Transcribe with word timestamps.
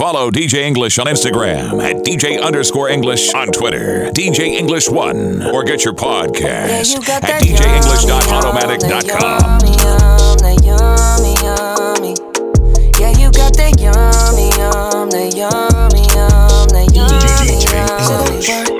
Follow 0.00 0.30
DJ 0.30 0.62
English 0.62 0.98
on 0.98 1.04
Instagram 1.04 1.82
at 1.82 1.96
DJ 2.06 2.40
underscore 2.42 2.88
English 2.88 3.34
on 3.34 3.48
Twitter, 3.48 4.10
DJ 4.12 4.56
English 4.56 4.88
One, 4.88 5.42
or 5.42 5.62
get 5.62 5.84
your 5.84 5.92
podcast 5.92 6.96
at 7.22 7.42
DJEnglish.podomatic.com. 7.42 9.60
Yummy, 10.64 11.34
yummy. 11.44 12.14
Yeah, 12.98 13.10
you 13.18 13.30
got 13.30 13.52
that 13.58 13.78
yummy, 13.78 14.48
yum, 14.56 15.10
that 15.10 15.34
yummy, 15.36 16.06
yum, 16.14 16.68
that 16.72 16.88
yummy, 16.94 18.70
yum. 18.70 18.79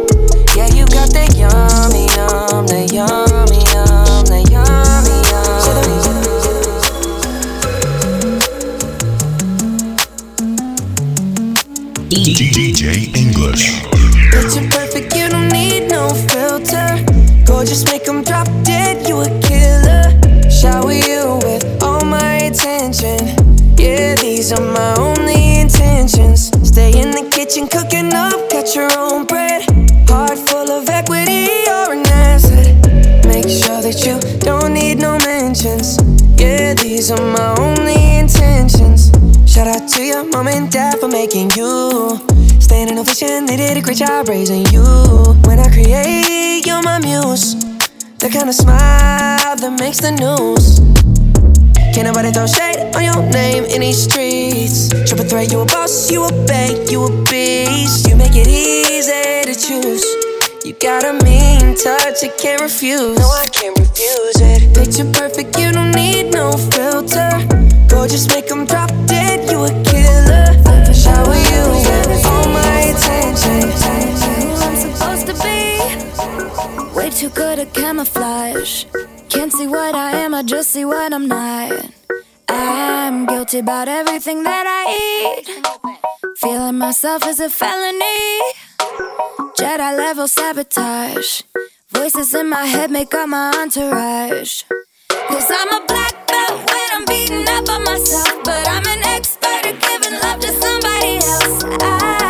Kitchen, 27.51 27.67
cooking 27.67 28.13
up, 28.13 28.49
got 28.49 28.75
your 28.75 28.89
own 28.97 29.25
bread. 29.25 29.50
No 35.51 35.69
mentions. 35.69 35.97
Yeah, 36.39 36.73
these 36.73 37.11
are 37.11 37.21
my 37.21 37.55
only 37.59 38.19
intentions. 38.19 39.11
Shout 39.45 39.67
out 39.67 39.89
to 39.89 40.03
your 40.03 40.23
mom 40.23 40.47
and 40.47 40.71
dad 40.71 40.99
for 40.99 41.07
making 41.07 41.51
you. 41.51 42.19
Standing 42.59 42.97
ovation, 42.97 43.45
they 43.45 43.57
did 43.57 43.77
a 43.77 43.81
great 43.81 43.97
job 43.97 44.29
raising 44.29 44.65
you. 44.67 44.83
When 45.45 45.59
I 45.59 45.69
create, 45.71 46.65
you're 46.65 46.81
my 46.81 46.99
muse. 46.99 47.55
The 48.19 48.29
kind 48.31 48.49
of 48.49 48.55
smile 48.55 49.55
that 49.57 49.77
makes 49.79 49.99
the 49.99 50.11
news. 50.11 50.79
Can't 51.93 52.07
nobody 52.07 52.31
throw 52.31 52.47
shade 52.47 52.95
on 52.95 53.03
your 53.03 53.21
name 53.31 53.65
in 53.65 53.81
these 53.81 54.03
streets. 54.03 54.89
Triple 55.07 55.25
threat, 55.25 55.51
you 55.51 55.61
a 55.61 55.65
boss, 55.65 56.11
you 56.11 56.23
a 56.23 56.31
bank, 56.45 56.89
you 56.89 57.03
a 57.03 57.09
beast. 57.29 58.07
You 58.07 58.15
make 58.15 58.35
it 58.35 58.47
easy 58.47 59.51
to 59.51 59.55
choose. 59.59 60.20
You 60.63 60.73
got 60.73 61.03
a 61.03 61.13
mean 61.25 61.75
touch, 61.75 62.23
I 62.23 62.27
can't 62.37 62.61
refuse. 62.61 63.17
No, 63.17 63.27
I 63.29 63.47
can't 63.47 63.75
refuse 63.79 64.39
it. 64.41 64.75
Picture 64.75 65.11
perfect, 65.11 65.57
you 65.57 65.71
don't 65.71 65.91
need 65.91 66.31
no 66.31 66.51
filter. 66.51 67.31
Gorgeous, 67.87 68.27
make 68.27 68.51
'em 68.51 68.65
drop 68.65 68.91
dead, 69.07 69.49
you 69.49 69.63
a 69.63 69.73
killer. 69.89 70.45
Shower 70.93 71.35
you 71.51 71.63
with 72.11 72.25
all 72.27 72.47
my 72.49 72.79
attention. 72.93 73.71
Who 74.45 74.53
I'm 74.67 74.77
supposed 74.85 75.25
to 75.29 75.35
be. 75.41 75.81
Way 76.95 77.09
too 77.09 77.29
good 77.29 77.57
at 77.57 77.73
camouflage. 77.73 78.85
Can't 79.29 79.51
see 79.51 79.65
what 79.65 79.95
I 79.95 80.11
am, 80.11 80.35
I 80.35 80.43
just 80.43 80.69
see 80.69 80.85
what 80.85 81.11
I'm 81.11 81.27
not. 81.27 81.71
I'm 82.47 83.25
guilty 83.25 83.59
about 83.59 83.87
everything 83.87 84.43
that 84.43 84.65
I 84.67 84.83
eat. 85.09 85.49
Feeling 86.37 86.77
myself 86.77 87.25
is 87.25 87.39
a 87.39 87.49
felony. 87.49 88.41
Jedi 89.61 89.95
level 89.95 90.27
sabotage. 90.27 91.43
Voices 91.91 92.33
in 92.33 92.49
my 92.49 92.65
head 92.65 92.89
make 92.89 93.13
up 93.13 93.29
my 93.29 93.53
entourage. 93.59 94.63
Cause 95.07 95.51
I'm 95.51 95.83
a 95.83 95.85
black 95.85 96.27
belt 96.27 96.57
when 96.65 96.87
I'm 96.95 97.05
beating 97.05 97.47
up 97.47 97.69
on 97.69 97.83
myself. 97.83 98.43
But 98.43 98.67
I'm 98.67 98.87
an 98.87 99.03
expert 99.03 99.63
at 99.63 99.79
giving 99.79 100.19
love 100.19 100.39
to 100.39 100.51
somebody 100.59 101.17
else. 101.17 101.63
I 101.79 102.20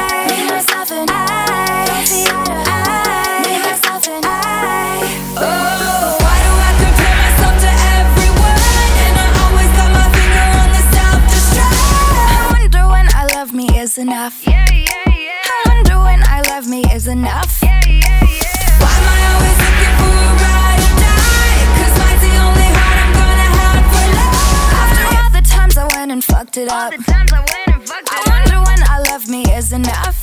fucked 26.52 26.58
it 26.58 26.70
up. 26.70 26.94
I 26.94 28.24
wonder 28.28 28.60
when 28.62 28.84
I 28.84 29.04
love 29.10 29.28
me 29.30 29.44
is 29.54 29.72
enough. 29.72 30.20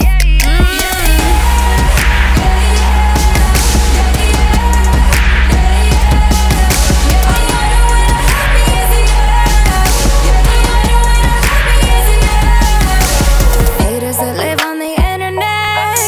Haters 13.78 14.16
that 14.18 14.36
live 14.36 14.60
on 14.60 14.78
the 14.78 14.94
internet. 15.12 15.98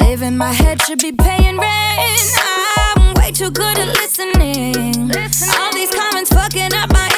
Live 0.00 0.32
my 0.32 0.52
head 0.52 0.82
should 0.82 1.00
be 1.00 1.12
paying 1.12 1.58
rent. 1.58 2.38
I'm 2.96 3.14
way 3.14 3.32
too 3.32 3.50
good 3.50 3.78
at 3.78 3.88
listening. 3.98 5.10
All 5.58 5.72
these 5.72 5.90
comments 5.90 6.32
fucking 6.32 6.74
up 6.74 6.92
my 6.92 7.13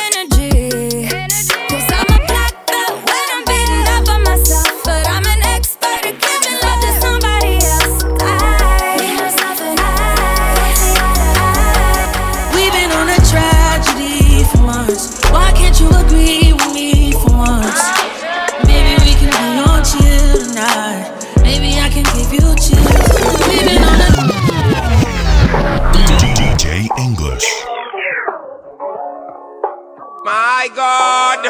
My 30.56 30.68
God. 30.68 31.44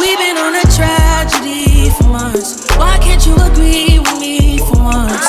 We've 0.00 0.16
been 0.16 0.38
on 0.38 0.56
a 0.56 0.64
tragedy 0.72 1.90
for 1.90 2.08
months. 2.08 2.74
Why 2.78 2.96
can't 2.96 3.20
you 3.26 3.36
agree 3.36 3.98
with 4.00 4.18
me 4.18 4.56
for 4.56 4.80
once? 4.80 5.28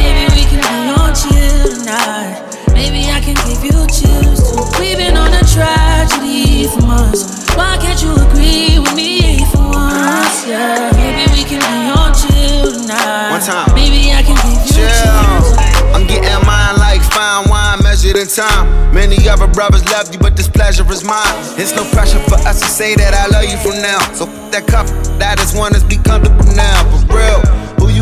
Maybe 0.00 0.24
we 0.32 0.48
can 0.48 0.64
be 0.64 0.88
on 0.88 1.12
chill 1.12 1.68
tonight. 1.68 2.48
Maybe 2.72 3.12
I 3.12 3.20
can 3.20 3.36
give 3.44 3.60
you 3.60 3.76
chills 3.92 4.40
too. 4.40 4.80
We've 4.80 4.96
been 4.96 5.18
on 5.18 5.34
a 5.34 5.44
tragedy 5.44 6.66
for 6.68 6.80
months. 6.80 7.44
Why 7.54 7.76
can't 7.76 8.00
you 8.00 8.16
agree 8.24 8.78
with 8.78 8.94
me 8.96 9.44
for 9.52 9.68
once? 9.68 10.48
Yeah, 10.48 10.88
maybe 10.96 11.28
we 11.36 11.44
can 11.44 11.60
be 11.60 11.92
on 11.92 12.16
chill 12.16 12.72
tonight. 12.72 13.36
One 13.36 13.42
time. 13.42 13.68
Maybe 13.74 14.16
I 14.16 14.22
can 14.24 14.40
give 14.40 14.64
you 14.64 14.80
chills. 14.80 14.96
Chill. 14.96 15.92
I'm 15.92 16.06
getting 16.06 16.40
mine 16.48 16.76
like 16.80 17.02
fine 17.12 17.50
wine 17.50 17.82
measured 17.82 18.16
in 18.16 18.28
time. 18.28 18.83
Many 18.94 19.28
other 19.28 19.48
brothers 19.48 19.84
love 19.90 20.12
you, 20.14 20.20
but 20.20 20.36
this 20.36 20.46
pleasure 20.46 20.86
is 20.92 21.02
mine. 21.02 21.26
It's 21.58 21.74
no 21.74 21.82
pressure 21.90 22.20
for 22.30 22.38
us 22.46 22.60
to 22.60 22.68
say 22.68 22.94
that 22.94 23.12
I 23.12 23.26
love 23.26 23.42
you 23.50 23.58
from 23.58 23.82
now. 23.82 23.98
So 24.14 24.24
that 24.54 24.68
cup, 24.68 24.86
that 25.18 25.42
is 25.42 25.52
one 25.52 25.72
that's 25.72 25.82
be 25.82 25.98
comfortable 25.98 26.46
now. 26.54 26.78
For 27.10 27.18
real, 27.18 27.42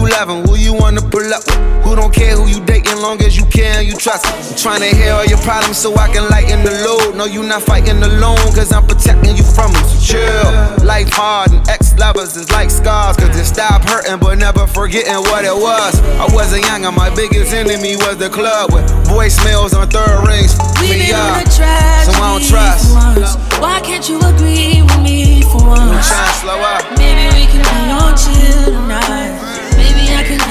you 0.02 0.12
loving? 0.12 0.46
Who 0.46 0.56
you 0.56 0.74
wanna 0.74 1.00
pull 1.00 1.32
up 1.32 1.44
with? 1.46 1.84
Who 1.84 1.96
don't 1.96 2.14
care 2.14 2.36
who 2.36 2.46
you 2.46 2.60
dating, 2.64 2.98
long 2.98 3.20
as 3.22 3.36
you 3.36 3.44
care 3.46 3.78
and 3.78 3.86
you 3.86 3.94
trust. 3.96 4.26
I'm 4.26 4.56
trying 4.56 4.80
to 4.80 4.96
hear 4.96 5.12
all 5.12 5.24
your 5.24 5.38
problems 5.38 5.78
so 5.78 5.94
I 5.96 6.08
can 6.08 6.28
lighten 6.30 6.64
the 6.64 6.70
load. 6.86 7.16
No, 7.16 7.24
you 7.26 7.42
not 7.42 7.62
fighting 7.62 8.02
alone, 8.02 8.38
cause 8.54 8.72
I'm 8.72 8.86
protecting 8.86 9.36
you 9.36 9.42
from 9.42 9.72
them. 9.72 9.84
So 9.84 10.14
chill. 10.14 10.86
Life 10.86 11.10
hard 11.12 11.52
and 11.52 11.68
ex 11.68 11.96
lovers 11.98 12.36
is 12.36 12.50
like 12.52 12.70
scars, 12.70 13.16
cause 13.16 13.34
it 13.36 13.44
stop 13.44 13.82
hurting, 13.82 14.18
but 14.18 14.38
never 14.38 14.66
forgetting 14.66 15.22
what 15.30 15.44
it 15.44 15.54
was. 15.54 16.00
I 16.18 16.26
wasn't 16.34 16.64
young 16.66 16.84
and 16.84 16.96
my 16.96 17.10
biggest 17.14 17.52
enemy 17.52 17.96
was 17.96 18.16
the 18.16 18.30
club 18.30 18.72
with 18.72 18.86
voicemails 19.06 19.74
on 19.74 19.88
third 19.88 20.26
rings. 20.26 20.54
We've 20.80 20.98
Me 20.98 21.12
up. 21.12 21.46
So 21.50 22.12
I 22.14 22.38
don't 22.38 22.46
trust. 22.46 23.38
Why 23.60 23.80
can't 23.80 24.08
you 24.08 24.18
agree 24.18 24.82
with 24.82 25.02
me 25.02 25.42
for 25.42 25.66
once? 25.66 26.08
trying 26.08 26.26
to 26.26 26.38
slow 26.40 26.58
up. 26.58 26.98
Maybe 26.98 27.26
we 27.34 27.46
can 27.46 27.62
be 27.62 27.90
on 27.90 28.16
chill 28.16 28.64
tonight. 28.66 29.51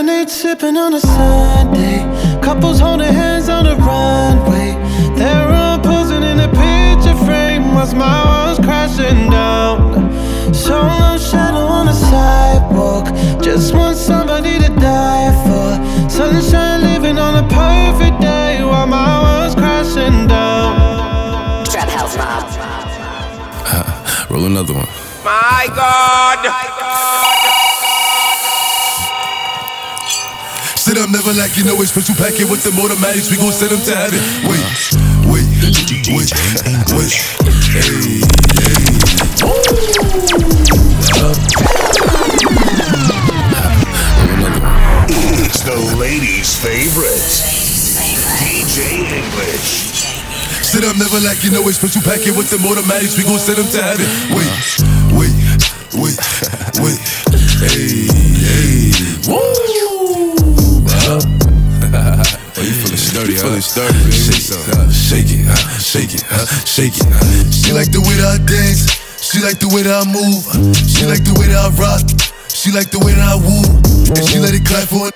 lemonade 0.00 0.30
sipping 0.30 0.78
on 0.78 0.94
a 0.94 1.00
Sunday. 1.00 1.98
Couples 2.40 2.80
holding 2.80 3.12
hands 3.12 3.50
on 3.50 3.64
the 3.64 3.76
runway. 3.76 4.72
They're 5.14 5.52
all 5.52 5.78
posing 5.78 6.22
in 6.22 6.40
a 6.40 6.48
picture 6.48 7.16
frame 7.26 7.74
whilst 7.74 7.94
my 7.94 8.16
world's 8.24 8.60
crashing 8.60 9.30
down. 9.30 10.10
Solo 10.54 11.18
shadow 11.18 11.66
on 11.78 11.86
the 11.86 11.92
sidewalk. 11.92 13.06
Just 13.42 13.74
want 13.74 13.98
somebody 13.98 14.58
to 14.58 14.68
die 14.80 15.32
for. 15.44 16.08
Sunshine 16.08 16.80
living 16.80 17.18
on 17.18 17.44
a 17.44 17.46
perfect 17.48 18.22
day 18.22 18.64
while 18.64 18.86
my 18.86 19.12
world's 19.22 19.54
crashing 19.54 20.26
down. 20.28 21.66
Trap 21.66 21.88
House 21.90 22.16
Mob. 22.16 22.46
Roll 24.30 24.46
another 24.46 24.72
one. 24.72 24.88
My 25.24 25.66
God. 25.76 26.38
My 26.38 26.66
God. 26.80 27.39
Sit 30.90 30.98
up, 30.98 31.08
never 31.08 31.32
like 31.34 31.56
you 31.56 31.62
know 31.62 31.80
it's 31.82 31.94
special 31.94 32.16
packet 32.16 32.50
with 32.50 32.64
them 32.64 32.74
automatics. 32.82 33.30
We 33.30 33.36
gon' 33.36 33.52
send 33.52 33.70
them 33.70 33.78
to 33.78 33.94
heaven. 33.94 34.18
Wait, 34.42 34.58
wait, 35.30 35.46
wait, 36.10 36.34
wait. 36.90 37.14
Hey, 37.70 38.18
hey. 38.18 38.90
It's 45.46 45.62
the 45.62 45.78
ladies' 45.94 46.58
favorite. 46.58 47.22
DJ 48.42 49.06
English. 49.14 49.94
Sit 50.66 50.82
up, 50.82 50.98
never 50.98 51.20
like 51.20 51.44
you 51.44 51.52
know 51.52 51.62
it's 51.68 51.78
special 51.78 52.02
packet 52.02 52.36
with 52.36 52.50
them 52.50 52.66
automatics. 52.66 53.16
We 53.16 53.22
gon' 53.22 53.38
send 53.38 53.58
them 53.58 53.70
to 53.78 53.80
heaven. 53.80 54.06
Wait, 54.34 54.50
wait, 55.14 55.34
wait. 55.94 56.29
Shake 65.90 66.14
it, 66.14 66.22
uh, 66.30 66.46
shake 66.62 66.94
it. 66.94 67.02
She 67.50 67.74
like 67.74 67.90
the 67.90 67.98
way 67.98 68.14
that 68.22 68.38
I 68.38 68.40
dance. 68.46 68.94
She 69.18 69.42
like 69.42 69.58
the 69.58 69.66
way 69.74 69.82
that 69.82 69.90
I 69.90 70.06
move. 70.06 70.46
She 70.86 71.02
like 71.02 71.26
the 71.26 71.34
way 71.34 71.50
that 71.50 71.66
I 71.66 71.70
rock. 71.74 72.06
She 72.46 72.70
like 72.70 72.94
the 72.94 73.02
way 73.02 73.10
that 73.10 73.26
I 73.26 73.34
woo. 73.34 73.66
And 74.14 74.22
she 74.22 74.38
let 74.38 74.54
it 74.54 74.62
clap 74.62 74.86
for 74.86 75.10
it. 75.10 75.14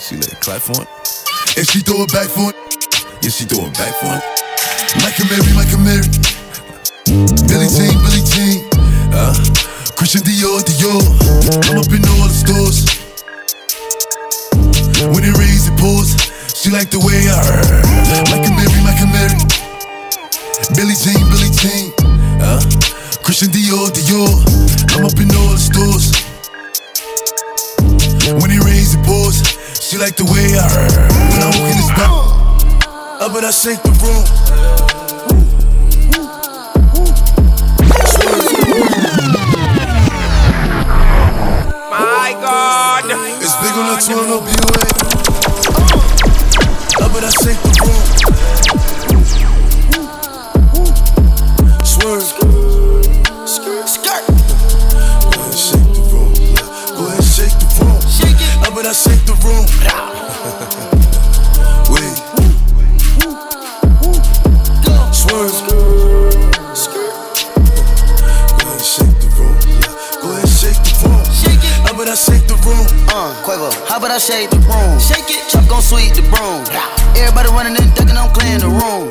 She 0.00 0.16
let 0.16 0.32
it 0.32 0.40
clap 0.40 0.64
for 0.64 0.80
it. 0.80 0.88
And 1.60 1.68
she 1.68 1.84
throw 1.84 2.00
it 2.00 2.12
back 2.16 2.32
for 2.32 2.48
it. 2.48 2.56
Yeah, 3.20 3.28
she 3.28 3.44
throw 3.44 3.68
it 3.68 3.76
back 3.76 3.92
for 4.00 4.08
it. 4.08 4.24
Michael 5.04 5.28
Mary, 5.28 5.52
Michael 5.52 5.84
Mary. 5.84 6.08
Billie 7.44 7.68
Jean, 7.68 7.92
Billie 8.00 8.24
Jean. 8.24 8.64
Uh, 9.12 9.36
Christian 10.00 10.24
Dior, 10.24 10.64
Dior. 10.64 11.04
I'm 11.68 11.76
up 11.76 11.92
in 11.92 12.00
all 12.08 12.24
the 12.24 12.40
stores. 12.40 12.88
When 15.12 15.28
it 15.28 15.36
rains, 15.36 15.68
it 15.68 15.76
pours. 15.76 16.16
She 16.56 16.72
like 16.72 16.88
the 16.88 17.04
way 17.04 17.28
I 17.28 17.36
Michael 18.32 18.56
Mary, 18.56 18.80
Michael 18.80 19.12
Mary. 19.12 19.59
Billie 20.74 20.94
Jean, 20.94 21.18
Billie 21.30 21.50
Jean. 21.50 21.92
Uh, 22.40 22.60
Christian 23.22 23.50
Dior, 23.50 23.90
Dior. 23.90 24.30
I'm 24.94 25.04
up 25.04 25.18
in 25.18 25.30
all 25.34 25.50
the 25.50 25.58
stores. 25.58 26.12
When 28.40 28.50
it 28.50 28.62
rains, 28.64 28.94
it 28.94 29.04
pours. 29.04 29.42
She 29.80 29.98
like 29.98 30.14
the 30.16 30.24
way 30.24 30.54
I 30.54 30.66
When 31.32 31.42
I 31.42 31.46
walk 31.58 31.70
in 31.70 31.76
the 31.76 31.86
spot, 31.90 32.10
up 33.20 33.34
and 33.34 33.46
I 33.46 33.50
shake 33.50 33.82
the 33.82 33.90
room. 33.98 34.24
My 41.90 42.32
God. 42.40 43.04
It's 43.42 43.56
big 43.58 43.74
on 43.74 43.86
the 43.90 43.96
12 44.06 44.28
no 44.28 44.40
BOA. 44.40 44.84
Up 47.04 47.14
and 47.16 47.26
I 47.26 47.30
shake 47.30 47.69
room. 59.44 59.64
Wait. 61.92 62.16
Swerve. 65.12 65.58
Go 65.68 65.76
ahead, 68.66 68.84
shake 68.84 69.16
the 69.20 69.28
room. 69.36 69.56
Go 70.22 70.26
ahead, 70.32 70.48
shake 70.48 70.80
the 70.84 70.92
room. 71.04 71.24
Shake 71.32 71.60
it. 71.60 71.64
Up 71.88 71.98
and 71.98 72.10
I 72.10 72.14
shake 72.14 72.46
the 72.46 72.54
room. 72.66 72.86
Uh, 73.08 73.34
Quavo, 73.44 73.70
how 73.88 73.96
about 73.98 74.10
I 74.10 74.18
shake 74.18 74.50
the 74.50 74.58
room? 74.64 74.98
Shake 75.00 75.28
it. 75.28 75.48
Chuck 75.48 75.66
gon' 75.68 75.82
sweep 75.82 76.14
the 76.14 76.22
broom. 76.22 76.64
Everybody 77.16 77.48
running 77.50 77.76
and 77.76 77.94
ducking, 77.94 78.16
I'm 78.16 78.30
clearing 78.32 78.60
the 78.60 78.68
room. 78.70 79.10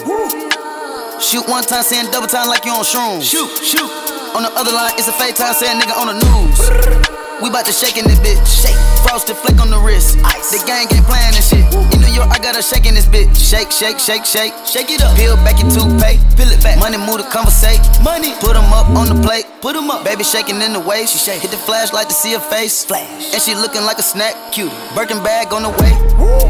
Shoot 1.19 1.47
one 1.49 1.63
time, 1.63 1.83
saying 1.83 2.11
double 2.11 2.27
time 2.27 2.47
like 2.47 2.65
you 2.65 2.71
on 2.71 2.83
shrooms. 2.83 3.23
Shoot, 3.23 3.49
shoot. 3.63 3.89
On 4.35 4.43
the 4.43 4.51
other 4.55 4.71
line, 4.71 4.93
it's 4.97 5.07
a 5.07 5.11
fake 5.13 5.35
time, 5.35 5.53
saying 5.53 5.79
nigga 5.81 5.95
on 5.97 6.07
the 6.07 6.13
news. 6.23 7.18
We 7.41 7.49
bout 7.49 7.65
to 7.65 7.71
shake 7.71 7.95
in 7.97 8.03
this 8.03 8.19
bitch. 8.19 8.43
Shake. 8.43 8.75
Frosted 9.07 9.37
flick 9.37 9.59
on 9.61 9.71
the 9.71 9.79
wrist. 9.79 10.17
Ice. 10.25 10.51
The 10.51 10.59
gang 10.67 10.87
ain't 10.91 11.05
playing 11.07 11.31
this 11.31 11.47
shit. 11.47 11.63
In 11.95 12.01
New 12.03 12.11
York, 12.11 12.27
I 12.31 12.37
got 12.37 12.55
her 12.55 12.61
shaking 12.61 12.93
this 12.93 13.07
bitch. 13.07 13.31
Shake, 13.31 13.71
shake, 13.71 13.97
shake, 13.97 14.25
shake. 14.25 14.51
Shake 14.67 14.91
it 14.91 15.01
up. 15.01 15.15
Peel 15.15 15.37
back 15.47 15.55
your 15.55 15.71
toothpaste. 15.71 16.19
Peel 16.35 16.51
it 16.51 16.61
back. 16.61 16.77
Money 16.79 16.97
move 16.97 17.23
to 17.23 17.27
conversate. 17.31 17.79
Money. 18.03 18.35
Put 18.43 18.55
'em 18.59 18.67
up 18.75 18.91
on 18.91 19.07
the 19.07 19.15
plate. 19.23 19.47
Put 19.61 19.75
'em 19.75 19.89
up. 19.89 20.03
Baby 20.03 20.23
shaking 20.23 20.61
in 20.61 20.73
the 20.73 20.83
way. 20.83 21.05
She 21.05 21.17
shake. 21.17 21.41
Hit 21.41 21.51
the 21.51 21.57
flashlight 21.63 22.09
to 22.09 22.15
see 22.15 22.33
her 22.33 22.43
face. 22.51 22.83
Flash. 22.83 23.31
And 23.33 23.41
she 23.41 23.55
looking 23.55 23.85
like 23.85 23.99
a 23.99 24.03
snack. 24.03 24.35
Cute. 24.51 24.73
Birkin 24.93 25.23
bag 25.23 25.53
on 25.53 25.63
the 25.63 25.69
way. 25.79 25.93
Woo. 26.19 26.43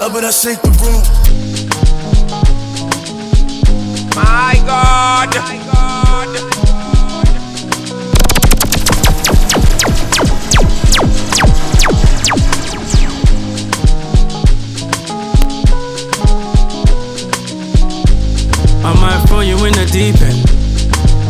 Up 0.00 0.14
and 0.14 0.24
I 0.24 0.30
shake 0.30 0.62
the 0.62 0.72
room. 0.80 1.02
My 4.16 4.56
God. 4.64 5.36
My 5.36 5.56
God. 5.68 5.99
Deep 19.90 20.22
end. 20.22 20.46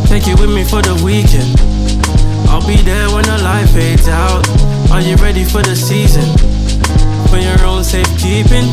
Take 0.08 0.26
you 0.26 0.36
with 0.36 0.52
me 0.52 0.64
for 0.64 0.82
the 0.82 0.92
weekend. 1.00 1.56
I'll 2.52 2.64
be 2.66 2.76
there 2.76 3.08
when 3.08 3.24
the 3.24 3.40
light 3.40 3.68
fades 3.72 4.08
out. 4.08 4.44
Are 4.92 5.00
you 5.00 5.16
ready 5.16 5.44
for 5.44 5.62
the 5.62 5.74
season? 5.74 6.28
For 7.32 7.38
your 7.40 7.56
own 7.64 7.84
safekeeping. 7.84 8.68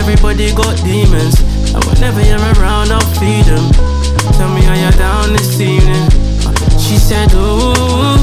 Everybody 0.00 0.54
got 0.56 0.80
demons. 0.80 1.36
And 1.76 1.84
whenever 1.84 2.24
you're 2.24 2.40
around, 2.56 2.88
I'll 2.90 3.04
feed 3.20 3.44
them. 3.44 3.68
Tell 4.40 4.48
me 4.48 4.62
how 4.64 4.74
you're 4.74 4.96
down 4.96 5.32
this 5.36 5.60
evening. 5.60 6.08
She 6.80 6.96
said, 6.96 7.28
ooh. 7.36 8.16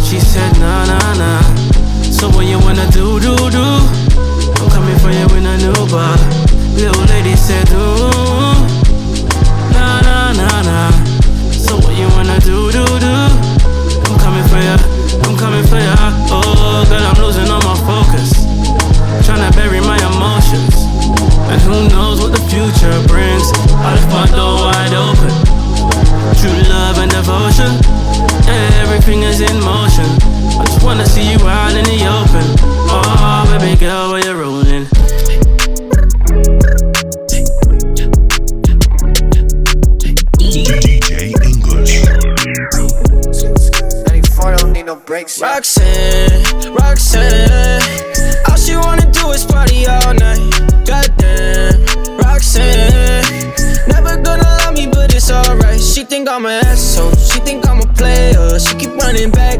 She 0.00 0.18
said, 0.18 0.52
nah, 0.60 0.88
nah, 0.88 1.12
nah. 1.20 1.42
So 2.08 2.30
what 2.30 2.46
you 2.46 2.58
wanna 2.58 2.88
do, 2.90 3.20
do, 3.20 3.36
do? 3.52 3.66
I'm 4.64 4.70
coming 4.72 4.98
for 4.98 5.12
you 5.12 5.28
in 5.36 5.44
a 5.44 5.56
new 5.60 5.76
bar. 5.92 6.16
Little 6.72 7.04
lady 7.12 7.36
said, 7.36 7.68
ooh. 7.72 8.77
Who 21.68 21.88
knows 21.88 22.20
what 22.20 22.32
the 22.32 22.40
future 22.48 22.96
brings? 23.06 23.52
I 23.84 23.94
left 23.94 24.08
my 24.08 24.26
door 24.34 24.56
wide 24.64 24.94
open. 24.96 25.32
True 26.40 26.60
love 26.72 26.98
and 26.98 27.10
devotion. 27.10 27.70
Everything 28.82 29.22
is 29.22 29.40
in 29.40 29.60
motion. 29.60 30.08
I 30.58 30.64
just 30.64 30.82
wanna 30.82 31.06
see 31.06 31.30
you 31.30 31.38
out 31.46 31.76
in 31.76 31.84
the 31.84 32.00
open. 32.08 32.46
Oh, 32.90 33.58
baby 33.60 33.78
girl, 33.78 34.12
where 34.12 34.24
you 34.24 34.34
rolling? 34.40 34.86
DJ 40.38 41.36
English. 41.44 42.02
94 44.06 44.56
don't 44.56 44.72
need 44.72 44.86
no 44.86 44.96
breaks. 44.96 45.40
Roxanne, 45.40 45.77
I'm 56.48 56.64
asshole, 56.64 57.14
she 57.16 57.40
think 57.40 57.68
I'm 57.68 57.80
a 57.80 57.92
player. 57.92 58.58
She 58.58 58.74
keep 58.76 58.94
running 58.96 59.30
back 59.30 59.57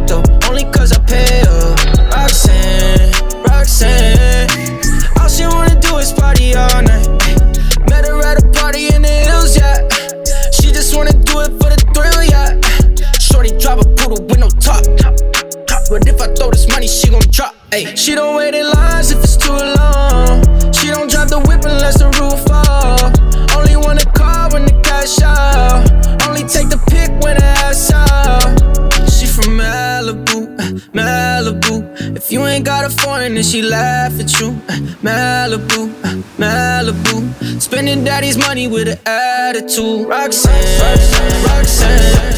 Malibu, 35.09 35.89
uh, 36.05 36.21
Malibu. 36.37 37.61
Spending 37.61 38.05
daddy's 38.05 38.37
money 38.37 38.67
with 38.67 38.89
an 38.89 38.99
attitude. 39.07 40.07
Roxanne, 40.07 40.53
Roxanne. 41.49 42.37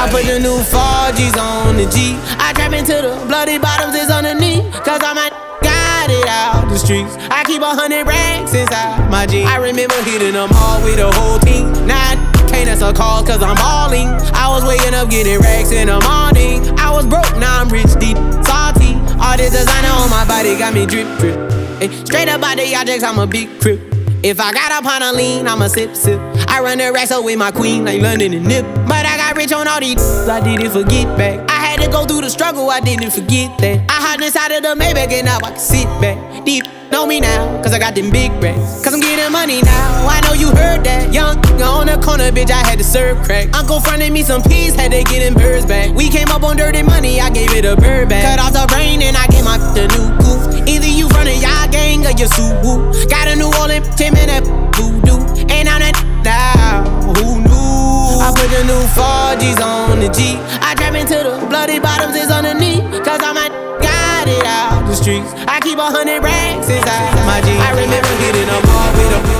I 0.00 0.08
put 0.10 0.24
the 0.24 0.40
new 0.40 0.56
Forgis 0.64 1.36
on 1.36 1.76
the 1.76 1.84
G. 1.92 2.16
I 2.40 2.54
trap 2.54 2.72
into 2.72 2.94
the 2.94 3.12
bloody 3.28 3.58
bottoms 3.58 3.94
is 3.94 4.10
on 4.10 4.24
the 4.24 4.32
knee. 4.32 4.64
Cause 4.80 5.02
I'm 5.04 5.18
a 5.18 5.28
got 5.60 6.08
it 6.08 6.26
out 6.26 6.68
the 6.70 6.78
streets. 6.78 7.12
I 7.28 7.44
keep 7.44 7.60
a 7.60 7.68
hundred 7.76 8.06
racks 8.06 8.54
inside 8.54 9.10
my 9.10 9.26
jeans. 9.26 9.50
I 9.50 9.58
remember 9.58 10.00
hitting 10.08 10.32
them 10.32 10.48
all 10.56 10.80
with 10.82 10.96
the 10.96 11.12
whole 11.12 11.38
team. 11.40 11.68
Now 11.86 12.00
I 12.00 12.16
can't 12.48 12.68
answer 12.68 12.94
calls 12.94 13.28
cause 13.28 13.42
I'm 13.42 13.56
balling. 13.56 14.08
I 14.32 14.48
was 14.48 14.64
waking 14.64 14.94
up 14.94 15.10
getting 15.10 15.38
racks 15.40 15.70
in 15.70 15.88
the 15.88 16.00
morning. 16.00 16.64
I 16.80 16.88
was 16.96 17.04
broke, 17.04 17.36
now 17.36 17.60
I'm 17.60 17.68
rich, 17.68 17.92
deep, 18.00 18.16
salty. 18.40 18.96
All 19.20 19.36
this 19.36 19.52
designer 19.52 19.92
on 20.00 20.08
my 20.08 20.24
body 20.24 20.56
got 20.56 20.72
me 20.72 20.86
drip, 20.86 21.08
drip. 21.18 21.55
Ay, 21.78 21.88
straight 22.04 22.28
up 22.28 22.42
out 22.42 22.56
the 22.56 22.74
objects, 22.74 23.04
I'm 23.04 23.18
a 23.18 23.26
big 23.26 23.60
crip. 23.60 23.80
If 24.22 24.40
I 24.40 24.52
got 24.52 24.72
up 24.72 24.86
on 24.86 25.02
a 25.02 25.12
lean, 25.12 25.46
I'ma 25.46 25.68
sip, 25.68 25.94
sip. 25.94 26.18
I 26.48 26.60
run 26.60 26.78
the 26.78 26.90
racks 26.90 27.10
up 27.10 27.22
with 27.22 27.38
my 27.38 27.50
queen, 27.50 27.84
like 27.84 28.00
London 28.00 28.32
and 28.32 28.46
Nip. 28.46 28.64
But 28.88 29.04
I 29.04 29.18
got 29.18 29.36
rich 29.36 29.52
on 29.52 29.68
all 29.68 29.78
these, 29.78 29.98
I 30.28 30.40
didn't 30.42 30.70
forget 30.72 31.06
back. 31.18 31.50
I 31.50 31.54
had 31.54 31.80
to 31.82 31.90
go 31.90 32.06
through 32.06 32.22
the 32.22 32.30
struggle, 32.30 32.70
I 32.70 32.80
didn't 32.80 33.10
forget 33.10 33.56
that. 33.58 33.84
I 33.90 33.92
hopped 33.92 34.24
inside 34.24 34.52
of 34.52 34.62
the 34.62 34.74
Maybach 34.74 35.12
and 35.12 35.26
now 35.26 35.36
I 35.44 35.50
can 35.50 35.58
sit 35.58 35.84
back. 36.00 36.44
Deep, 36.46 36.64
know 36.90 37.04
me 37.04 37.20
now, 37.20 37.62
cause 37.62 37.74
I 37.74 37.78
got 37.78 37.94
them 37.94 38.10
big 38.10 38.32
racks. 38.42 38.82
Cause 38.82 38.94
I'm 38.94 39.00
getting 39.00 39.30
money 39.30 39.60
now, 39.60 40.06
I 40.08 40.20
know 40.24 40.32
you 40.32 40.48
heard 40.48 40.82
that. 40.84 41.12
Young, 41.12 41.36
on 41.60 41.86
the 41.86 42.00
corner, 42.02 42.32
bitch, 42.32 42.50
I 42.50 42.66
had 42.66 42.78
to 42.78 42.84
serve 42.84 43.22
crack. 43.22 43.54
Uncle 43.54 43.80
fronted 43.80 44.12
me 44.12 44.22
some 44.22 44.42
peas, 44.42 44.74
had 44.74 44.92
to 44.92 45.04
get 45.04 45.20
them 45.20 45.34
birds 45.34 45.66
back. 45.66 45.94
We 45.94 46.08
came 46.08 46.28
up 46.28 46.42
on 46.42 46.56
dirty 46.56 46.82
money, 46.82 47.20
I 47.20 47.28
gave 47.28 47.52
it 47.52 47.66
a 47.66 47.76
bird 47.76 48.08
back. 48.08 48.24
Cut 48.24 48.40
off 48.40 48.54
the 48.54 48.66
brain 48.72 49.02
and 49.02 49.14
I 49.14 49.26
gave 49.26 49.44
my 49.44 49.58
the 49.74 49.86
new 49.92 50.08
coupe. 50.24 50.66
Either 50.66 50.86
you 51.06 51.16
running 51.16 51.40
y'all 51.40 51.68
gang 51.70 52.06
or 52.06 52.10
you 52.10 52.26
Subaru. 52.26 52.92
Got 53.08 53.28
a 53.28 53.36
new 53.36 53.50
Orleans, 53.60 53.88
10 53.94 54.14
minute 54.14 54.44
voodoo. 54.74 55.18
And 55.48 55.68
I'm 55.68 55.80
that 55.80 55.94
now, 56.24 56.82
who 57.14 57.40
knew? 57.42 58.22
I 58.22 58.32
put 58.34 58.50
the 58.50 58.62
new 58.66 58.82
Forgis 58.94 59.60
on 59.62 60.00
the 60.00 60.10
G. 60.10 60.38
I 60.60 60.74
trap 60.74 60.94
into 60.94 61.14
the 61.14 61.46
bloody 61.46 61.78
bottoms 61.78 62.16
is 62.16 62.28
knee. 62.58 62.82
Cause 63.04 63.22
I'm 63.22 63.36
a 63.36 63.48
got 63.82 64.26
it 64.28 64.44
out 64.46 64.86
the 64.86 64.94
streets. 64.94 65.30
I 65.46 65.60
keep 65.60 65.78
a 65.78 65.86
hundred 65.86 66.22
racks 66.22 66.68
inside 66.68 67.14
my 67.26 67.40
jeans. 67.42 67.62
I 67.62 67.70
remember 67.70 68.12
hitting 68.22 68.46
them 68.46 68.64
all 68.66 68.90
with 68.96 69.32
a 69.32 69.35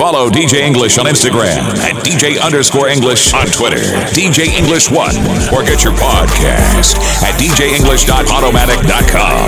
Follow 0.00 0.30
DJ 0.30 0.62
English 0.64 0.96
on 0.96 1.04
Instagram 1.04 1.60
at 1.84 1.92
DJ 2.00 2.40
underscore 2.40 2.88
English 2.88 3.34
on 3.34 3.44
Twitter, 3.48 3.84
DJ 4.16 4.48
English 4.56 4.90
One, 4.90 5.14
or 5.52 5.60
get 5.60 5.84
your 5.84 5.92
podcast 5.92 6.96
at 7.20 7.36
DJEnglish.podomatic.com. 7.36 9.44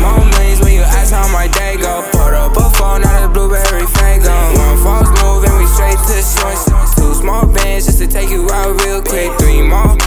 Moments 0.00 0.64
when 0.64 0.72
you 0.72 0.80
ask 0.80 1.12
how 1.12 1.28
my 1.36 1.52
day 1.52 1.76
go. 1.76 2.00
Put 2.16 2.32
up 2.32 2.56
a 2.56 2.64
phone, 2.72 3.02
not 3.02 3.22
a 3.22 3.28
blueberry 3.28 3.84
fango. 4.00 4.32
One 4.56 4.78
false 4.80 5.12
move 5.20 5.44
and 5.44 5.52
we 5.60 5.68
straight 5.68 6.00
to 6.00 6.24
shorts. 6.24 6.64
Two 6.96 7.12
small 7.12 7.44
bands 7.44 7.92
just 7.92 7.98
to 7.98 8.06
take 8.08 8.30
you 8.30 8.48
out 8.48 8.80
real 8.86 9.02
quick. 9.02 9.38
Three 9.38 9.60
more. 9.60 9.98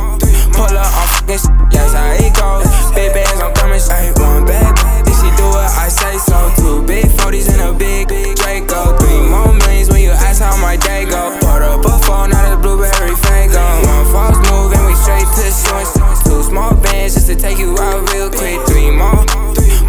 Pull 0.57 0.73
up 0.73 0.89
on 0.89 1.07
fucking 1.21 1.37
shit, 1.37 1.53
yes 1.69 1.93
how 1.93 2.17
it 2.17 2.33
goes. 2.33 2.65
Big 2.97 3.13
bands, 3.13 3.37
I'm 3.37 3.53
coming 3.53 3.77
straight. 3.77 4.17
One 4.17 4.49
bad 4.49 4.73
if 5.05 5.13
she 5.21 5.29
do 5.37 5.53
it, 5.53 5.69
I 5.77 5.93
say 5.93 6.17
so. 6.17 6.49
Two 6.57 6.81
big 6.81 7.05
40s 7.05 7.53
and 7.53 7.61
a 7.61 7.69
big, 7.77 8.07
big 8.07 8.32
my 10.73 10.85
day 10.85 11.05
go. 11.05 11.29
Put 11.39 11.61
up 11.61 11.85
a 11.85 11.99
phone, 12.05 12.29
not 12.31 12.53
a 12.53 12.57
blueberry 12.57 13.15
fango. 13.15 13.61
One 13.85 14.05
false 14.11 14.37
move 14.49 14.73
and 14.73 14.85
we 14.87 14.95
straight 14.95 15.27
to 15.37 15.45
shorts. 15.53 15.93
Two 16.23 16.41
small 16.41 16.73
bands 16.75 17.13
just 17.13 17.27
to 17.27 17.35
take 17.35 17.59
you 17.59 17.77
out 17.77 18.09
real 18.13 18.29
quick. 18.29 18.59
Three 18.65 18.89
more. 18.89 19.25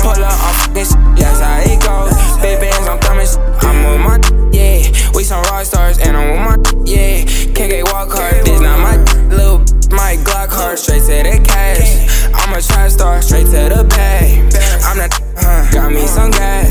Pull 0.00 0.20
up 0.20 0.36
on 0.44 0.54
fucking 0.60 0.84
shit, 0.84 1.00
yes 1.16 1.40
how 1.40 1.64
it 1.64 1.80
goes. 1.80 2.12
Big 2.42 2.60
bands, 2.60 2.88
I'm 2.88 2.98
coming. 3.00 3.28
I'm 3.64 3.86
on 3.86 4.00
my 4.04 4.16
yeah. 4.52 4.92
We 5.14 5.24
some 5.24 5.42
rock 5.44 5.64
stars 5.64 5.98
and 5.98 6.16
I'm 6.16 6.36
on 6.36 6.40
my 6.44 6.56
yeah. 6.84 7.24
Can't 7.54 7.88
walk 7.88 8.12
hard, 8.12 8.44
this 8.44 8.60
not 8.60 8.78
my 8.78 8.96
little 9.32 9.60
my 9.90 10.16
Glock 10.26 10.50
hard, 10.50 10.78
straight 10.78 11.06
to 11.08 11.22
the 11.22 11.40
cash. 11.44 12.28
I'm 12.34 12.52
a 12.52 12.60
trap 12.60 12.90
star, 12.90 13.22
straight 13.22 13.46
to 13.46 13.72
the 13.72 13.86
pay. 13.88 14.42
I'm 14.84 14.98
the 14.98 15.08
huh, 15.38 15.70
got 15.72 15.92
me 15.92 16.06
some 16.06 16.30
gas, 16.30 16.63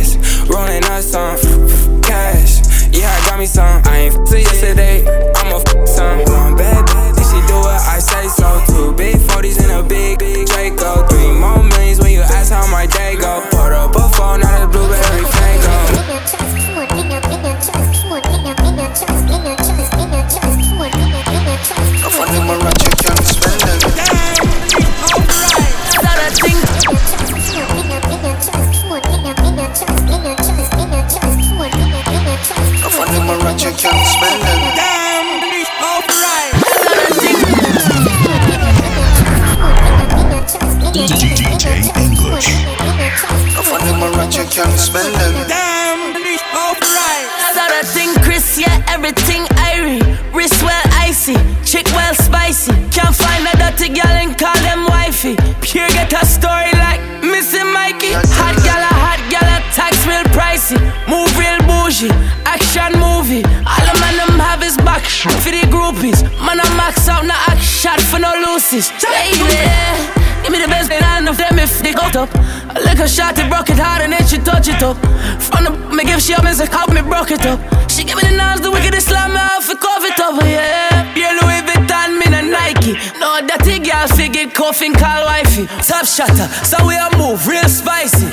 coughing, 84.74 84.94
call 84.94 85.26
wifey. 85.26 85.68
Top 85.86 86.06
shutter, 86.06 86.48
so 86.66 86.78
we 86.88 86.96
a 86.96 87.10
move, 87.18 87.46
real 87.48 87.70
spicy. 87.70 88.26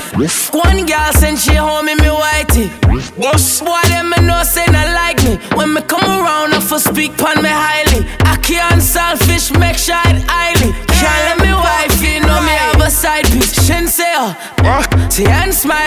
One 0.56 0.86
girl 0.86 1.12
send 1.12 1.38
she 1.38 1.54
home 1.54 1.88
in 1.88 1.98
me 1.98 2.08
whitey. 2.08 2.68
Boy, 3.20 3.82
them 3.88 4.10
me 4.10 4.26
know 4.26 4.42
say 4.42 4.64
not 4.66 4.88
like 4.94 5.22
me. 5.24 5.36
When 5.56 5.74
me 5.74 5.82
come 5.82 6.04
around, 6.04 6.54
I 6.54 6.60
for 6.60 6.78
speak 6.78 7.16
pon 7.18 7.42
me 7.42 7.50
highly. 7.50 8.06
I 8.24 8.36
can't 8.36 8.82
selfish, 8.82 9.52
make 9.58 9.76
sure 9.76 10.00
it 10.06 10.24
highly. 10.26 10.72
Can't 10.88 11.22
let 11.28 11.38
me 11.44 11.52
wife 11.52 12.00
you 12.02 12.20
know 12.20 12.40
me 12.40 12.54
have 12.64 12.80
a 12.80 12.90
side 12.90 13.26
piece. 13.26 13.52
Shinseo, 13.68 14.32
see 15.12 15.26
uh, 15.26 15.42
and 15.44 15.54
smiley. 15.54 15.79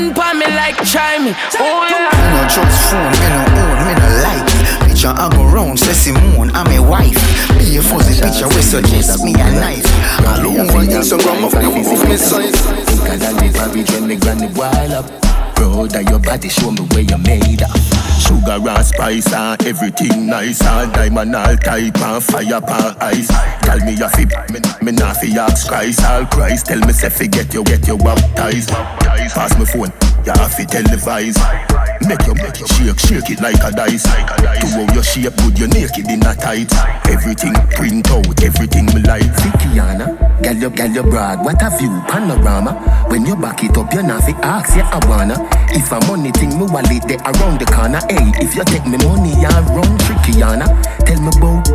A 0.00 0.14
push 0.14 0.16
pa 0.16 0.32
me 0.34 0.46
like 0.46 0.76
try 0.84 1.18
me. 1.18 1.34
Oh 1.58 1.86
yeah. 1.88 2.08
Me 2.12 2.28
no 2.34 2.42
trust 2.48 2.90
phone, 2.90 3.12
me 3.12 3.28
no 3.28 3.42
own, 3.60 3.78
me 3.86 3.92
no 3.94 4.08
like. 4.24 4.88
Picture 4.88 5.14
I 5.14 5.28
go 5.30 5.44
round, 5.44 5.78
say 5.78 5.92
Simone, 5.92 6.50
I'm 6.54 6.66
a 6.72 6.80
wife. 6.80 7.20
Be 7.58 7.76
a 7.76 7.82
fuzzy 7.82 8.20
picture, 8.20 8.48
we 8.48 8.62
suggest 8.62 9.22
me 9.24 9.32
a 9.34 9.50
knife. 9.60 9.86
All 10.26 10.46
over 10.46 10.84
Instagram 10.84 11.44
of 11.44 12.08
me 12.08 12.16
size. 12.16 12.60
Think 12.86 13.02
I 13.02 13.16
done 13.16 13.44
it, 13.44 13.54
Bobby, 13.54 13.82
when 13.84 14.08
me 14.08 14.16
granny 14.16 14.48
wild 14.54 14.92
up. 14.92 15.29
Proud 15.60 15.94
of 15.94 16.08
your 16.08 16.18
body, 16.18 16.48
show 16.48 16.70
me 16.70 16.80
where 16.80 17.02
you 17.02 17.18
made 17.18 17.60
up. 17.60 17.76
Sugar 18.18 18.66
and 18.66 18.86
spice 18.86 19.30
and 19.30 19.62
everything 19.66 20.26
nice 20.26 20.62
and 20.62 20.90
diamond 20.94 21.36
all 21.36 21.54
type 21.54 22.00
and 22.00 22.24
fire 22.24 22.62
pan 22.62 22.96
ice. 22.98 23.28
Tell 23.60 23.78
me 23.80 23.92
your 23.92 24.08
fit, 24.08 24.32
me, 24.50 24.60
me 24.80 24.92
not 24.92 25.18
fi 25.18 25.36
ask 25.36 25.68
Christ, 25.68 26.02
all 26.02 26.24
Christ. 26.24 26.64
Tell 26.64 26.78
me 26.78 26.94
say 26.94 27.28
get 27.28 27.52
you, 27.52 27.62
get 27.64 27.86
you 27.86 27.98
baptized. 27.98 28.70
Pass 28.70 29.58
me 29.58 29.66
phone, 29.66 29.92
you 30.24 30.32
have 30.32 30.56
to 30.56 30.64
televise. 30.64 31.69
Make 32.00 32.26
you 32.26 32.34
make 32.34 32.58
you 32.58 32.66
shake, 32.66 32.98
shake 32.98 33.30
it 33.30 33.40
like 33.40 33.60
a 33.62 33.70
dice. 33.70 34.02
To 34.02 34.66
how 34.66 34.94
your 34.94 35.02
shape 35.02 35.36
good, 35.36 35.58
you 35.58 35.68
naked 35.68 36.08
in 36.10 36.24
a 36.26 36.34
tight. 36.34 36.72
Everything 37.06 37.52
print 37.76 38.10
out, 38.10 38.42
everything 38.42 38.86
me 38.86 39.00
like. 39.04 39.22
Fikiana, 39.40 40.16
gal 40.42 40.56
you, 40.56 40.70
gal 40.70 40.90
you 40.90 41.02
broad, 41.02 41.44
what 41.44 41.62
a 41.62 41.70
view, 41.76 41.92
panorama. 42.08 42.72
When 43.08 43.26
you 43.26 43.36
back 43.36 43.62
it 43.62 43.76
up, 43.76 43.92
you 43.92 44.02
not 44.02 44.24
fi 44.24 44.32
ask, 44.42 44.74
yeah 44.76 44.88
I 44.90 44.98
wanna. 45.06 45.36
If 45.70 45.92
a 45.92 46.00
money 46.06 46.32
thing, 46.32 46.58
me 46.58 46.66
wallet 46.66 47.04
there 47.06 47.20
around 47.22 47.60
the 47.60 47.66
corner. 47.66 48.00
Hey, 48.08 48.32
if 48.42 48.56
you 48.56 48.64
take 48.64 48.86
me 48.86 48.96
money, 49.04 49.36
you 49.36 49.52
run 49.70 49.90
trickyana. 50.02 50.66
Tell 51.04 51.20
me 51.20 51.30
about 51.36 51.68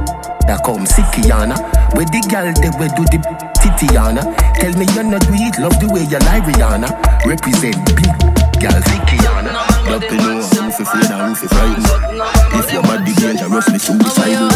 that 0.49 0.61
come 0.65 0.85
sickyana. 0.85 1.55
Where 1.95 2.05
the 2.05 2.19
gal 2.27 2.49
they 2.59 2.73
we 2.81 2.89
do 2.97 3.05
the 3.13 3.21
titiana. 3.61 4.25
Tell 4.57 4.73
me 4.73 4.85
you're 4.93 5.03
not 5.05 5.21
do 5.21 5.33
it, 5.37 5.59
love 5.59 5.79
the 5.79 5.87
way 5.87 6.03
you 6.03 6.19
lie 6.25 6.41
Rihanna. 6.41 6.89
Represent 7.25 7.77
big 7.95 8.09
gal 8.59 8.81
sickyana. 8.81 9.74
You 9.85 10.01
know 10.01 10.41
who 10.41 10.71
fi 10.71 10.83
afraid 10.83 11.11
and 11.11 11.21
who 11.29 11.35
fi 11.35 11.47
frightened. 11.47 11.85
If 12.57 12.73
you're 12.73 12.81
mad, 12.83 13.05
the 13.05 13.13
dangerous, 13.21 13.69
me 13.69 13.77
suicidal. 13.77 14.49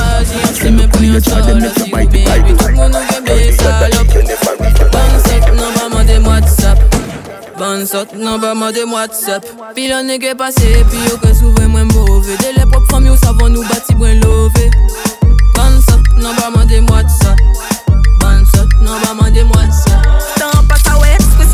Send 0.57 0.77
me 0.77 0.87
pull 0.87 1.03
your 1.03 1.21
child, 1.21 1.45
them 1.47 1.59
make 1.61 1.77
you 1.77 1.91
bite 1.91 2.09
the. 2.09 2.25
Dirty 2.25 3.57
got 3.57 3.79
that 3.79 3.93
you 3.93 4.05
can 4.09 4.25
never 4.25 4.53
read 4.57 4.91
Bounce 4.91 5.29
up, 5.31 5.53
no 5.53 5.69
maman 5.77 6.07
dem 6.07 6.23
WhatsApp. 6.23 6.79
Bounce 7.57 7.93
up, 7.93 8.13
no 8.13 8.37
maman 8.37 8.73
dem 8.73 8.89
WhatsApp. 8.89 9.45
Pilon 9.75 10.07
nege 10.07 10.35
pase, 10.35 10.83
pi 10.89 10.97
yo 11.07 11.17
ke 11.17 11.33
souve 11.35 11.67
mwen 11.67 11.87
mouve 11.93 12.37
De 12.41 12.53
le 12.57 12.65
pop 12.65 12.83
fam 12.89 13.05
yo 13.05 13.15
savon 13.15 13.53
nou 13.53 13.63
bati 13.69 13.95
mwen 13.95 14.19
love 14.21 14.65
Bounce 15.53 15.89
up, 15.93 16.01
no 16.17 16.33
maman 16.33 16.67
dem 16.67 16.85
WhatsApp. 16.87 17.37
Bounce 18.19 18.57
up, 18.57 18.67
no 18.81 18.97
maman 19.05 19.33
dem 19.33 19.47
WhatsApp. 19.49 19.59
Tant 19.89 20.03
pas 20.03 20.09
ça 20.09 20.18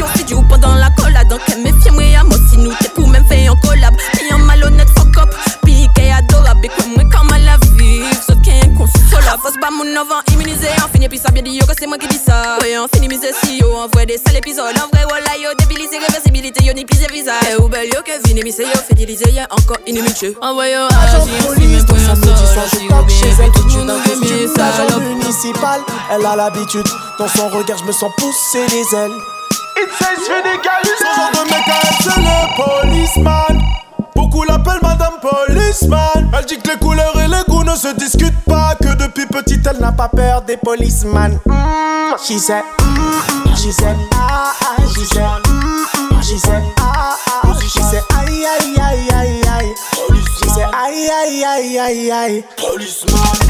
expression 0.05 0.17
vidéo 0.17 0.43
pendant 0.47 0.75
la 0.75 0.89
collade 0.91 1.27
Donc 1.27 1.41
elle 1.47 1.61
méfie 1.61 1.91
moi 1.91 2.03
à 2.19 2.23
moi 2.23 2.37
si 2.49 2.57
nous 2.57 2.73
t'es 2.79 2.89
pour 2.89 3.07
même 3.07 3.25
fait 3.25 3.47
un 3.47 3.55
collab. 3.55 3.95
Puis 4.13 4.31
un 4.31 4.37
malhonnête 4.37 4.89
fuck 4.97 5.17
up, 5.17 5.33
qu'elle 5.63 6.11
adorable. 6.11 6.65
Et 6.65 6.69
que 6.69 6.87
moi 6.89 7.03
quand 7.11 7.25
mal 7.25 7.43
la 7.43 7.57
vivre, 7.75 8.07
sauf 8.25 8.39
qu'elle 8.43 8.55
est 8.55 8.65
inconsolable 8.65 9.41
Faut 9.43 9.59
pas 9.59 9.71
mon 9.71 9.95
avant 9.95 10.21
immunisé, 10.31 10.67
en 10.83 10.87
finit 10.91 11.09
puis 11.09 11.19
ça 11.19 11.31
bien 11.31 11.43
dit 11.43 11.51
yo 11.51 11.65
que 11.65 11.73
c'est 11.77 11.87
moi 11.87 11.97
qui 11.97 12.07
dis 12.07 12.17
ça. 12.17 12.57
Ouais 12.61 12.77
on 12.77 12.87
finit 12.93 13.07
misé 13.07 13.31
si 13.43 13.59
yo, 13.59 13.73
en 13.75 13.87
vrai 13.87 14.05
des 14.05 14.17
sales 14.17 14.37
épisodes. 14.37 14.75
En 14.77 14.87
vrai 14.95 15.05
voilà 15.07 15.37
yo, 15.37 15.49
débilisé, 15.57 15.97
réversibilité, 15.97 16.63
yo 16.63 16.73
ni 16.73 16.85
plisé 16.85 17.07
visa. 17.11 17.33
Eh 17.51 17.61
ou 17.61 17.67
belle 17.67 17.89
yo 17.93 18.01
que 18.03 18.27
vini 18.27 18.43
misé 18.43 18.63
yo, 18.63 18.79
fédilisé 18.87 19.31
y'a 19.31 19.47
encore 19.51 19.77
inimitieux 19.85 20.35
Envoie 20.41 20.69
yo 20.69 20.85
Agent 20.85 21.25
police, 21.45 21.67
même 21.67 21.85
dans 21.85 21.93
pour 21.93 21.97
sa 21.99 22.11
un 22.11 22.15
petite 22.15 22.37
sol 22.37 22.63
je 22.71 22.93
ou 22.93 23.09
chez 23.09 23.43
elle 23.43 23.51
tout 23.51 23.63
de 23.63 23.85
d'un 23.85 23.95
aime 23.95 24.19
costume 24.19 24.53
d'agent 24.55 24.99
municipal 24.99 25.81
Elle 26.11 26.25
a 26.25 26.35
l'habitude, 26.35 26.87
dans 27.19 27.27
son 27.27 27.49
regard 27.49 27.77
je 27.77 27.85
me 27.85 27.91
sens 27.91 28.11
pousser 28.17 28.65
des 28.67 28.95
ailes 28.95 29.11
It 29.77 29.89
says 29.91 30.19
Finicalus 30.27 30.97
Ce 30.99 31.05
genre 31.15 31.31
de 31.33 31.49
mec 31.49 31.67
à 31.67 31.79
elle 31.83 31.95
c'est 32.01 32.21
le 32.21 32.37
policeman. 32.55 33.61
Beaucoup 34.15 34.43
l'appellent 34.43 34.79
Madame 34.81 35.15
Policeman. 35.21 36.31
Elle 36.37 36.45
dit 36.45 36.57
que 36.59 36.69
les 36.71 36.77
couleurs 36.77 37.19
et 37.19 37.27
les 37.27 37.43
goûts 37.47 37.63
ne 37.63 37.75
se 37.75 37.93
discutent 37.95 38.43
pas 38.45 38.75
Que 38.81 38.95
depuis 38.95 39.25
petite 39.25 39.65
elle 39.69 39.79
n'a 39.79 39.91
pas 39.91 40.07
peur 40.09 40.41
des 40.43 40.57
policeman. 40.57 41.39
Mm, 41.45 42.15
She 42.23 42.39
said, 42.39 42.63
mm, 42.79 43.55
she 43.57 43.71
said, 43.73 43.95
ah, 44.13 44.53
ah, 44.61 44.75
she 44.93 45.05
said, 45.05 46.23
she 46.23 46.37
said, 46.39 46.63
ah, 46.79 47.17
ah, 47.43 47.59
she 47.61 47.81
said, 47.81 48.03
aïe, 48.17 48.45
aïe, 48.45 48.75
aïe, 48.79 49.09
aïe, 49.13 49.41
aïe. 49.59 49.73
She 50.37 50.49
said, 50.49 50.67
aïe, 50.73 51.09
aïe, 51.09 51.43
aïe, 51.45 51.79
aïe, 51.79 52.11
aïe. 52.11 52.43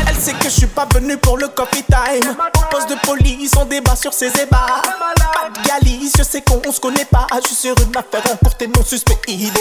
Elle 0.08 0.16
sait 0.16 0.34
que 0.34 0.46
je 0.46 0.50
suis 0.50 0.68
pas 0.68 0.88
venu 0.94 1.18
pour 1.18 1.38
le 1.38 1.48
coffee 1.48 1.84
time. 1.84 2.36
Au 2.56 2.62
poste 2.72 2.90
de 2.90 2.96
police, 3.06 3.52
on 3.60 3.66
débat 3.66 3.96
sur 3.96 4.14
ses 4.14 4.28
ébats. 4.40 4.82
Pas 4.84 5.50
de 5.50 5.68
galice, 5.68 6.14
je 6.18 6.24
sais 6.24 6.42
qu'on 6.42 6.72
se 6.72 6.80
connaît 6.80 7.06
pas. 7.06 7.26
Je 7.42 7.48
suis 7.48 7.56
sur 7.56 7.76
une 7.82 7.96
affaire 7.98 8.22
en 8.32 8.38
cours, 8.38 8.56
t'es 8.56 8.68
mon 8.68 8.84
suspect 8.84 9.18
idéal. 9.28 9.52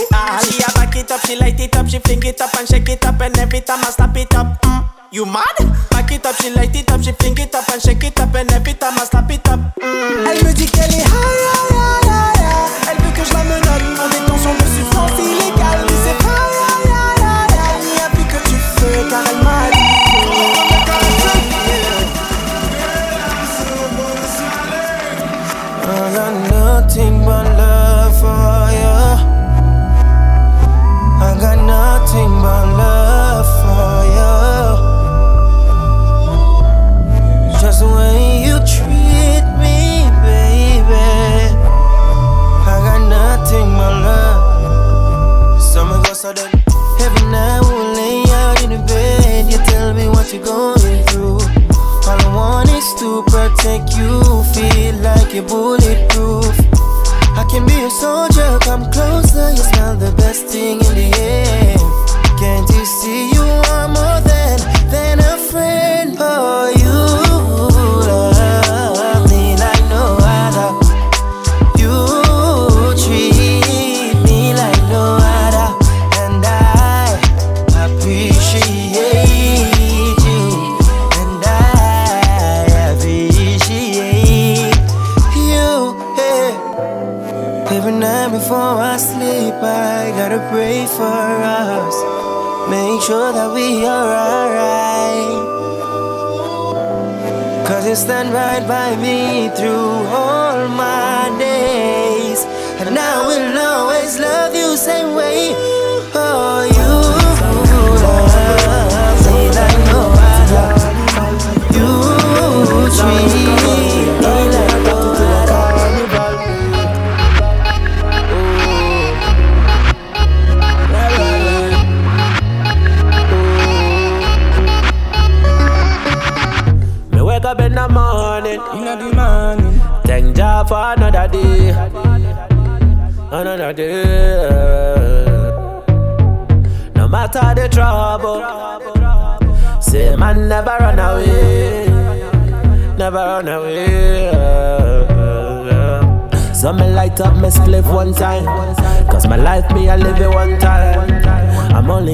She 0.42 0.62
a 0.66 0.72
back 0.78 0.96
it 0.96 1.10
up, 1.10 1.20
she 1.26 1.38
light 1.40 1.58
it 1.60 1.74
up, 1.76 1.86
she 1.88 1.98
fling 2.04 2.24
it 2.24 2.40
up 2.40 2.50
and 2.60 2.66
shake 2.68 2.88
it 2.88 3.04
up 3.06 3.20
and 3.20 3.38
every 3.38 3.62
time 3.62 3.80
I 3.82 3.90
slap 3.90 4.16
it 4.16 4.34
up. 4.34 4.46
mm. 4.64 4.84
You 5.12 5.24
mad? 5.26 5.44
Back 5.90 6.10
it 6.12 6.26
up, 6.26 6.34
she 6.40 6.50
light 6.50 6.74
it 6.76 6.90
up, 6.90 7.02
she 7.02 7.12
fling 7.12 7.38
it 7.38 7.54
up 7.54 7.68
and 7.72 7.80
shake 7.82 8.02
it 8.04 8.18
up 8.20 8.34
and 8.34 8.50
every 8.52 8.74
time 8.74 8.94
I 8.98 9.04
slap 9.06 9.30
it 9.30 9.48
up. 9.48 9.60
mm. 9.80 10.26
Elle 10.30 10.44
me 10.44 10.52
dit 10.52 10.66
qu'elle 10.66 10.92
est 10.92 10.98
high, 10.98 11.04
high, 11.04 11.70
high, 11.70 12.08
high, 12.08 12.38
high. 12.38 12.90
Elle 12.90 13.02
veut 13.04 13.12
que 13.16 13.24
je 13.26 13.32
la 13.32 13.44
menotte 13.44 14.00
en 14.00 14.08
détention 14.08 14.33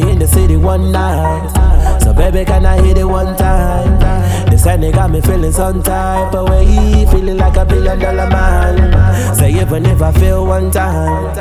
I'm 0.00 0.08
in 0.08 0.18
the 0.18 0.26
city 0.26 0.56
one 0.56 0.92
night, 0.92 2.00
so 2.00 2.14
baby 2.14 2.44
can 2.44 2.64
I 2.64 2.80
hit 2.80 2.96
it 2.96 3.04
one 3.04 3.36
time? 3.36 3.98
This 4.48 4.66
ain't 4.66 4.94
got 4.94 5.10
me 5.10 5.20
feeling 5.20 5.52
some 5.52 5.82
type 5.82 6.34
of 6.34 6.48
way, 6.48 7.06
feeling 7.10 7.36
like 7.36 7.56
a 7.56 7.66
billion 7.66 7.98
dollar 7.98 8.28
man. 8.30 9.34
Say 9.34 9.52
even 9.60 9.84
if 9.86 10.00
I 10.00 10.12
fail 10.12 10.46
one 10.46 10.70
time, 10.70 11.36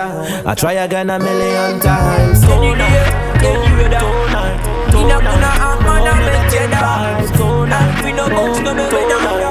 I 0.45 0.55
try 0.55 0.73
again 0.73 1.09
a 1.09 1.19
million 1.19 1.79
times. 1.79 2.41
Tonight, 2.41 3.39
tonight, 3.39 4.09
tonight, 4.91 5.29
tonight, 6.49 7.35
tonight, 7.37 8.03
we 8.03 8.11
no 8.11 8.27
bounce 8.27 8.59
no 8.59 8.73
me 8.73 8.83
down, 8.83 8.91
but 8.91 9.33
you 9.33 9.39
don't 9.39 9.48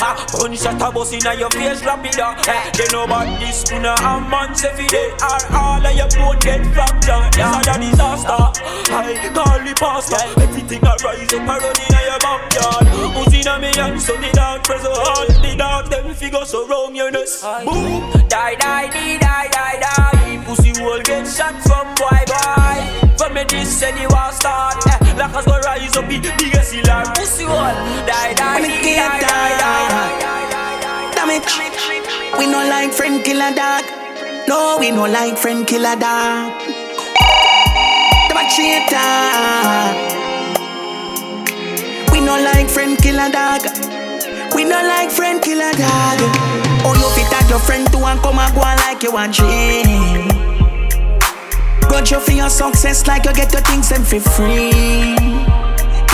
Ah, 0.00 0.26
gunshot 0.32 0.80
a 0.80 0.90
bust 0.92 1.12
inna 1.14 1.34
your 1.34 1.50
face 1.50 1.82
rapida. 1.82 2.34
Eh, 2.48 2.70
they 2.76 2.86
know 2.92 3.04
about 3.04 3.28
this 3.40 3.64
kuna 3.64 3.94
a 3.94 4.20
man 4.20 4.54
say 4.54 4.72
fi 4.76 4.86
day. 4.86 5.10
Or 5.22 5.56
all 5.56 5.84
of 5.86 5.94
your 5.94 6.08
bone 6.16 6.38
get 6.40 6.62
fractured. 6.74 7.36
Yes, 7.36 7.66
a 7.68 7.74
disaster. 7.80 8.44
I 8.92 9.30
call 9.34 9.58
the 9.64 9.74
pastor. 9.78 10.20
Everything 10.42 10.84
a 10.86 10.92
rise 11.04 11.32
up 11.34 11.40
and 11.40 11.48
run 11.48 11.74
your 12.14 12.20
backyard. 12.20 12.86
Who's 13.14 13.34
inna 13.34 13.58
me 13.58 13.70
hand 13.74 14.00
so 14.00 14.16
the 14.16 14.30
dog 14.32 14.64
press 14.64 14.82
so 14.82 14.92
hard. 14.94 15.28
The 15.42 15.56
dog 15.56 15.90
them 15.90 16.14
figure 16.14 16.44
so 16.44 16.66
round 16.66 16.96
your 16.96 17.10
nose. 17.10 17.42
Boom, 17.64 18.10
die, 18.28 18.54
die, 18.56 18.88
die, 18.88 19.18
die, 19.18 19.48
die, 19.50 19.78
die. 19.80 20.44
Pussy 20.46 20.72
will 20.82 21.02
get 21.02 21.26
shot 21.26 21.54
from 21.62 21.86
boy, 21.98 22.22
boy. 22.26 22.78
From 23.16 23.34
me 23.34 23.44
this 23.44 23.82
and 23.82 23.98
you 23.98 24.08
start. 24.32 24.86
Eh, 24.86 25.16
like 25.16 25.34
us 25.34 25.44
go 25.46 25.58
rise 25.60 25.96
up 25.96 26.06
the 26.08 26.32
biggest 26.38 26.72
hill. 26.74 26.84
Pussy 27.14 27.44
will 27.44 27.54
die, 28.06 28.34
die, 28.34 28.60
die, 28.62 29.18
die, 29.18 29.20
die, 29.20 30.20
die. 30.20 31.14
Damage. 31.14 31.54
We 32.38 32.46
no 32.46 32.58
like 32.68 32.92
friend 32.92 33.24
killer 33.24 33.54
dog. 33.54 33.84
No, 34.46 34.76
we 34.78 34.90
no 34.90 35.06
like 35.06 35.38
friend 35.38 35.66
killer 35.66 35.96
dog. 35.96 36.52
Them 38.28 38.36
a 38.36 38.44
traitor. 38.50 40.13
We 42.24 42.30
no 42.30 42.42
like 42.42 42.70
friend 42.70 42.96
killer 42.96 43.28
dog. 43.28 43.60
We 44.54 44.64
no 44.64 44.80
like 44.80 45.10
friend 45.10 45.42
killer 45.42 45.70
dog. 45.76 46.18
Oh, 46.80 46.96
you 46.96 47.04
fit 47.12 47.30
tag 47.30 47.50
your 47.50 47.58
friend 47.58 47.84
to 47.92 47.98
and 47.98 48.18
come 48.20 48.38
and 48.38 48.54
go 48.54 48.62
on 48.62 48.78
like 48.78 49.02
you 49.02 49.12
want 49.12 49.34
dream. 49.34 50.32
Got 51.84 52.10
you 52.10 52.20
for 52.20 52.32
your 52.32 52.48
success 52.48 53.06
like 53.06 53.26
you 53.26 53.34
get 53.34 53.52
your 53.52 53.60
things 53.60 53.90
them 53.90 54.04
for 54.04 54.20
free. 54.20 55.20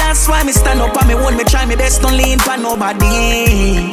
That's 0.02 0.26
why 0.26 0.42
me 0.42 0.50
stand 0.50 0.80
up 0.80 0.98
and 0.98 1.06
me 1.06 1.14
hold 1.14 1.36
me 1.36 1.44
try 1.44 1.64
me 1.64 1.76
best, 1.76 2.02
don't 2.02 2.16
lean 2.16 2.40
for 2.40 2.56
nobody. 2.56 3.86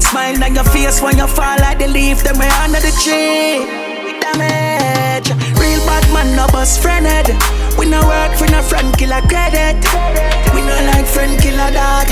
Smile 0.00 0.42
on 0.42 0.52
your 0.56 0.64
face 0.64 1.00
when 1.00 1.16
you 1.16 1.28
fall 1.28 1.56
like 1.60 1.78
the 1.78 1.86
leaf, 1.86 2.24
them 2.24 2.40
under 2.40 2.80
the 2.80 2.90
tree. 3.06 3.62
Damage, 4.18 5.30
real 5.62 5.78
bad 5.86 6.12
man, 6.12 6.34
no 6.34 6.48
best 6.48 6.82
friend. 6.82 7.06
We 7.80 7.86
no 7.86 8.06
work 8.06 8.36
for 8.36 8.46
no 8.52 8.60
friend 8.60 8.92
killer 8.98 9.22
credit. 9.22 9.80
We 10.52 10.60
no 10.60 10.76
like 10.92 11.06
friend 11.06 11.40
killer 11.40 11.72
dog. 11.72 12.08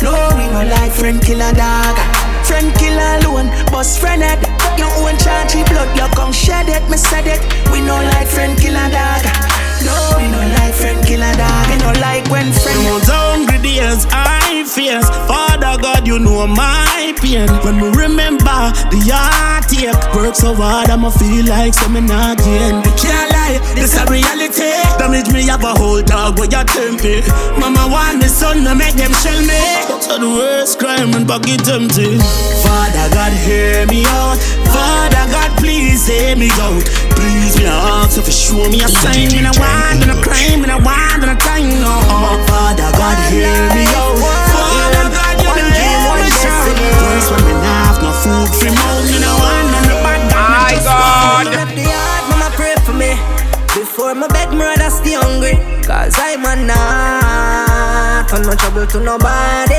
No, 0.00 0.14
we 0.38 0.46
no 0.46 0.62
like 0.62 0.92
friend 0.92 1.20
killer 1.20 1.52
dog. 1.52 1.98
Friend 2.46 2.72
killer 2.78 3.18
alone, 3.18 3.50
best 3.66 3.98
friend 3.98 4.22
head. 4.22 4.38
Your 4.78 4.86
own 5.02 5.18
charge 5.18 5.54
blood, 5.68 5.90
you 5.98 6.06
come 6.14 6.32
shed 6.32 6.68
it. 6.68 6.88
Me 6.88 6.96
said 6.96 7.26
it. 7.26 7.42
We 7.72 7.80
no 7.80 7.96
like 7.96 8.28
friend 8.28 8.56
killer 8.56 8.88
dog. 8.90 9.67
No, 9.84 9.96
we 10.18 10.26
no 10.30 10.40
like 10.58 10.74
friend 10.74 11.00
killer 11.06 11.32
dog. 11.34 11.66
We 11.70 11.76
no 11.78 11.92
like 12.00 12.28
when 12.30 12.52
friend. 12.52 12.78
Most 12.84 13.08
hungry 13.10 13.58
days 13.58 14.06
I 14.10 14.64
face 14.64 15.08
Father 15.26 15.80
God, 15.80 16.06
you 16.06 16.18
know 16.18 16.46
my 16.46 17.14
pain 17.20 17.48
When 17.64 17.76
me 17.80 17.88
remember 17.96 18.72
the 18.92 19.00
heartache 19.12 19.96
Work 20.14 20.34
so 20.34 20.54
hard, 20.54 20.90
I'ma 20.90 21.10
feel 21.10 21.46
like 21.46 21.74
some 21.74 21.96
again. 21.96 22.06
not 22.06 22.96
Can't 22.98 23.30
lie, 23.32 23.58
this 23.74 23.96
a 23.96 24.04
reality 24.06 24.70
Damage 24.98 25.32
me 25.32 25.46
have 25.48 25.64
a 25.64 25.72
whole 25.74 26.02
dog 26.02 26.38
where 26.38 26.48
you 26.48 26.64
tempt 26.64 27.04
me 27.04 27.22
Mama 27.58 27.88
want 27.88 28.18
me 28.22 28.28
son 28.28 28.64
to 28.64 28.74
make 28.74 28.94
them 28.94 29.12
shell 29.22 29.40
me 29.42 29.62
So 30.00 30.18
the 30.18 30.28
worst 30.28 30.78
crime 30.78 31.14
and 31.14 31.26
pocket 31.26 31.66
empty 31.68 32.18
Father 32.62 33.06
God, 33.14 33.32
hear 33.32 33.86
me 33.86 34.04
out 34.06 34.38
Father 34.70 35.24
God, 35.32 35.50
please 35.58 36.06
hear 36.06 36.36
me 36.36 36.50
out 36.62 36.84
Please 37.18 37.58
me 37.58 37.66
ask 37.66 38.16
you 38.16 38.22
to 38.22 38.30
show 38.30 38.62
me 38.70 38.78
a 38.80 38.88
sign 38.88 39.28
Me 39.34 39.42
no 39.42 39.50
want, 39.58 39.98
and 40.02 40.14
a 40.14 40.16
crime, 40.22 40.62
and 40.62 40.72
a 40.72 40.78
want, 40.78 41.20
and 41.26 41.34
a 41.34 41.36
time 41.42 41.68
no 41.82 41.92
Father 42.46 42.90
God, 42.94 43.18
hear 43.28 43.50
me 43.74 43.84
out 43.98 44.14
Father 44.54 45.10
God, 45.10 45.34
you 45.42 45.50
know 45.50 45.66
hear 45.74 46.14
me 46.22 46.30
shout 46.30 46.78
First 47.02 47.28
when 47.34 47.42
me 47.44 47.54
nah 47.58 47.90
have 47.90 47.98
no 48.00 48.10
food 48.22 48.48
for 48.54 48.70
mouth 48.70 49.04
Me 49.10 49.18
no 49.18 49.32
want 49.34 49.66
none 49.74 49.90
of 49.90 49.98
bad 50.06 50.20
My 50.30 50.72
God. 50.84 51.46
Left 51.52 51.74
the 51.74 51.82
yard, 51.82 52.22
mama 52.30 52.48
pray 52.54 52.74
for 52.86 52.92
me. 52.92 53.16
Before 53.74 54.14
my 54.14 54.28
bed, 54.28 54.50
me 54.52 54.60
rather 54.60 54.90
stay 54.90 55.14
hungry. 55.14 55.54
Cause 55.82 56.14
I'm 56.18 56.44
a 56.44 56.54
knock. 56.68 58.32
And 58.32 58.46
no 58.46 58.54
trouble 58.54 58.86
to 58.86 59.00
nobody. 59.00 59.74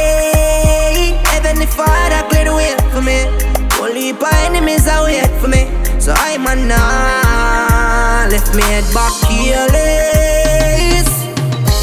Heavenly 1.30 1.65
Father, 1.67 2.28
clear 2.30 2.45
the 2.45 2.54
way 2.56 2.75
for 2.91 3.02
me. 3.02 3.59
Only 3.80 4.12
my 4.13 4.30
enemies 4.44 4.88
are 4.88 5.06
wait 5.06 5.32
for 5.39 5.48
me. 5.48 5.63
So 6.00 6.13
I'm 6.15 6.46
a 6.46 6.56
knock. 6.56 8.32
Left 8.32 8.54
me 8.54 8.63
head 8.63 8.84
back 8.94 9.15
careless. 9.24 11.08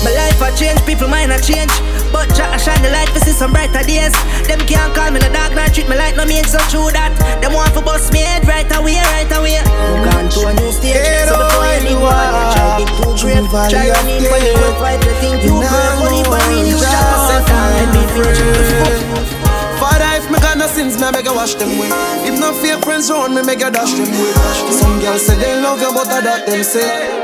My 0.05 0.13
life 0.13 0.41
a 0.45 0.53
change, 0.57 0.85
people 0.85 1.09
mind 1.09 1.33
a 1.33 1.41
change. 1.41 1.73
But 2.13 2.29
Jah 2.37 2.53
a 2.53 2.59
shine 2.59 2.81
the 2.83 2.91
light 2.93 3.09
to 3.17 3.21
see 3.21 3.33
some 3.33 3.51
brighter 3.53 3.83
days. 3.83 4.13
Them 4.47 4.61
can't 4.69 4.95
call 4.95 5.11
me 5.11 5.19
the 5.21 5.33
dark, 5.33 5.57
not 5.57 5.73
treat 5.73 5.89
me 5.89 5.97
like 5.97 6.17
no 6.17 6.25
mean 6.25 6.45
so 6.45 6.61
true 6.69 6.93
that. 6.93 7.17
Them 7.41 7.53
want 7.57 7.73
to 7.75 7.81
bust 7.81 8.13
me 8.13 8.21
head 8.21 8.47
right 8.47 8.69
away, 8.77 9.01
right 9.17 9.33
away. 9.33 9.59
I'm 9.59 10.05
gone 10.05 10.29
to 10.37 10.41
a 10.47 10.53
new 10.53 10.71
stage, 10.71 11.01
so 11.27 11.35
before 11.35 11.65
anyone 11.81 12.13
try 12.53 12.77
dig 12.77 12.93
too 12.93 13.17
brave, 13.25 13.49
try 13.73 13.89
for 13.89 14.39
the 14.39 14.53
world, 14.53 14.77
fight 14.79 15.01
the 15.01 15.17
thing 15.19 15.41
too 15.41 15.65
brave. 15.65 15.97
But 15.99 16.13
if 16.13 16.29
I 16.29 16.45
really 16.53 16.77
I 16.77 16.77
was 16.77 17.23
set 17.33 17.43
down, 17.49 17.69
let 17.75 17.89
me 17.91 18.03
feel 18.13 19.46
Father, 19.87 20.19
if 20.19 20.27
me 20.31 20.39
got 20.43 20.59
no 20.59 20.67
sins, 20.67 20.99
me 20.99 21.05
I 21.07 21.13
beg 21.13 21.27
you 21.27 21.35
wash 21.35 21.55
them 21.55 21.71
away. 21.79 21.87
If 22.27 22.35
no 22.41 22.51
fake 22.53 22.83
friends 22.85 23.09
around 23.09 23.35
me, 23.35 23.43
make 23.47 23.61
you 23.61 23.71
dash 23.71 23.93
them 23.95 24.11
away. 24.11 24.35
Some 24.75 24.99
girls 24.99 25.23
say 25.27 25.37
they 25.39 25.61
love 25.63 25.81
you, 25.81 25.93
but 25.95 26.09
I 26.11 26.21
that 26.27 26.47
them 26.47 26.63
say. 26.65 27.23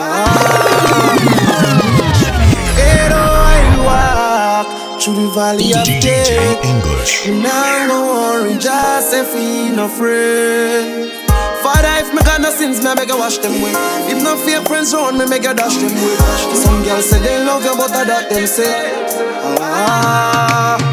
Ah. 0.00 1.12
Hey, 2.80 3.12
walk 3.84 4.68
through 5.02 5.20
the 5.20 5.28
valley 5.36 5.72
of 5.76 5.84
death. 6.00 6.64
English. 6.64 7.26
You 7.26 7.42
now 7.42 7.86
no 7.86 7.98
worry, 8.08 8.56
just 8.56 9.10
say 9.10 9.24
feel 9.28 9.76
no 9.76 9.84
afraid. 9.84 11.12
Father, 11.60 11.92
if 12.00 12.08
me 12.14 12.22
got 12.24 12.40
no 12.40 12.48
sins, 12.50 12.80
me 12.80 12.88
I 12.88 12.94
beg 12.94 13.08
you 13.10 13.18
wash 13.18 13.36
them 13.36 13.52
away. 13.60 13.72
If 14.08 14.22
no 14.24 14.34
fake 14.48 14.66
friends 14.66 14.94
around 14.94 15.18
me, 15.18 15.26
make 15.28 15.42
you 15.44 15.52
dash 15.52 15.76
them 15.76 15.92
away. 15.92 16.16
Some 16.56 16.82
girls 16.84 17.04
say 17.04 17.20
they 17.20 17.44
love 17.44 17.64
you, 17.64 17.76
but 17.76 17.92
I 17.92 18.04
that 18.04 18.30
them 18.30 18.46
say. 18.46 18.96
Ah. 19.60 20.87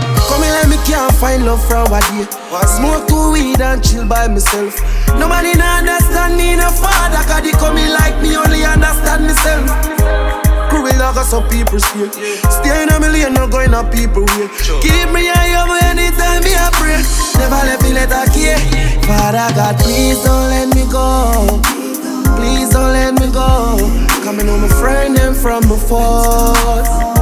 Let 0.56 0.70
me 0.72 0.78
can't 0.88 1.12
find 1.20 1.46
love 1.46 1.60
from 1.68 1.92
a 1.92 2.00
day. 2.00 2.24
Smoke 2.80 3.08
two 3.12 3.32
weed 3.36 3.60
and 3.60 3.84
chill 3.84 4.08
by 4.08 4.28
myself. 4.28 4.80
Nobody 5.20 5.52
no 5.52 5.68
understand 5.68 6.38
me, 6.40 6.56
no 6.56 6.72
father, 6.72 7.20
cause 7.28 7.44
they 7.44 7.52
come 7.52 7.76
in 7.76 7.92
like 7.92 8.16
me, 8.24 8.40
only 8.40 8.64
understand 8.64 9.28
myself. 9.28 9.68
Cruel 10.72 10.96
like 10.96 11.20
some 11.28 11.44
people 11.50 11.80
speak. 11.80 12.14
Staying 12.48 12.88
on 12.88 13.02
me 13.04 13.10
lane, 13.12 13.34
not 13.34 13.52
going 13.52 13.74
up 13.74 13.92
people 13.92 14.24
way. 14.24 14.48
Keep 14.80 15.12
me 15.12 15.28
high 15.28 15.60
up 15.60 15.68
anytime 15.92 16.40
me 16.48 16.56
a 16.56 16.72
pray. 16.80 17.04
Never 17.36 17.60
let 17.68 17.84
me 17.84 17.92
let 17.92 18.16
a 18.16 18.24
care. 18.32 18.56
Father 19.04 19.52
God, 19.60 19.76
please 19.84 20.24
don't 20.24 20.48
let 20.56 20.72
me 20.72 20.88
go. 20.88 21.60
Please 22.40 22.70
don't 22.72 22.96
let 22.96 23.14
me 23.20 23.28
go. 23.28 23.76
Coming 24.24 24.48
on 24.48 24.62
my 24.62 24.70
friend 24.80 25.18
them 25.18 25.34
from 25.36 25.68
before 25.68 27.15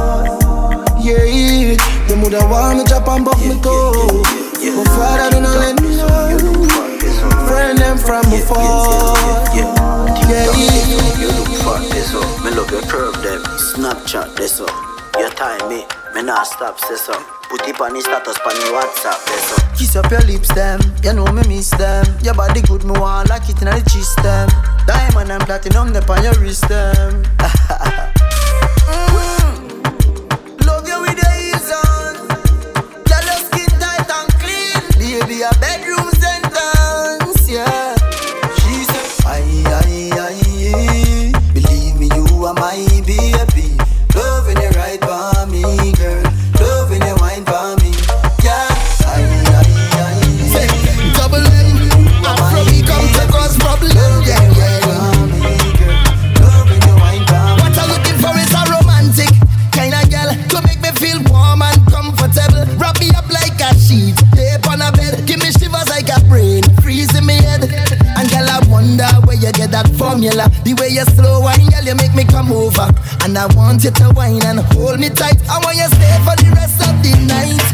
yeah. 1.04 1.76
Them 2.08 2.22
woulda 2.22 2.40
want 2.48 2.78
me 2.78 2.84
chop 2.84 3.06
and 3.08 3.24
buck 3.24 3.38
me 3.40 3.60
go, 3.60 3.92
but 3.92 4.88
Father 4.96 5.30
do 5.36 5.40
not 5.40 5.56
let 5.60 5.80
me 5.80 5.96
know. 5.96 6.64
Friend 7.46 7.78
them 7.78 7.98
from 7.98 8.24
before, 8.32 9.14
yeah. 9.52 10.48
You 11.20 11.28
look 11.28 11.48
fat, 11.60 11.82
this 11.92 12.14
up. 12.14 12.44
Me 12.44 12.50
love 12.50 12.70
your 12.70 12.82
curve, 12.82 13.14
them. 13.22 13.42
Snapchat, 13.60 14.34
this 14.36 14.60
up. 14.60 14.70
Your 15.18 15.30
time, 15.30 15.68
me. 15.68 15.84
Me 16.14 16.22
not 16.22 16.46
stop, 16.46 16.78
this 16.88 17.08
up. 17.08 17.20
Put 17.50 17.68
it 17.68 17.80
on 17.80 17.92
the 17.92 18.00
status 18.00 18.38
on 18.38 18.54
the 18.54 18.72
WhatsApp, 18.72 19.20
that's 19.26 19.52
up. 19.58 19.76
Kiss 19.78 19.96
up 19.96 20.10
your 20.10 20.22
lips, 20.22 20.48
them. 20.54 20.80
You 21.02 21.12
know 21.12 21.26
me 21.26 21.42
miss 21.48 21.70
them. 21.70 22.06
Your 22.22 22.34
body 22.34 22.62
good, 22.62 22.84
me 22.84 22.92
want 22.98 23.28
like 23.28 23.48
it 23.48 23.60
in 23.60 23.66
the 23.68 23.82
cheese, 23.90 24.14
them. 24.22 24.48
Diamond 24.86 25.30
and 25.30 25.42
platinum, 25.44 25.92
they 25.92 26.00
on 26.00 26.22
your 26.24 26.34
wrist, 26.40 26.68
them. 26.68 27.22
be 35.36 35.42
a 35.42 35.50
bedroom 35.58 36.10
sentence, 36.12 37.48
yeah. 37.48 37.83
The 70.32 70.74
way 70.80 70.88
you 70.88 71.04
slow 71.04 71.40
wine, 71.40 71.66
girl, 71.68 71.84
you 71.84 71.94
make 71.96 72.14
me 72.14 72.24
come 72.24 72.50
over. 72.50 72.88
And 73.22 73.36
I 73.36 73.46
want 73.54 73.84
you 73.84 73.90
to 73.90 74.10
wine 74.16 74.42
and 74.44 74.60
hold 74.72 74.98
me 74.98 75.10
tight. 75.10 75.36
I 75.50 75.58
want 75.60 75.76
you 75.76 75.84
stay 75.84 76.16
for 76.24 76.34
the 76.40 76.50
rest 76.56 76.80
of 76.80 76.96
the 77.02 77.12
night. 77.28 77.73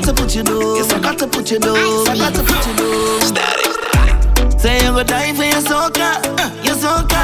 got 0.00 0.16
to 0.16 0.22
put 0.22 0.34
you 0.34 0.42
down. 0.42 0.76
Yes, 0.76 0.92
I 0.92 1.00
got 1.00 1.18
to 1.18 1.26
put 1.26 1.50
you 1.50 1.58
down. 1.58 1.76
I 2.08 2.16
got 2.16 2.34
to 2.34 2.42
put 2.42 2.66
you 2.66 2.74
down. 2.76 3.20
Static. 3.20 4.60
Say 4.60 4.84
you 4.84 4.92
go 4.92 5.02
die 5.02 5.32
for 5.34 5.44
your 5.44 5.60
soca, 5.60 6.20
uh. 6.38 6.62
your 6.62 6.76
soca. 6.76 7.22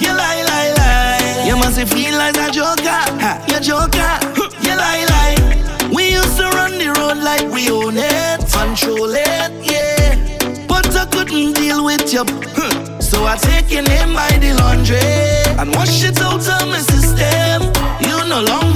You 0.00 0.12
lie, 0.14 0.42
lie, 0.42 0.72
lie. 0.76 1.44
You 1.46 1.56
must 1.56 1.80
feel 1.92 2.16
like 2.16 2.36
a 2.36 2.50
joker, 2.50 3.02
your 3.50 3.60
joker. 3.60 4.12
You 4.62 4.74
lie, 4.76 5.04
lie. 5.08 5.90
We 5.94 6.12
used 6.12 6.36
to 6.38 6.48
run 6.50 6.78
the 6.78 6.94
road 6.98 7.18
like 7.22 7.48
we 7.52 7.70
own 7.70 7.94
it, 7.96 8.40
control 8.50 9.10
it, 9.14 9.50
yeah. 9.62 10.66
But 10.66 10.94
I 10.94 11.06
couldn't 11.06 11.54
deal 11.54 11.84
with 11.84 12.12
you. 12.12 12.24
So 13.00 13.24
I 13.24 13.36
take 13.36 13.70
your 13.70 13.82
name 13.82 14.14
by 14.14 14.30
the 14.38 14.54
laundry 14.58 14.98
and 15.58 15.74
wash 15.74 16.02
it 16.04 16.20
out 16.20 16.46
of 16.48 16.68
my 16.68 16.78
system. 16.78 17.62
You 18.00 18.28
no 18.28 18.42
longer. 18.42 18.71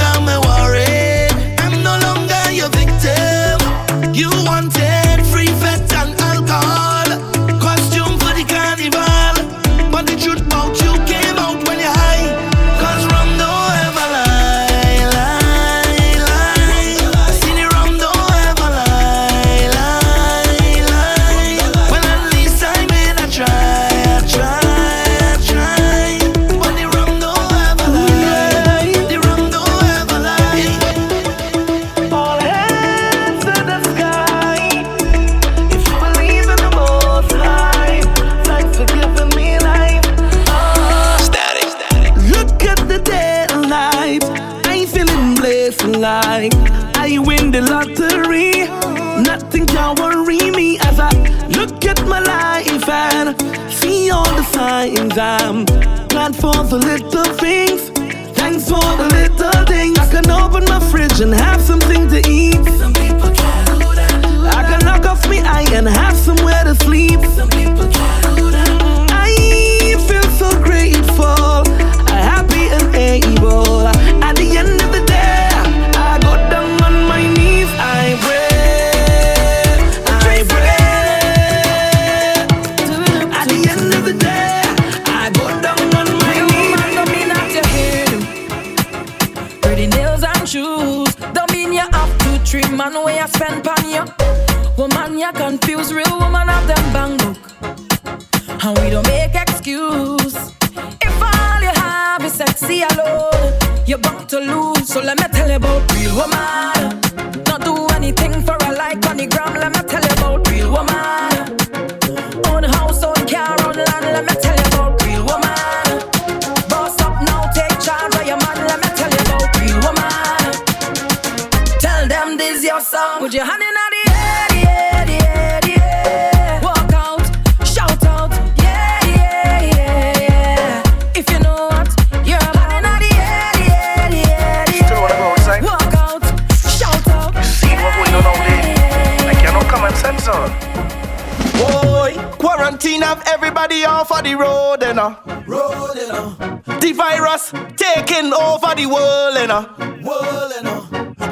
quarantine 142.76 143.02
have 143.02 143.22
everybody 143.26 143.84
off 143.84 144.12
of 144.12 144.22
the 144.24 144.34
road 144.34 144.82
and 144.82 144.98
uh. 144.98 145.14
Road 145.46 145.96
and 145.96 146.10
uh. 146.12 146.78
The 146.78 146.92
virus 146.92 147.50
taking 147.76 148.32
over 148.34 148.74
the 148.74 148.86
world 148.86 149.36
and 149.36 149.52
uh. 149.52 149.66
World 150.02 150.52
and 150.58 150.68
uh. 150.68 150.85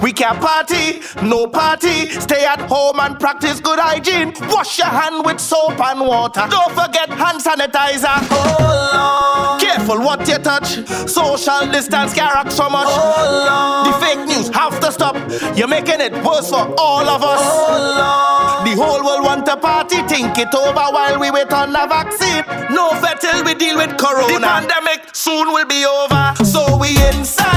We 0.05 0.13
can't 0.13 0.39
party, 0.39 1.01
no 1.23 1.47
party. 1.47 2.11
Stay 2.11 2.45
at 2.45 2.61
home 2.69 3.01
and 3.01 3.19
practice 3.19 3.59
good 3.59 3.79
hygiene. 3.79 4.35
Wash 4.51 4.77
your 4.79 4.89
hand 4.89 5.25
with 5.25 5.41
soap 5.41 5.81
and 5.81 6.01
water. 6.01 6.45
Don't 6.51 6.73
forget 6.73 7.09
hand 7.09 7.41
sanitizer. 7.41 8.13
Oh, 8.31 8.37
Hold 8.61 9.57
on. 9.57 9.61
Careful 9.61 10.01
what 10.05 10.29
you 10.29 10.37
touch. 10.37 10.87
Social 11.09 11.73
distance 11.73 12.13
can't 12.13 12.35
rock 12.35 12.51
so 12.51 12.69
much. 12.69 12.87
Oh, 12.87 13.15
Hold 13.17 13.49
on. 13.49 13.85
The 13.87 14.07
fake 14.07 14.27
news 14.29 14.49
have 14.55 14.79
to 14.81 14.93
stop. 14.93 15.17
You're 15.57 15.69
making 15.69 16.03
it 16.03 16.13
worse 16.23 16.51
for 16.51 16.75
all 16.77 17.09
of 17.09 17.23
us. 17.23 17.41
Oh, 17.43 17.65
Hold 17.73 17.99
on. 17.99 18.65
The 18.67 18.75
whole 18.77 19.03
world 19.03 19.25
want 19.25 19.49
a 19.49 19.57
party. 19.57 20.03
Think 20.03 20.37
it 20.37 20.55
over 20.55 20.85
while 20.93 21.19
we 21.19 21.31
wait 21.31 21.51
on 21.51 21.73
the 21.73 21.87
vaccine. 21.89 22.45
No 22.77 22.91
fair 23.01 23.15
till 23.15 23.43
we 23.43 23.55
deal 23.55 23.79
with 23.79 23.97
corona. 23.97 24.35
The 24.35 24.41
pandemic 24.41 25.17
soon 25.17 25.49
will 25.49 25.65
be 25.67 25.87
over. 25.87 26.35
So 26.45 26.77
we 26.77 26.91
inside 27.09 27.55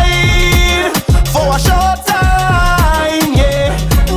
for 1.37 1.53
a 1.55 1.59
short 1.59 1.99
time. 2.05 3.33
Yeah, 3.37 3.69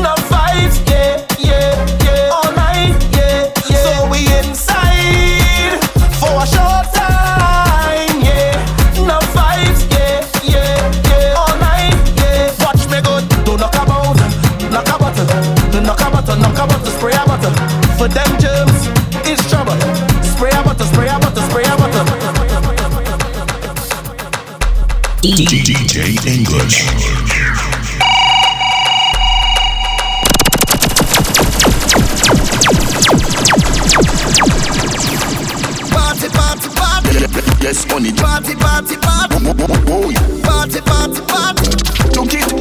no 0.04 0.14
vibes. 0.32 0.76
Yeah, 0.88 1.20
yeah, 1.38 1.76
yeah. 2.04 2.36
All 2.36 2.50
night. 2.56 2.96
Yeah, 3.16 3.52
yeah. 3.68 3.84
So 3.84 3.92
we 4.10 4.20
inside 4.40 5.76
for 6.20 6.34
a 6.40 6.46
short 6.54 6.86
time. 6.96 8.16
Yeah, 8.24 8.56
no 9.10 9.18
vibes. 9.36 9.80
Yeah, 9.92 10.24
yeah, 10.52 11.10
yeah. 11.10 11.40
All 11.40 11.56
night. 11.68 11.96
Yeah. 12.20 12.64
Watch 12.64 12.82
me 12.92 12.98
good. 13.08 13.24
Don't 13.44 13.60
knock 13.60 13.76
about. 13.76 14.16
Knock 14.72 14.88
a 14.88 14.96
bottle. 15.02 15.26
Knock 15.86 16.00
a 16.00 16.08
bottle. 16.10 16.36
Knock 16.42 16.58
a 16.58 16.64
bottle. 16.70 16.92
Spray 16.96 17.16
a 17.20 17.24
bottle. 17.28 17.52
For 17.98 18.08
them 18.08 18.30
germs, 18.40 18.80
it's 19.28 19.42
trouble. 19.50 19.76
Spray 20.24 20.52
a 20.56 20.62
bottle. 20.64 20.86
Spray 20.86 21.08
a 21.08 21.18
bottle. 21.18 21.42
Spray 21.50 21.64
a 21.64 21.76
bottle. 21.76 22.06
DJ 25.22 25.59
Party 26.50 26.66
party 36.28 36.68
party, 36.74 37.18
yes, 37.62 37.86
money. 37.86 38.12
Party, 38.14 38.56
party, 38.56 38.96
party. 38.96 39.36
Party, 40.42 40.80
party, 40.80 41.20
party. 41.22 41.70
Took 42.10 42.34
it. 42.34 42.60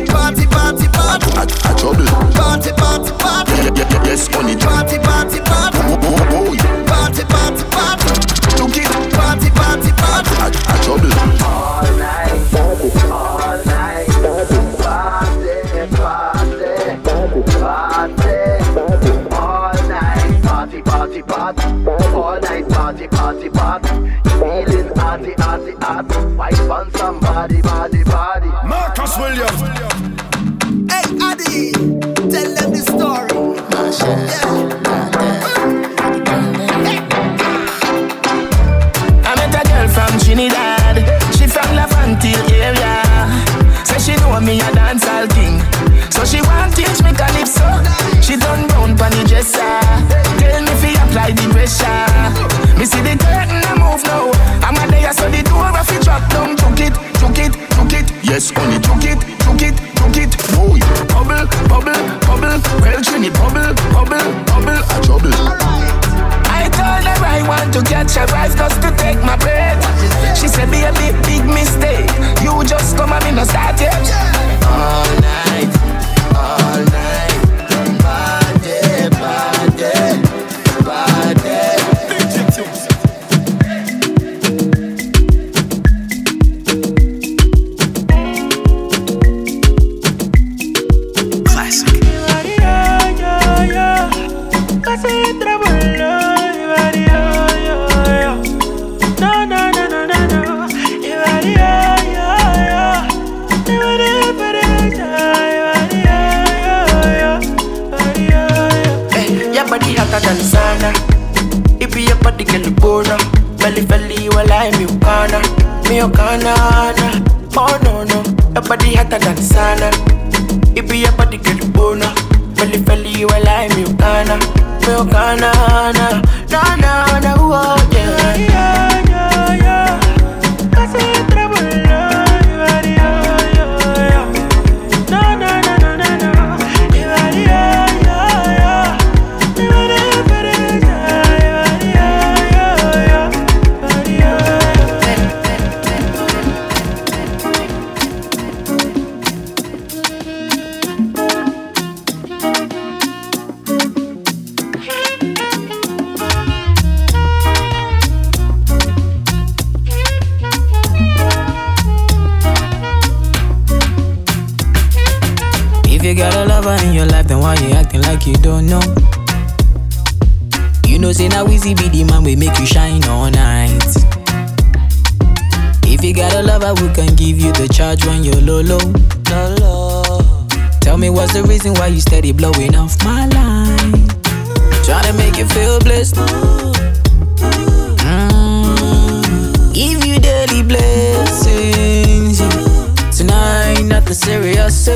On 26.69 26.91
somebody, 26.91 27.62
body, 27.62 28.03
body. 28.03 28.47
Marcus 28.67 29.17
Williams. 29.17 29.62
Hey, 30.91 31.05
Addy, 31.19 31.71
tell 32.29 32.49
them 32.55 32.69
the 32.71 32.82
story. 32.86 33.29
I 39.25 39.36
met 39.36 39.55
a 39.55 39.63
girl 39.67 39.88
from 39.88 40.19
Trinidad. 40.19 40.97
She 41.36 41.47
from 41.47 41.75
La 41.75 41.88
Frontier 41.88 42.38
area. 42.62 43.03
Say 43.86 43.99
she 43.99 44.15
know 44.21 44.39
me 44.39 44.60
a 44.60 44.69
dancehall 44.77 45.27
king. 45.34 45.60
So 46.12 46.23
she 46.23 46.41
want 46.41 46.75
teach 46.75 47.01
me 47.03 47.12
calypso. 47.13 47.67
She 48.21 48.38
done 48.38 48.67
round 48.67 48.97
pon 48.99 49.12
the 49.12 49.23
dresser. 49.27 49.68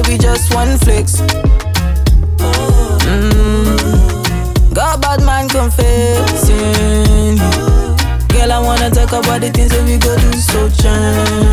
We 0.07 0.17
just 0.17 0.53
one 0.53 0.77
flex. 0.79 1.21
Mm, 3.07 4.73
got 4.73 5.01
bad 5.01 5.21
man 5.23 5.47
confessing. 5.49 7.37
Girl, 8.27 8.51
I 8.51 8.59
wanna 8.59 8.89
talk 8.89 9.11
about 9.11 9.41
the 9.41 9.49
things 9.53 9.71
that 9.71 9.83
we 9.85 9.97
go 9.97 10.15
do 10.17 10.37
so 10.39 10.69
jam. 10.69 11.52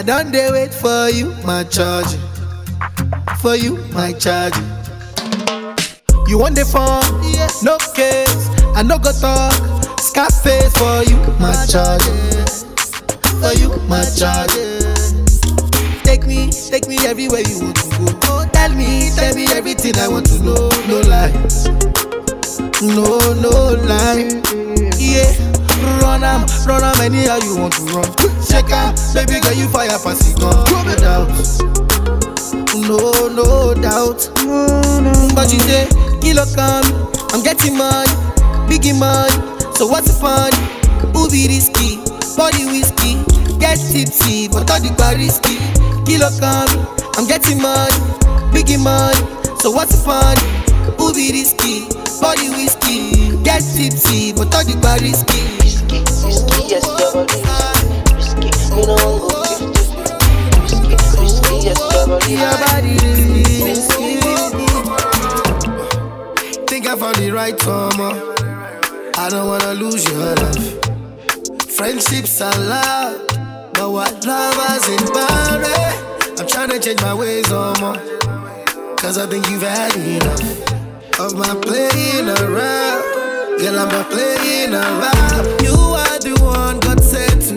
I 0.00 0.02
don't 0.02 0.32
dare 0.32 0.50
wait 0.50 0.72
for 0.72 1.10
you, 1.10 1.34
my 1.44 1.62
charge. 1.62 2.16
For 3.42 3.54
you, 3.54 3.76
my 3.92 4.14
charge. 4.14 4.56
You 6.26 6.38
want 6.38 6.54
the 6.54 6.64
phone? 6.64 7.04
No 7.62 7.76
case. 7.92 8.48
I 8.74 8.82
no 8.82 8.96
go 8.98 9.12
talk. 9.12 9.52
Scarface 10.00 10.72
for 10.72 11.04
you, 11.04 11.20
my 11.36 11.52
charge. 11.68 12.00
For 13.44 13.52
you, 13.60 13.76
my 13.92 14.00
charge. 14.16 14.56
Take 16.02 16.24
me, 16.24 16.48
take 16.48 16.88
me 16.88 16.96
everywhere 17.04 17.42
you 17.44 17.60
want 17.60 17.76
to 17.76 17.88
go. 18.00 18.18
Oh, 18.32 18.48
tell 18.54 18.72
me, 18.72 19.10
tell 19.14 19.34
me 19.34 19.48
everything 19.52 19.98
I 19.98 20.08
want 20.08 20.24
to 20.32 20.38
know. 20.42 20.70
No 20.88 21.00
lies. 21.12 21.68
No, 22.80 23.20
no 23.36 23.76
lie. 23.84 24.32
Yeah, 24.96 25.28
run 26.02 26.22
am, 26.24 26.46
run 26.66 26.82
am 26.84 27.00
anyhow 27.00 27.38
you 27.44 27.56
want 27.56 27.74
to 27.74 27.82
run. 27.94 28.08
Check 28.46 28.70
am, 28.70 28.94
baby 29.14 29.40
girl 29.40 29.54
you 29.54 29.68
fire 29.68 29.88
pass 30.02 30.20
it 30.28 30.38
gun. 30.40 30.56
No 30.70 30.94
doubt, 30.96 31.28
no, 32.74 33.28
no 33.28 33.74
doubt. 33.74 34.30
But 35.34 35.52
you 35.52 35.60
say, 35.60 35.88
kilo 36.20 36.44
come, 36.54 36.84
I'm 37.32 37.42
getting 37.42 37.76
money, 37.76 38.10
biggie 38.68 38.98
money. 38.98 39.34
So 39.74 39.86
what's 39.86 40.08
the 40.12 40.16
fun? 40.20 40.52
Who 41.14 41.28
be 41.30 41.48
risky? 41.48 41.96
Body 42.36 42.64
whiskey, 42.66 43.20
get 43.58 43.76
tipsy, 43.76 44.48
but 44.48 44.70
all 44.70 44.80
the 44.80 44.92
bar 44.96 45.14
risky. 45.16 45.56
Kilo 46.04 46.28
come, 46.40 46.68
I'm 47.16 47.26
getting 47.26 47.60
money, 47.60 47.94
biggie 48.52 48.82
money. 48.82 49.16
So 49.60 49.70
what's 49.70 49.92
the 49.94 50.00
fun? 50.02 50.36
Who 50.98 51.12
be 51.12 51.32
risky? 51.32 51.86
Body 52.20 52.48
whiskey, 52.50 53.29
get 53.42 53.62
tipsy, 53.62 54.32
but 54.32 54.54
all 54.54 54.64
the 54.64 54.76
bar 54.80 54.98
risky. 55.00 55.40
Risky, 55.60 55.98
risky, 56.26 56.68
yes, 56.68 56.84
double 56.86 57.26
risky. 58.14 58.48
You 58.76 58.86
know, 58.86 59.28
risky, 60.62 60.94
risky, 61.20 61.56
yes, 61.66 61.78
Your 62.28 62.54
body 62.64 62.96
risky, 63.64 64.10
Think 66.66 66.86
I 66.86 66.96
found 66.96 67.16
the 67.16 67.30
right 67.32 67.58
former. 67.60 68.12
I 69.16 69.28
don't 69.28 69.46
wanna 69.46 69.74
lose 69.74 70.04
your 70.04 70.34
love. 70.34 70.80
Friendships 71.68 72.40
are 72.40 72.58
love, 72.58 73.26
but 73.74 73.90
what 73.90 74.24
lovers 74.24 74.88
in 74.88 75.02
marriage? 75.12 76.40
I'm 76.40 76.46
trying 76.46 76.70
to 76.70 76.78
change 76.78 77.02
my 77.02 77.14
ways 77.14 77.50
on. 77.52 77.74
Cause 78.96 79.18
I 79.18 79.26
think 79.26 79.48
you've 79.48 79.62
had 79.62 79.96
enough 79.96 81.18
of 81.20 81.34
my 81.34 81.54
playing 81.60 82.28
around. 82.28 83.09
Girl, 83.60 83.78
I'm 83.78 83.88
not 83.90 84.10
playing 84.10 84.72
around. 84.72 85.60
You 85.60 85.76
are 85.76 86.18
the 86.18 86.32
one 86.40 86.80
God 86.80 86.96
to. 87.02 87.56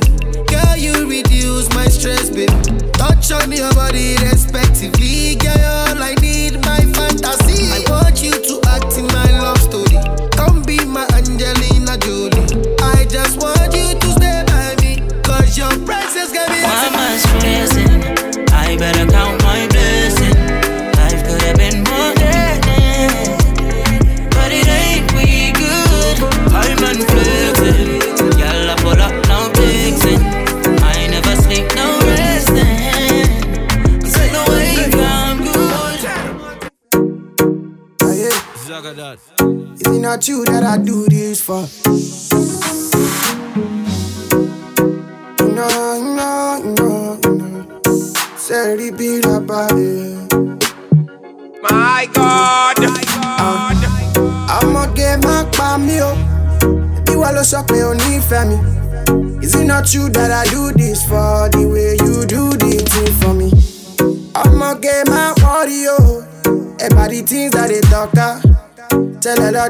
Girl, 0.52 0.76
you 0.76 1.10
reduce 1.10 1.70
my 1.70 1.88
stress, 1.88 2.30
babe. 2.30 2.50
Touch 2.92 3.32
on 3.32 3.50
your 3.54 3.72
body 3.74 4.18
respectively. 4.18 5.36
Girl, 5.38 5.73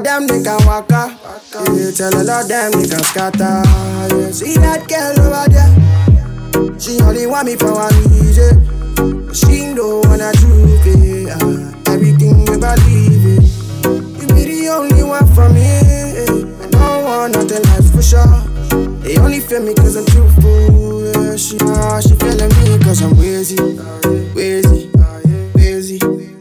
of 0.06 0.26
them 0.26 0.26
they 0.26 0.42
can 0.42 0.66
walk 0.66 0.86
ah. 0.92 1.08
Yeah, 1.74 1.90
tell 1.92 2.14
all 2.14 2.30
of 2.30 2.48
them 2.48 2.72
they 2.72 2.88
can 2.88 3.02
scatter. 3.04 3.62
Yeah, 4.12 4.30
see 4.30 4.54
that 4.58 4.86
girl 4.88 5.16
over 5.24 5.48
there. 5.48 6.78
She 6.80 7.00
only 7.00 7.26
want 7.26 7.46
me 7.46 7.56
for 7.56 7.72
one 7.72 7.94
reason. 8.10 8.60
She 9.32 9.74
don't 9.74 10.06
wanna 10.06 10.32
truth 10.32 10.86
it. 10.86 11.30
ah. 11.32 11.92
Everything 11.92 12.38
you 12.46 12.58
believe 12.58 13.24
it. 13.38 13.44
You 14.20 14.26
be 14.34 14.44
the 14.44 14.68
only 14.76 15.02
one 15.02 15.26
for 15.34 15.48
me. 15.48 15.64
I 15.64 16.68
don't 16.70 17.04
want 17.04 17.32
nothing 17.34 17.64
else 17.72 17.90
for 17.90 18.02
sure. 18.02 19.00
They 19.00 19.16
only 19.18 19.40
feel 19.40 19.62
me 19.62 19.74
cause 19.74 19.96
I'm 19.96 20.06
truthful. 20.06 21.04
Yeah, 21.12 21.36
she, 21.36 21.56
ah, 21.62 22.00
she 22.00 22.14
feeling 22.16 22.52
me 22.62 22.78
cause 22.84 23.02
I'm 23.02 23.16
wheezy. 23.16 23.56
Wheezy. 24.34 24.90
Wheezy. 25.54 25.98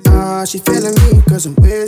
Ah, 0.08 0.44
she 0.46 0.60
feeling 0.60 0.96
me 1.06 1.22
cause 1.30 1.46
I'm 1.46 1.56
wheezy. 1.56 1.83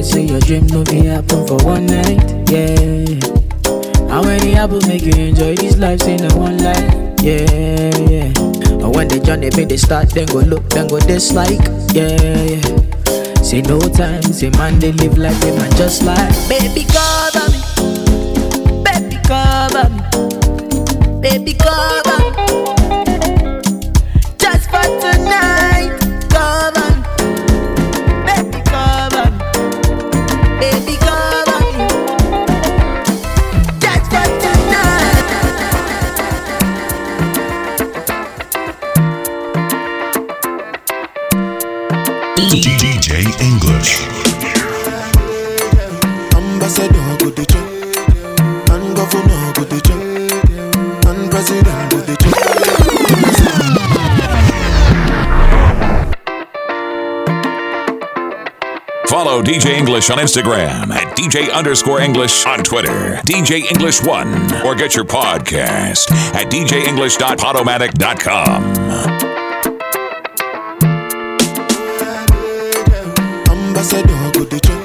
Forget, 0.00 0.04
say 0.04 0.22
your 0.22 0.40
dream 0.40 0.66
no 0.68 0.84
be 0.84 1.06
happen 1.06 1.46
for 1.46 1.56
one 1.64 1.86
night, 1.86 2.50
yeah. 2.50 3.04
How 4.08 4.22
many 4.22 4.54
apples 4.54 4.86
make 4.88 5.02
you 5.02 5.12
enjoy 5.12 5.56
this 5.56 5.76
life? 5.78 6.00
Say 6.00 6.16
no 6.16 6.36
one 6.36 6.58
life, 6.58 7.20
yeah, 7.22 7.46
yeah. 8.08 8.32
And 8.82 8.94
when 8.94 9.08
they 9.08 9.20
join, 9.20 9.40
they 9.40 9.50
make 9.56 9.68
they 9.68 9.76
start, 9.76 10.10
then 10.10 10.26
go 10.26 10.40
look, 10.40 10.68
then 10.70 10.88
go 10.88 10.98
dislike, 11.00 11.60
yeah, 11.92 12.16
yeah. 12.44 13.42
Say 13.42 13.62
no 13.62 13.78
time, 13.80 14.22
say 14.22 14.50
man 14.50 14.78
they 14.78 14.92
live 14.92 15.18
like 15.18 15.36
they 15.40 15.56
man 15.56 15.70
just 15.76 16.02
like 16.04 16.30
baby 16.48 16.84
cover 16.84 17.50
me, 17.50 18.84
baby 18.84 19.16
cover 19.26 19.88
me, 19.90 21.20
baby 21.20 21.54
cover. 21.54 22.09
DJ 42.50 43.22
English. 43.40 44.00
Follow 59.06 59.42
DJ 59.42 59.76
English 59.76 60.10
on 60.10 60.18
Instagram 60.18 60.90
at 60.90 61.16
DJ 61.16 61.52
underscore 61.52 62.00
English 62.00 62.44
on 62.46 62.64
Twitter, 62.64 63.20
DJ 63.26 63.70
English 63.70 64.02
One, 64.02 64.32
or 64.64 64.74
get 64.74 64.96
your 64.96 65.04
podcast 65.04 66.10
at 66.34 66.50
DJEnglish.podomatic.com. 66.50 68.79
Ambassador 73.80 74.30
go 74.34 74.44
dey 74.44 74.58
chop, 74.60 74.76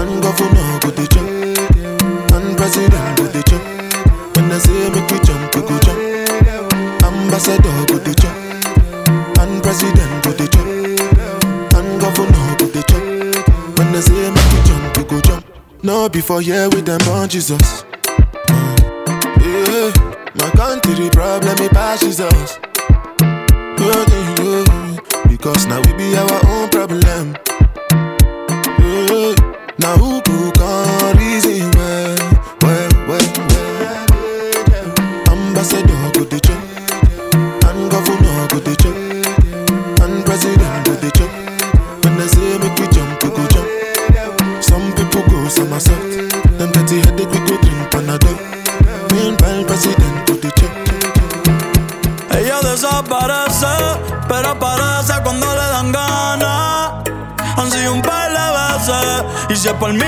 and 0.00 0.22
governor 0.22 0.78
go 0.80 0.90
dey 0.92 1.04
chop, 1.12 1.28
and 2.32 2.56
president 2.56 3.18
go 3.18 3.30
dey 3.30 3.42
chop. 3.42 3.60
When 4.34 4.50
I 4.50 4.56
say 4.56 4.88
make 4.88 5.10
you 5.10 5.20
jump, 5.22 5.54
you 5.54 5.60
go 5.60 5.78
jump. 5.78 7.04
Ambassador 7.04 7.84
go 7.92 7.98
dey 7.98 8.14
chop, 8.14 8.34
and 9.40 9.62
president 9.62 10.24
go 10.24 10.32
dey 10.32 10.46
chop, 10.46 10.66
and 11.76 12.00
governor 12.00 12.56
go 12.56 12.66
dey 12.72 12.80
chop. 12.88 13.78
When 13.78 13.88
I 13.94 14.00
say 14.00 14.30
make 14.30 14.52
you 14.52 14.62
jump, 14.64 14.96
you 14.96 15.04
go 15.04 15.20
jump. 15.20 15.46
No 15.82 16.08
before 16.08 16.40
here 16.40 16.70
with 16.70 16.86
them 16.86 17.00
born 17.04 17.28
Jesus. 17.28 17.84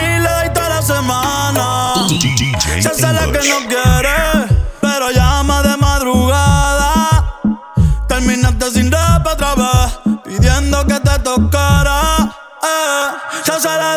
pila 0.04 0.46
y 0.46 0.52
toda 0.52 0.68
la 0.68 0.82
semana. 0.82 1.94
DJ 2.08 2.82
Se 2.82 3.12
la 3.12 3.26
que 3.32 3.48
no 3.48 3.58
quiere, 3.68 4.18
pero 4.80 5.10
llama 5.10 5.62
de 5.62 5.76
madrugada. 5.76 7.40
Terminaste 8.08 8.70
sin 8.70 8.90
rap 8.92 9.26
otra 9.26 9.54
vez, 9.54 9.98
pidiendo 10.24 10.86
que 10.86 11.00
te 11.00 11.18
tocara. 11.20 12.00
Eh, 12.62 13.06
se 13.44 13.52
hace 13.52 13.68
la 13.68 13.96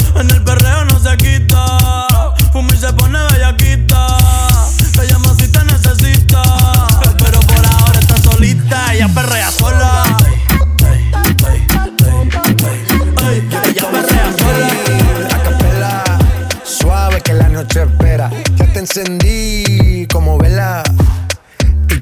En 0.15 0.29
el 0.29 0.43
perreo 0.43 0.85
no 0.85 0.99
se 0.99 1.17
quita. 1.17 2.07
Fumi 2.51 2.75
se 2.77 2.91
pone 2.93 3.17
bellaquita. 3.31 4.07
Te 4.93 5.07
llama 5.07 5.33
si 5.39 5.47
te 5.47 5.63
necesita. 5.65 6.43
Pero 7.17 7.39
por 7.39 7.65
ahora 7.65 7.99
está 7.99 8.17
solita. 8.17 8.93
Ella 8.93 9.07
perrea 9.07 9.51
sola. 9.51 10.03
Ella 13.63 13.91
perrea 13.91 14.33
sola. 14.37 16.03
Suave 16.63 17.21
que 17.21 17.33
la 17.33 17.49
noche 17.49 17.83
espera. 17.83 18.29
Ya 18.55 18.65
te 18.73 18.79
encendí 18.79 20.07
como 20.11 20.37
vela. 20.37 20.83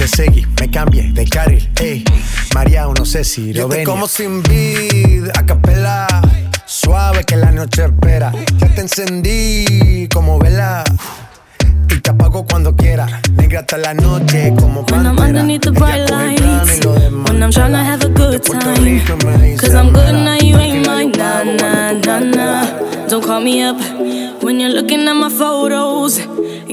Te 0.00 0.08
seguí, 0.08 0.46
me 0.58 0.70
cambié 0.70 1.12
de 1.12 1.26
carril, 1.26 1.70
ey. 1.78 2.02
María, 2.54 2.86
no 2.86 3.04
sé 3.04 3.22
si 3.22 3.52
lo 3.52 3.68
ven. 3.68 3.84
como 3.84 4.08
sin 4.08 4.42
vid, 4.44 5.28
a 5.38 5.44
capela. 5.44 6.06
Suave 6.64 7.22
que 7.24 7.36
la 7.36 7.52
noche 7.52 7.84
espera. 7.84 8.32
Ya 8.56 8.74
te 8.74 8.80
encendí 8.80 10.08
como 10.10 10.38
vela. 10.38 10.84
Y 11.90 12.00
te 12.00 12.10
apago 12.12 12.46
cuando 12.46 12.74
quiera. 12.74 13.20
Negra 13.34 13.60
hasta 13.60 13.76
la 13.76 13.92
noche 13.92 14.54
como 14.58 14.86
When 14.90 15.04
I'm 15.04 15.18
underneath 15.18 15.64
the 15.64 15.70
bright 15.70 16.08
lights, 16.08 16.82
when 16.86 17.42
I'm 17.42 17.50
tryna 17.50 17.84
have 17.84 18.02
a 18.02 18.08
good 18.08 18.42
time. 18.42 19.58
Cause 19.58 19.74
I'm 19.74 19.92
good 19.92 20.14
now, 20.14 20.38
you 20.40 20.56
ain't 20.56 20.86
mine. 20.86 21.12
Nah, 21.12 21.42
nah, 21.44 21.92
nah, 21.92 22.20
nah. 22.20 22.89
Don't 23.20 23.28
call 23.28 23.40
me 23.42 23.60
up 23.60 23.76
when 24.42 24.58
you're 24.60 24.70
looking 24.70 25.06
at 25.06 25.12
my 25.12 25.28
photos. 25.28 26.16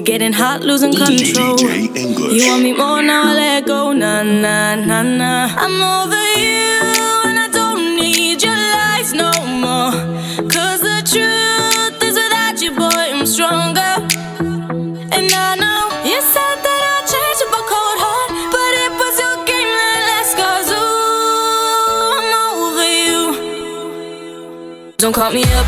Getting 0.01 0.31
hot, 0.31 0.61
losing 0.61 0.93
control. 0.93 1.59
You 1.59 2.47
want 2.47 2.63
me 2.63 2.71
more 2.71 3.01
now, 3.01 3.23
I 3.25 3.33
let 3.33 3.65
go. 3.65 3.91
Nah, 3.91 4.23
nah, 4.23 4.75
nah, 4.75 5.03
nah. 5.03 5.49
I'm 5.57 5.81
over 5.81 6.15
you, 6.39 6.79
and 7.27 7.37
I 7.37 7.49
don't 7.51 7.97
need 7.99 8.41
your 8.41 8.55
lies 8.55 9.13
no 9.13 9.29
more. 9.59 9.91
Cause 10.47 10.79
the 10.79 11.03
truth 11.03 12.01
is 12.01 12.15
without 12.15 12.61
you, 12.61 12.71
boy, 12.71 12.87
I'm 12.95 13.25
stronger. 13.25 13.93
And 15.17 15.27
I 15.29 15.55
know 15.59 15.81
you 16.07 16.21
said 16.21 16.57
that 16.63 16.81
I'd 16.93 17.03
change 17.11 17.39
up 17.43 17.51
a 17.59 17.61
cold 17.67 17.99
heart, 17.99 18.31
but 18.55 18.71
it 18.85 18.91
was 18.95 19.19
your 19.19 19.35
game 19.43 19.71
that 19.81 19.99
last. 20.07 20.31
Cause 20.39 20.69
ooh, 20.71 22.15
I'm 22.15 22.31
over 22.63 22.87
you. 23.03 24.95
Don't 24.95 25.13
call 25.13 25.31
me 25.33 25.43
up, 25.43 25.67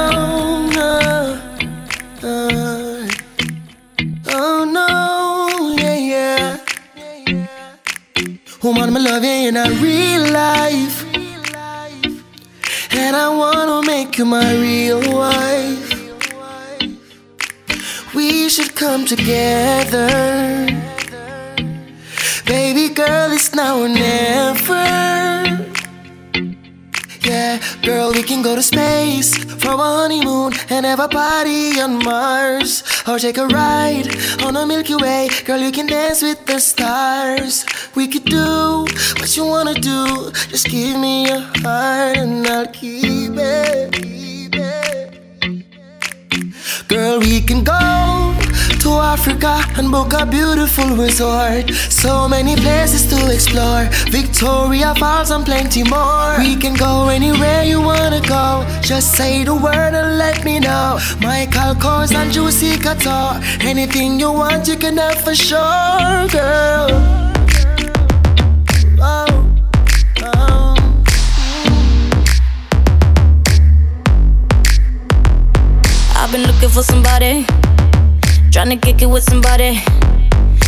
Woman, 8.63 8.93
me 8.93 9.01
love 9.01 9.23
you 9.23 9.47
in 9.49 9.57
a 9.57 9.71
real 9.81 10.31
life. 10.31 11.03
And 12.91 13.15
I 13.15 13.27
wanna 13.29 13.81
make 13.87 14.19
you 14.19 14.25
my 14.25 14.53
real 14.53 15.01
wife. 15.11 15.89
We 18.13 18.49
should 18.49 18.75
come 18.75 19.05
together. 19.07 20.07
Baby 22.45 22.93
girl, 22.93 23.31
it's 23.31 23.55
now 23.55 23.81
or 23.81 23.89
never. 23.89 24.85
Yeah, 27.23 27.59
girl, 27.81 28.11
we 28.13 28.21
can 28.21 28.43
go 28.43 28.53
to 28.53 28.61
space 28.61 29.50
for 29.61 29.73
a 29.73 29.77
honeymoon 29.77 30.53
and 30.69 30.85
have 30.85 30.99
a 30.99 31.07
party 31.07 31.79
on 31.79 32.03
Mars. 32.03 32.83
Or 33.07 33.19
take 33.19 33.37
a 33.37 33.47
ride 33.47 34.07
on 34.43 34.55
the 34.55 34.65
Milky 34.65 34.95
Way. 34.95 35.29
Girl, 35.45 35.59
you 35.59 35.71
can 35.71 35.87
dance 35.87 36.21
with 36.21 36.45
the 36.45 36.59
stars. 36.59 37.65
We 37.95 38.07
could 38.07 38.25
do 38.25 38.85
what 39.19 39.37
you 39.37 39.45
wanna 39.45 39.75
do. 39.75 40.31
Just 40.49 40.67
give 40.67 40.99
me 40.99 41.27
your 41.27 41.41
heart 41.61 42.17
and 42.17 42.47
I'll. 42.47 42.71
Keep 42.71 43.33
it. 43.35 44.01
Girl, 46.87 47.19
we 47.19 47.41
can 47.41 47.63
go 47.63 48.30
to 48.81 48.89
Africa 48.89 49.61
and 49.77 49.91
book 49.91 50.11
a 50.13 50.25
beautiful 50.25 50.95
resort. 50.95 51.69
So 51.89 52.27
many 52.27 52.55
places 52.55 53.05
to 53.11 53.31
explore. 53.31 53.85
Victoria 54.09 54.95
Falls 54.95 55.29
and 55.29 55.45
plenty 55.45 55.83
more. 55.83 56.35
We 56.39 56.55
can 56.55 56.73
go 56.73 57.09
anywhere 57.09 57.63
you 57.63 57.79
wanna 57.79 58.21
go. 58.21 58.65
Just 58.81 59.15
say 59.15 59.43
the 59.43 59.53
word 59.53 59.93
and 59.93 60.17
let 60.17 60.43
me 60.43 60.59
know. 60.59 60.97
Michael 61.21 61.75
Kors 61.75 62.11
and 62.15 62.31
Juicy 62.31 62.77
Couture. 62.77 63.39
Anything 63.61 64.19
you 64.19 64.31
want, 64.31 64.67
you 64.67 64.77
can 64.77 64.97
have 64.97 65.21
for 65.21 65.35
sure, 65.35 66.27
girl. 66.29 66.89
Oh, 68.99 69.27
oh. 70.23 70.75
I've 76.15 76.31
been 76.31 76.43
looking 76.43 76.69
for 76.69 76.83
somebody, 76.83 77.45
trying 78.51 78.69
to 78.69 78.75
kick 78.75 79.01
it 79.01 79.05
with 79.05 79.23
somebody. 79.23 79.81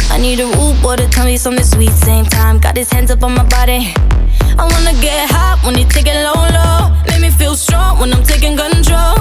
I 0.10 0.18
need 0.18 0.40
a 0.40 0.48
boy 0.82 0.96
to 0.96 1.08
tell 1.10 1.26
me 1.26 1.36
something 1.36 1.66
sweet. 1.66 1.92
Same 1.92 2.26
time, 2.26 2.60
got 2.60 2.78
his 2.78 2.90
hands 2.90 3.12
up 3.12 3.24
on 3.24 3.36
my 3.36 3.44
body. 3.44 3.94
I 4.58 4.64
wanna 4.72 4.94
get 5.02 5.30
hot 5.30 5.60
when 5.66 5.76
he 5.76 5.84
take 5.84 6.08
it 6.08 6.16
low, 6.24 6.48
low. 6.58 6.96
Make 7.08 7.22
me 7.22 7.30
feel 7.30 7.56
strong 7.56 8.00
when 8.00 8.14
I'm 8.14 8.24
taking 8.24 8.56
control. 8.56 9.16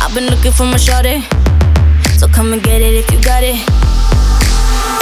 I've 0.00 0.14
been 0.14 0.26
looking 0.26 0.52
for 0.52 0.66
my 0.66 0.76
shorty, 0.76 1.24
so 2.16 2.28
come 2.28 2.52
and 2.52 2.62
get 2.62 2.80
it 2.80 2.94
if 2.94 3.10
you 3.10 3.20
got 3.22 3.42
it. 3.42 3.58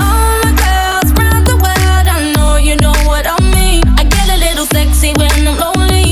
All 0.00 0.40
my 0.44 0.52
girls 0.56 1.12
round 1.20 1.46
the 1.46 1.56
world, 1.56 2.06
I 2.08 2.32
know 2.36 2.56
you 2.56 2.76
know 2.76 2.96
what 3.04 3.26
I 3.26 3.36
mean. 3.54 3.82
I 3.98 4.04
get 4.04 4.28
a 4.30 4.38
little 4.38 4.66
sexy 4.66 5.12
when 5.18 5.30
I'm 5.46 5.58
lonely. 5.58 6.03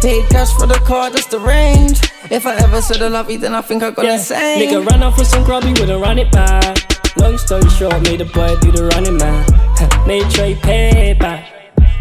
Paid 0.00 0.28
cash 0.30 0.52
for 0.54 0.66
the 0.66 0.80
car, 0.86 1.10
that's 1.10 1.26
the 1.26 1.38
range. 1.40 2.00
If 2.30 2.46
I 2.46 2.54
ever 2.56 2.80
said 2.80 3.02
I 3.02 3.08
love 3.08 3.30
you, 3.30 3.38
then 3.38 3.54
I 3.54 3.60
think 3.62 3.82
I 3.82 3.90
got 3.90 4.04
Yeah, 4.04 4.14
insane. 4.14 4.58
nigga 4.60 4.86
run 4.86 5.02
off 5.02 5.18
with 5.18 5.26
some 5.26 5.42
grub, 5.44 5.64
he 5.64 5.70
wouldn't 5.70 6.00
run 6.00 6.18
it 6.18 6.30
back. 6.30 7.16
Long 7.16 7.36
story 7.36 7.68
short, 7.70 8.00
made 8.02 8.20
the 8.20 8.24
boy 8.26 8.54
do 8.60 8.70
the 8.70 8.84
running 8.94 9.16
man. 9.16 9.44
made 10.06 10.30
Trey 10.30 10.54
pay 10.54 11.14
back. 11.14 11.52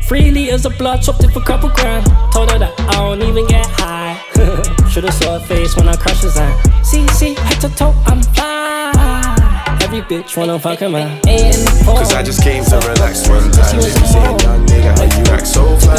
Three 0.07 0.31
liters 0.31 0.65
of 0.65 0.77
blood, 0.77 1.01
chopped 1.01 1.23
it 1.23 1.31
for 1.31 1.39
a 1.39 1.43
couple 1.43 1.69
grand. 1.69 2.05
Told 2.31 2.51
her 2.51 2.59
that 2.59 2.79
I 2.79 2.93
don't 2.93 3.21
even 3.23 3.45
get 3.47 3.65
high. 3.65 4.15
Should've 4.89 5.13
saw 5.13 5.39
her 5.39 5.45
face 5.45 5.75
when 5.75 5.89
I 5.89 5.95
crashed 5.95 6.21
the 6.21 6.29
Zan. 6.29 6.83
See, 6.83 7.05
see, 7.09 7.33
head 7.33 7.59
to 7.61 7.69
toe, 7.75 7.93
I'm 8.05 8.21
fly. 8.21 8.76
Every 9.97 10.21
bitch 10.21 10.37
wanna 10.37 10.59
fuck 10.59 10.79
a 10.81 10.89
man. 10.89 11.19
Cause 11.83 12.13
I 12.13 12.21
just 12.21 12.43
came 12.43 12.63
to 12.65 12.77
relax 12.85 13.27
one 13.27 13.49
time. 13.49 13.81
They 13.81 13.89
be 13.89 14.05
young 14.45 14.61
nigga, 14.69 14.93
how 14.93 15.09
you 15.09 15.25
act 15.33 15.47
so 15.47 15.75
fly. 15.77 15.97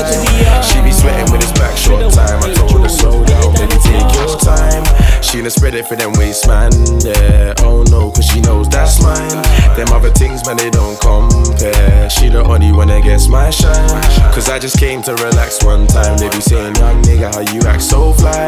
She 0.63 0.81
be 0.83 0.93
sweating 0.93 1.33
with 1.33 1.43
his 1.43 1.51
back 1.59 1.77
short 1.77 2.15
time. 2.15 2.39
I 2.45 2.55
told 2.55 2.83
her, 2.83 2.89
slow 2.89 3.25
down, 3.25 3.55
baby, 3.55 3.75
take 3.83 4.15
your 4.15 4.39
time. 4.39 4.87
She 5.23 5.41
done 5.43 5.51
spread 5.51 5.75
it 5.75 5.87
for 5.87 5.97
them 5.97 6.13
waist, 6.15 6.47
man. 6.47 6.73
Yeah, 7.05 7.55
oh 7.61 7.85
no, 7.91 8.11
cause 8.11 8.25
she 8.25 8.41
knows 8.41 8.69
that's 8.69 9.03
mine. 9.03 9.29
Them 9.77 9.89
other 9.93 10.11
things, 10.11 10.45
man, 10.47 10.57
they 10.57 10.71
don't 10.71 10.99
compare. 11.01 12.09
She 12.11 12.29
the 12.29 12.43
only 12.43 12.73
one 12.73 12.89
that 12.89 13.03
gets 13.05 13.29
my 13.29 13.51
shine. 13.51 13.89
Cause 14.33 14.49
I 14.49 14.59
just 14.59 14.79
came 14.79 15.03
to 15.03 15.15
relax 15.15 15.63
one 15.63 15.87
time. 15.87 16.17
They 16.19 16.29
be 16.31 16.41
saying, 16.41 16.77
young 16.77 17.03
nigga, 17.03 17.35
how 17.35 17.41
you 17.53 17.61
act 17.69 17.83
so 17.83 18.13
fly. 18.13 18.47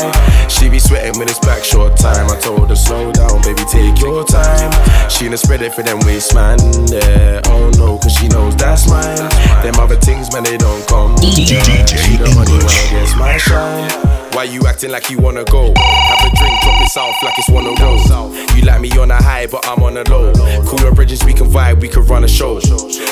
She 0.49 0.69
be 0.69 0.79
sweating 0.79 1.19
with 1.19 1.29
his 1.29 1.39
back 1.41 1.63
short 1.65 1.97
time. 1.97 2.31
I 2.31 2.39
told 2.41 2.71
her, 2.71 2.77
slow 2.77 3.13
down, 3.13 3.43
baby, 3.43 3.63
take 3.71 4.01
your 4.01 4.25
time. 4.25 4.71
She 5.11 5.29
done 5.29 5.37
spread 5.39 5.63
it 5.63 5.75
for 5.75 5.83
them 5.83 6.01
waist, 6.07 6.35
man. 6.35 6.59
Yeah, 6.89 7.41
oh 7.47 7.71
no, 7.77 7.99
cause 7.99 8.13
she 8.15 8.29
knows 8.29 8.57
that's 8.57 8.89
mine. 8.89 9.29
Them 9.63 9.75
other 9.77 9.97
things, 9.97 10.33
man, 10.33 10.45
they 10.45 10.57
don't 10.57 10.87
come. 10.89 11.17
She 11.21 12.17
the 12.17 12.33
only 12.37 12.59
one 12.59 12.73
that 12.73 12.89
gets 12.91 13.15
my 13.17 13.37
shine. 13.37 14.20
Why 14.33 14.45
you 14.45 14.63
acting 14.67 14.91
like 14.91 15.11
you 15.11 15.19
wanna 15.19 15.45
go? 15.45 15.75
Have 15.77 16.33
a 16.33 16.37
drink, 16.37 16.61
drop 16.63 16.81
it 16.83 16.89
south 16.91 17.15
like 17.23 17.39
it's 17.39 17.51
one 17.51 17.67
of 17.67 17.77
those. 17.79 18.09
You 18.57 18.63
like 18.63 18.81
me 18.81 18.91
on 18.99 19.11
a 19.11 19.17
high, 19.17 19.47
but 19.47 19.67
I'm 19.67 19.83
on 19.83 19.97
a 19.97 20.05
low. 20.05 20.33
Cool 20.67 20.81
your 20.81 20.95
bridges, 20.95 21.23
we 21.25 21.33
can 21.35 21.49
vibe, 21.49 21.81
we 21.81 21.89
can 21.89 22.07
run 22.07 22.25
a 22.25 22.29
show. 22.29 22.61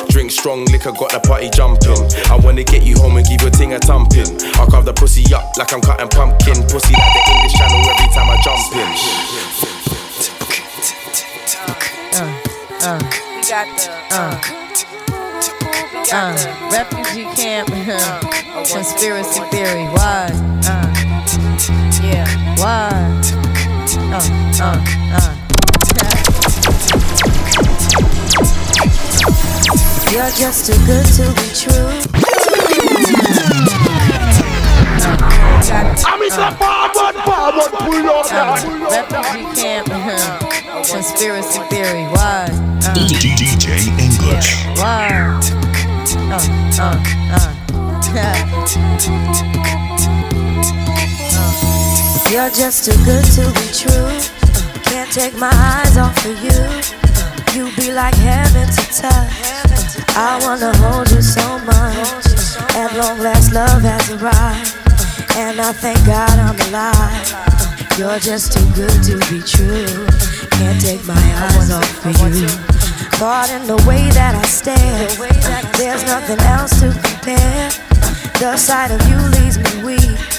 Drink 0.08 0.30
strong 0.30 0.64
liquor, 0.66 0.92
got 0.92 1.10
the 1.10 1.20
party 1.20 1.50
jumping. 1.50 1.98
I 2.30 2.36
wanna 2.36 2.64
get 2.64 2.84
you 2.84 2.96
home 2.98 3.16
and 3.16 3.26
give 3.26 3.42
your 3.42 3.50
ting 3.50 3.74
a 3.74 3.78
thumping. 3.78 4.40
I 4.56 4.66
carve 4.70 4.84
the 4.84 4.92
pussy 4.94 5.24
up 5.34 5.44
like 5.58 5.72
I'm 5.72 5.80
cutting 5.80 6.08
pumpkin. 6.08 6.62
Pussy 6.68 6.94
like 6.94 7.12
the 7.12 7.22
English 7.34 7.54
channel 7.54 7.82
every 7.90 8.08
time 8.14 8.30
I 8.30 8.36
jump 8.40 8.74
in. 8.78 8.88
Uh, 12.14 12.24
uh, 12.82 12.98
uh, 14.12 14.40
uh, 16.12 16.34
refugee 16.72 17.28
camp, 17.36 17.68
conspiracy 18.72 19.40
theory. 19.50 19.84
Why? 19.92 20.30
Uh, 20.64 20.97
yeah, 22.58 22.64
why? 22.64 22.90
Uh, 24.10 24.22
uh, 24.60 24.76
uh. 25.14 25.32
You're 30.12 30.32
just 30.32 30.66
too 30.66 30.78
good 30.86 31.06
to 31.16 31.24
be 31.34 31.48
true. 31.54 31.92
I'm 35.70 36.22
in 36.22 36.30
the 36.30 36.50
forward, 36.58 37.16
forward, 37.24 37.72
pull 37.78 38.08
up 38.10 38.26
Refugee 38.90 39.46
camp, 39.60 39.86
conspiracy 40.90 41.60
theory. 41.68 42.04
Why? 42.08 42.48
Uh, 42.82 42.94
DJ 42.94 43.88
English. 43.98 44.48
why? 44.78 45.08
Uh, 46.30 46.40
uh, 46.80 46.96
uh. 47.20 47.58
You're 52.30 52.50
just 52.50 52.84
too 52.84 53.04
good 53.06 53.24
to 53.36 53.44
be 53.56 53.66
true. 53.72 54.12
Can't 54.84 55.10
take 55.10 55.34
my 55.34 55.50
eyes 55.50 55.96
off 55.96 56.14
of 56.26 56.36
you. 56.44 56.60
You 57.56 57.74
be 57.74 57.90
like 57.90 58.14
heaven 58.16 58.68
to 58.68 58.84
touch. 58.92 59.32
I 60.14 60.38
wanna 60.44 60.76
hold 60.76 61.10
you 61.10 61.22
so 61.22 61.58
much. 61.60 62.28
At 62.76 62.94
long 62.98 63.18
last, 63.20 63.54
love 63.54 63.80
has 63.80 64.10
arrived. 64.10 64.76
And 65.36 65.58
I 65.58 65.72
thank 65.72 66.04
God 66.04 66.36
I'm 66.38 66.60
alive. 66.68 67.98
You're 67.98 68.18
just 68.18 68.52
too 68.52 68.68
good 68.74 69.02
to 69.08 69.16
be 69.32 69.40
true. 69.40 69.88
Can't 70.58 70.80
take 70.80 71.06
my 71.06 71.24
eyes 71.48 71.70
off 71.70 72.04
of 72.04 72.34
you. 72.36 72.46
Caught 73.16 73.50
in 73.50 73.66
the 73.66 73.82
way 73.88 74.10
that 74.10 74.34
I 74.34 74.44
stare. 74.44 75.08
There's 75.78 76.04
nothing 76.04 76.40
else 76.40 76.78
to 76.80 76.92
compare. 76.92 77.70
The 78.38 78.56
sight 78.58 78.90
of 78.90 79.00
you 79.08 79.16
leaves 79.40 79.56
me 79.56 79.82
weak. 79.82 80.38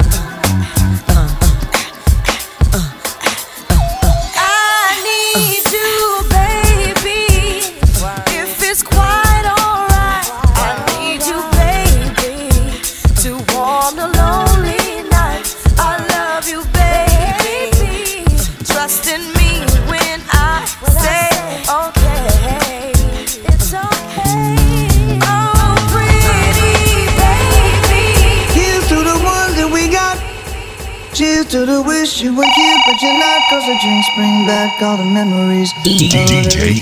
Cause 33.51 33.65
the 33.65 33.77
drinks 33.81 34.07
bring 34.15 34.47
back 34.47 34.81
all 34.81 34.95
the 34.95 35.03
memories. 35.03 35.73
DJ 35.83 36.15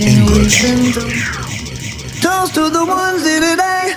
English. 0.06 0.62
Toast 2.22 2.54
to 2.54 2.70
the 2.70 2.86
ones 2.86 3.26
here 3.26 3.42
eh? 3.42 3.50
today. 3.50 3.96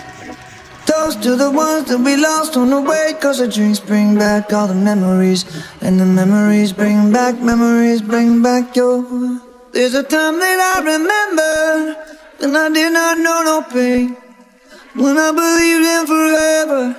Toast 0.86 1.22
to 1.22 1.36
the 1.36 1.50
ones 1.50 1.88
that 1.88 1.98
we 1.98 2.16
lost 2.16 2.56
on 2.56 2.70
the 2.70 2.80
way. 2.80 3.12
Cause 3.20 3.40
the 3.40 3.46
drinks 3.46 3.78
bring 3.78 4.14
back 4.16 4.54
all 4.54 4.68
the 4.68 4.74
memories. 4.74 5.44
And 5.82 6.00
the 6.00 6.06
memories 6.06 6.72
bring 6.72 7.12
back, 7.12 7.38
memories 7.42 8.00
bring 8.00 8.40
back 8.42 8.74
your. 8.74 9.02
There's 9.72 9.92
a 9.92 10.02
time 10.02 10.38
that 10.38 10.58
I 10.72 10.80
remember 10.80 12.16
when 12.38 12.56
I 12.56 12.70
did 12.70 12.90
not 12.90 13.18
know 13.18 13.42
no 13.50 13.62
pain. 13.68 14.16
When 14.94 15.18
I 15.18 15.30
believed 15.30 15.84
in 15.94 16.06
forever, 16.06 16.96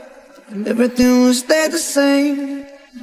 and 0.50 0.68
everything 0.68 1.24
would 1.24 1.34
stay 1.34 1.68
the 1.70 1.80
same. 1.80 2.73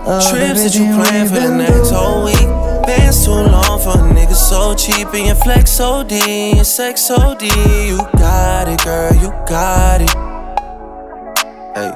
Trips 0.00 0.64
that 0.64 0.74
you 0.74 0.86
plan 0.96 1.28
for 1.28 1.34
the 1.34 1.54
next 1.54 1.90
whole 1.90 2.24
week. 2.24 2.48
Bands 2.86 3.22
too 3.24 3.32
long 3.32 3.78
for 3.78 4.00
a 4.00 4.08
nigga 4.08 4.34
so 4.34 4.74
cheap. 4.74 5.12
And 5.12 5.26
your 5.26 5.34
flex 5.36 5.78
OD, 5.78 6.12
and 6.12 6.66
sex 6.66 7.10
OD. 7.10 7.42
You 7.42 7.98
got 8.16 8.68
it, 8.68 8.82
girl, 8.82 9.12
you 9.14 9.28
got 9.46 10.00
it. 10.00 10.10
Hey. 11.76 11.92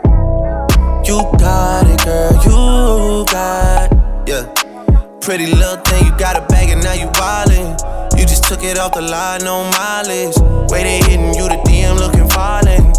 You 1.09 1.21
got 1.39 1.87
it, 1.89 2.05
girl, 2.05 2.33
you 2.45 3.25
got 3.33 3.91
it. 3.91 4.29
Yeah. 4.29 4.45
Pretty 5.21 5.47
little 5.47 5.77
thing, 5.85 6.05
you 6.05 6.13
got 6.19 6.37
a 6.37 6.47
bag 6.47 6.69
and 6.69 6.83
now 6.85 6.93
you 6.93 7.07
wildin'. 7.07 8.19
You 8.19 8.27
just 8.27 8.45
took 8.45 8.63
it 8.63 8.79
off 8.79 8.93
the 8.93 9.01
line, 9.01 9.41
no 9.45 9.65
mileage. 9.71 10.37
Way 10.71 10.85
they 10.85 10.99
hitting 11.11 11.35
you, 11.35 11.49
the 11.49 11.57
DM 11.65 11.99
looking 11.99 12.29
violent. 12.29 12.99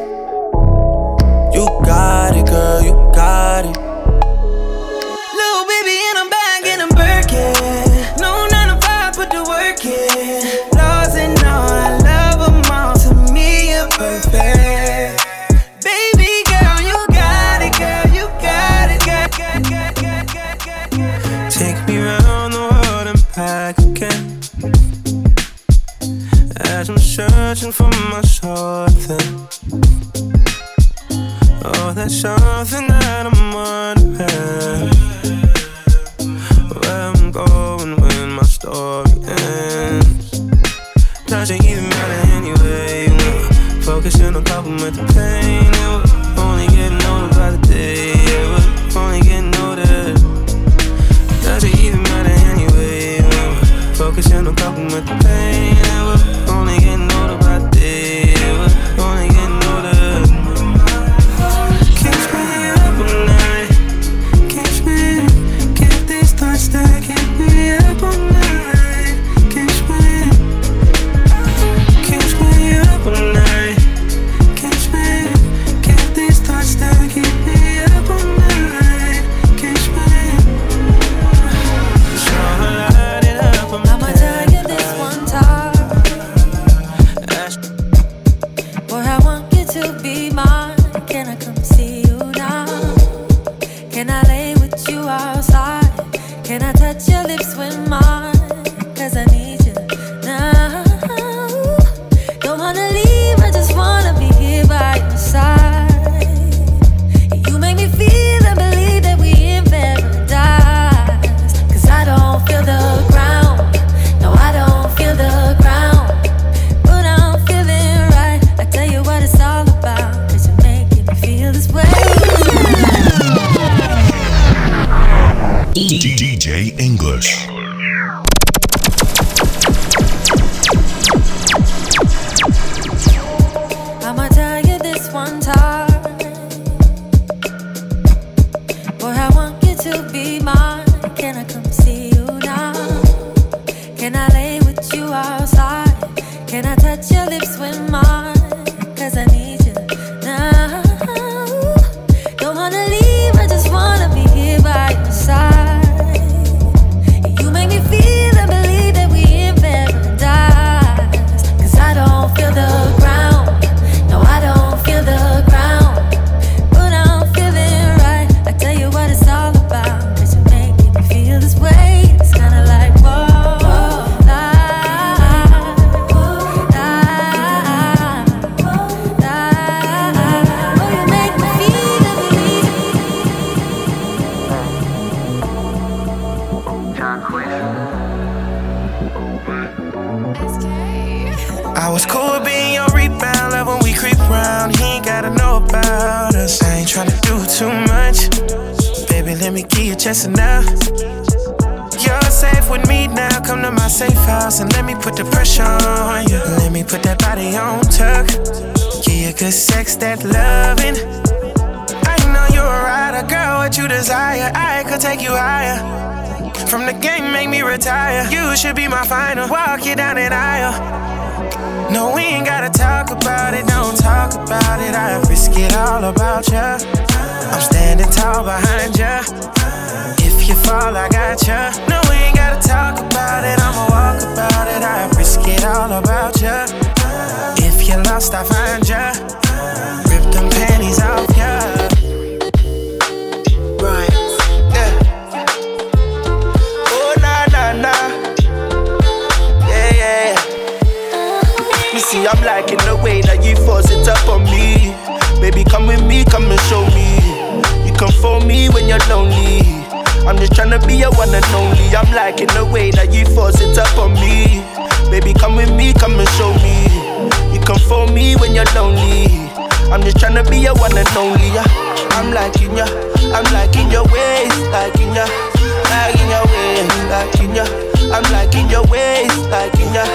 Liking 277.21 277.53
ya. 277.55 277.65
I'm 278.09 278.25
liking 278.33 278.69
your 278.69 278.85
ways, 278.89 279.35
liking 279.53 279.93
ya. 279.93 280.05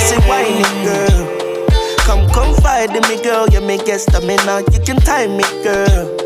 Say 0.00 0.18
whining 0.24 0.76
girl. 0.84 1.36
Come 2.08 2.24
confide 2.32 2.94
in 2.96 3.02
me, 3.08 3.20
girl. 3.22 3.48
You 3.48 3.60
may 3.60 3.76
get 3.78 4.00
stamina, 4.00 4.62
you 4.72 4.80
can 4.80 4.96
time 4.96 5.36
me, 5.36 5.44
girl. 5.62 6.16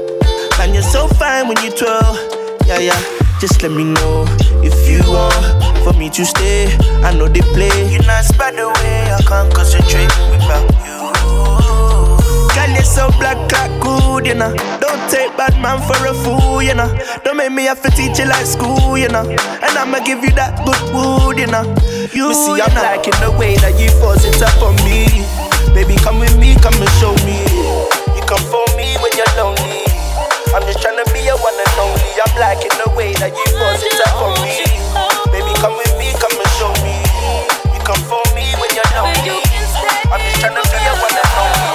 Man, 0.58 0.74
you're 0.74 0.82
so 0.82 1.08
fine 1.08 1.48
when 1.48 1.58
you 1.64 1.70
twirl. 1.70 2.14
Yeah, 2.66 2.78
yeah. 2.78 3.00
Just 3.40 3.62
let 3.62 3.72
me 3.72 3.84
know 3.84 4.26
if 4.62 4.76
you 4.88 5.00
want 5.10 5.82
for 5.82 5.92
me 5.98 6.10
to 6.10 6.24
stay. 6.24 6.68
I 7.02 7.14
know 7.14 7.26
they 7.26 7.40
play. 7.56 7.72
You're 7.90 8.04
not 8.04 8.28
by 8.38 8.52
the 8.52 8.68
way 8.68 9.10
I 9.10 9.20
can't 9.26 9.52
concentrate 9.52 10.12
without 10.30 10.68
you. 10.86 11.00
Girl, 12.54 12.70
you're 12.70 12.84
so 12.84 13.08
black, 13.18 13.38
like 13.52 13.72
good, 13.80 14.26
you 14.26 14.34
know. 14.34 14.54
Take 15.10 15.34
bad 15.36 15.58
man 15.60 15.82
for 15.82 15.98
a 16.06 16.14
fool, 16.14 16.62
you 16.62 16.74
know. 16.74 16.86
Don't 17.24 17.36
make 17.36 17.50
me 17.50 17.64
have 17.64 17.82
to 17.82 17.90
teach 17.90 18.18
you 18.18 18.26
like 18.26 18.46
school, 18.46 18.96
you 18.96 19.08
know. 19.08 19.26
And 19.26 19.72
I'ma 19.74 19.98
give 20.06 20.22
you 20.22 20.30
that 20.38 20.62
good 20.62 20.78
wood, 20.94 21.34
you 21.38 21.50
know. 21.50 21.66
You 22.14 22.30
see, 22.30 22.62
I'm 22.62 22.70
liking 22.78 23.18
the 23.18 23.34
way 23.34 23.58
that 23.58 23.74
you 23.74 23.90
force 23.98 24.22
it 24.22 24.38
up 24.38 24.54
on 24.62 24.78
me. 24.86 25.26
Baby, 25.74 25.98
come 25.98 26.22
with 26.22 26.38
me, 26.38 26.54
come 26.62 26.78
and 26.78 26.94
show 27.02 27.10
me. 27.26 27.42
You 28.14 28.22
come 28.30 28.42
for 28.54 28.62
me 28.78 28.94
when 29.02 29.10
you're 29.18 29.34
lonely. 29.34 29.82
I'm 30.54 30.62
just 30.66 30.78
tryna 30.78 31.02
be 31.10 31.26
your 31.26 31.38
one 31.42 31.58
and 31.58 31.74
only. 31.82 32.10
I'm 32.14 32.34
liking 32.38 32.74
the 32.78 32.90
way 32.94 33.10
that 33.18 33.34
you 33.34 33.46
force 33.58 33.82
it 33.82 33.98
up 34.06 34.14
on 34.22 34.34
me. 34.46 34.62
Baby, 35.34 35.50
come 35.58 35.74
with 35.74 35.94
me, 35.98 36.14
come 36.22 36.34
and 36.38 36.52
show 36.54 36.70
me. 36.86 37.02
You 37.74 37.80
come 37.82 38.02
for 38.06 38.22
me 38.34 38.46
when 38.62 38.70
you're 38.78 38.92
lonely. 38.94 39.42
I'm 40.06 40.22
just 40.22 40.38
tryna 40.38 40.62
be 40.70 40.78
your 40.86 40.96
one 41.02 41.18
and 41.18 41.34
only. 41.34 41.69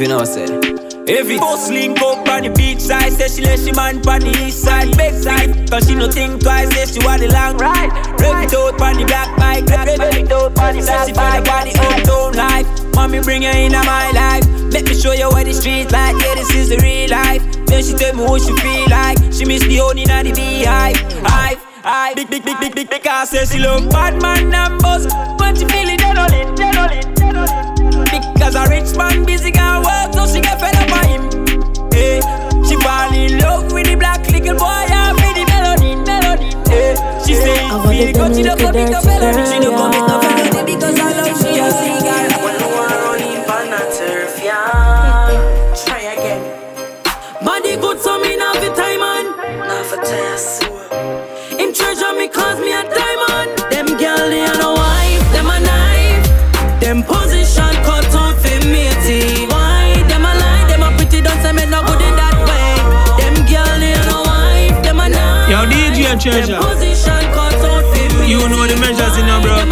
Them 0.00 0.08
finna 0.08 0.26
say. 0.26 0.44
It 1.06 1.40
bus 1.40 1.68
link 1.68 2.00
up 2.00 2.26
on 2.28 2.42
the 2.44 2.50
beach 2.56 2.80
side, 2.80 3.12
say 3.12 3.28
she 3.28 3.42
let 3.42 3.58
she 3.58 3.72
man 3.72 3.96
on 4.08 4.20
the 4.20 4.32
east 4.46 4.62
side, 4.62 4.96
back 4.96 5.12
side. 5.12 5.68
Cause 5.68 5.86
she 5.86 5.94
no 5.94 6.08
think 6.08 6.42
twice, 6.42 6.72
say 6.72 6.86
she 6.86 7.04
want 7.04 7.20
the 7.20 7.28
long 7.28 7.58
ride. 7.58 7.92
Rev 8.16 8.44
it 8.44 8.54
out 8.54 8.80
on 8.80 8.96
the 8.96 9.04
black 9.04 9.28
bike, 9.36 9.66
rev 9.68 9.88
it 9.88 10.32
out 10.32 10.56
on 10.56 10.76
the 10.76 10.80
black 10.80 10.80
bike. 10.80 10.82
Say 10.84 10.96
she 11.04 11.12
feel 11.12 11.64
the 11.68 11.72
uptown 11.84 12.32
life. 12.32 12.94
Mommy 12.94 13.20
bring 13.20 13.42
her 13.42 13.52
in 13.52 13.72
my 13.72 14.10
life. 14.12 14.44
Let 14.72 14.88
me 14.88 14.94
show 14.94 15.12
you 15.12 15.28
what 15.28 15.44
the 15.44 15.52
street 15.52 15.92
like. 15.92 16.16
Yeah, 16.16 16.34
this 16.34 16.54
is 16.54 16.68
the 16.70 16.78
real 16.80 17.10
life. 17.10 17.44
Then 17.66 17.84
she 17.84 17.92
tell 17.92 18.16
me 18.16 18.24
what 18.24 18.40
she 18.40 18.56
feel 18.56 18.88
like. 18.88 19.18
She 19.36 19.44
miss 19.44 19.60
the 19.68 19.84
honey 19.84 20.08
and 20.08 20.28
the 20.28 20.32
beehive. 20.32 20.96
Hive, 21.28 21.60
hive. 21.84 22.16
Big, 22.16 22.30
big, 22.30 22.44
big, 22.44 22.56
big, 22.58 22.74
big, 22.74 22.88
because 22.88 23.28
say 23.30 23.44
she 23.44 23.58
love 23.58 23.90
bad 23.90 24.16
man 24.22 24.48
numbers. 24.48 25.12
When 25.36 25.52
she 25.56 25.68
feel 25.68 25.92
it, 25.92 26.00
dead 26.00 26.16
on 26.16 26.32
it, 26.32 26.56
dead 26.56 26.76
on 26.76 26.88
it, 26.88 27.04
dead 28.40 28.56
on 28.56 28.72
it. 28.72 28.84
Because 28.84 28.94
a 28.94 28.94
rich 28.94 28.96
man 28.96 29.24
busy 29.24 29.52
can 29.52 29.82
work, 29.82 30.12
so 30.14 30.26
she 30.26 30.40
get 30.40 30.60
fed 30.60 30.74
up 30.76 30.88
by 30.88 31.06
him. 31.06 31.22
Hey, 31.92 32.20
she 32.68 32.76
fall 32.76 33.12
in 33.12 33.38
love 33.38 33.72
with 33.72 33.86
the 33.86 33.96
black 33.96 34.26
little 34.28 34.56
boy 34.56 34.86
and 34.88 35.16
with 35.16 35.34
the 35.36 35.44
melody, 35.46 35.96
melody. 35.96 36.56
Hey, 36.70 36.94
she 37.26 37.34
say 37.34 37.52
I 37.52 37.76
it 37.76 37.84
want 37.84 37.96
feel 37.96 38.12
good, 38.12 38.28
to 38.28 38.34
she 38.34 38.42
don't 38.42 38.58
come 38.58 38.72
pick 38.72 38.94
up 38.94 39.02
she 39.02 39.58
don't 39.60 39.76
come 39.76 39.92
pick 39.92 40.08
up 40.08 40.22
melody 40.22 40.74
because 40.74 41.00
I 41.00 41.12
love 41.16 41.40
she 41.40 41.58
a 41.58 41.89
Treasure. 66.30 66.58
Position 66.62 67.22
cut 67.34 67.54
out. 67.66 67.82
You 68.28 68.38
know 68.48 68.62
the 68.66 68.76
measures 68.78 69.18
in 69.18 69.26
your 69.26 69.42
broker. 69.42 69.66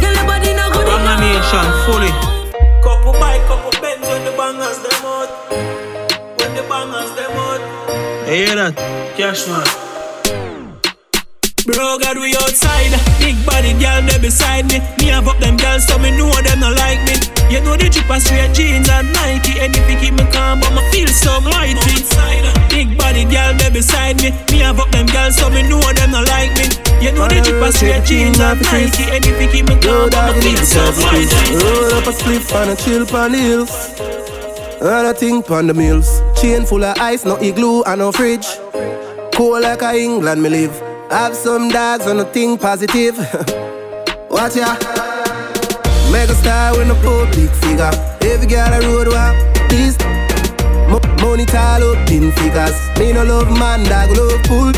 Girl 0.00 0.14
your 0.16 0.24
body 0.24 0.56
no 0.56 0.64
good 0.72 0.88
in 0.88 1.04
Bang 1.04 1.12
a 1.12 1.20
nation 1.20 1.66
fully. 1.84 2.12
Couple 2.80 3.12
bike, 3.20 3.44
couple 3.44 3.72
Benz 3.82 4.06
when 4.08 4.24
the 4.24 4.32
bangers 4.32 4.78
them 4.80 5.04
out. 5.04 5.28
When 6.40 6.50
the 6.56 6.64
bangers 6.72 7.12
them 7.16 7.36
out. 7.36 7.60
You 8.28 8.34
hear 8.34 8.54
that? 8.56 8.74
Cash 9.16 9.46
man. 9.48 9.66
Bro, 11.78 12.02
God, 12.02 12.18
we 12.18 12.34
outside. 12.34 12.90
Big 13.22 13.38
body 13.46 13.70
girl, 13.78 14.02
they 14.02 14.18
beside 14.18 14.66
me. 14.66 14.82
Me 14.98 15.14
have 15.14 15.30
up 15.30 15.38
them 15.38 15.54
girls, 15.56 15.86
so 15.86 15.94
me 15.94 16.10
know 16.10 16.26
them 16.42 16.58
not 16.58 16.74
like 16.74 16.98
me. 17.06 17.14
You 17.54 17.62
know 17.62 17.78
the 17.78 17.86
drip 17.86 18.10
and 18.10 18.18
straight 18.18 18.50
jeans 18.50 18.90
and 18.90 19.06
Nike. 19.14 19.62
Anything 19.62 19.94
keep 20.02 20.14
me 20.18 20.26
calm, 20.34 20.58
but 20.58 20.74
me 20.74 20.82
feel 20.90 21.06
so 21.06 21.38
mighty. 21.38 22.02
Big 22.66 22.98
body 22.98 23.22
girl, 23.30 23.54
they 23.54 23.70
beside 23.70 24.18
me. 24.18 24.34
Me 24.50 24.58
have 24.58 24.82
up 24.82 24.90
them 24.90 25.06
girls, 25.06 25.38
so 25.38 25.46
me 25.54 25.62
know 25.70 25.78
them 25.94 26.10
not 26.10 26.26
like 26.26 26.50
me. 26.58 26.66
You 26.98 27.14
know 27.14 27.30
the 27.30 27.38
drip 27.46 27.62
and 27.62 27.70
straight 27.70 28.02
jeans 28.02 28.42
and 28.42 28.58
Nike. 28.58 29.06
Anything 29.14 29.46
keep 29.54 29.70
me 29.70 29.78
calm, 29.78 30.10
but 30.10 30.34
me 30.34 30.58
feel 30.58 30.66
so 30.66 30.82
mighty. 30.98 31.62
Roll 31.62 31.94
up 31.94 32.10
a 32.10 32.12
spliff 32.18 32.50
and 32.58 32.74
a 32.74 32.76
chill 32.82 33.06
the 33.06 33.38
hills. 33.38 33.70
And 34.82 35.06
I 35.06 35.12
think 35.14 35.48
on 35.52 35.68
the 35.68 35.74
mills. 35.74 36.10
Chain 36.42 36.66
full 36.66 36.82
of 36.82 36.98
ice, 36.98 37.24
no 37.24 37.38
igloo 37.38 37.86
and 37.86 38.02
no 38.02 38.10
fridge. 38.10 38.50
Cold 39.30 39.62
like 39.62 39.82
a 39.82 39.94
England, 39.94 40.42
me 40.42 40.50
live. 40.50 40.87
Have 41.10 41.34
some 41.34 41.68
dogs 41.68 42.06
and 42.06 42.20
a 42.20 42.24
think 42.24 42.60
positive. 42.60 43.16
Watch 44.30 44.56
ya. 44.56 44.76
Mega 46.12 46.34
star 46.34 46.76
with 46.76 46.90
a 46.90 46.94
public 47.02 47.50
figure. 47.62 47.90
Every 48.22 48.46
girl 48.46 48.72
a 48.72 48.80
road 48.86 49.08
walk, 49.08 49.36
please. 49.68 49.96
M- 50.92 51.00
money 51.22 51.44
tall 51.46 51.82
up 51.82 52.10
in 52.10 52.30
figures. 52.32 52.76
Me 52.98 53.12
no 53.12 53.24
love 53.24 53.50
man, 53.58 53.84
dog 53.84 54.10
love 54.16 54.42
pull. 54.44 54.72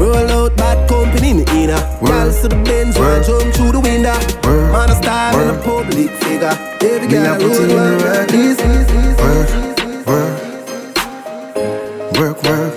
Roll 0.00 0.30
out 0.30 0.56
bad 0.56 0.88
company, 0.88 1.30
in 1.30 1.70
a 1.70 1.78
Girls 2.04 2.40
to 2.42 2.48
the 2.48 2.56
Benz, 2.64 2.98
one 2.98 3.22
jump 3.22 3.54
through 3.54 3.72
the 3.72 3.80
window 3.80 4.14
Man 4.72 4.90
a 4.90 4.94
star 4.96 5.40
in 5.40 5.48
a 5.50 5.62
public 5.62 6.10
figure 6.22 6.56
Every 6.82 7.06
girl 7.08 7.34
a 7.34 7.38
put 7.38 7.60
in 7.60 7.68
the 7.68 7.74
road 7.74 8.02
work. 8.02 8.18
walk, 8.18 8.28
please. 8.28 8.58
Work, 12.18 12.42
work, 12.42 12.42
work. 12.42 12.73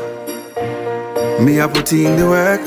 Me 1.40 1.60
a 1.60 1.68
put 1.68 1.94
in 1.94 2.18
the 2.18 2.26
work. 2.28 2.60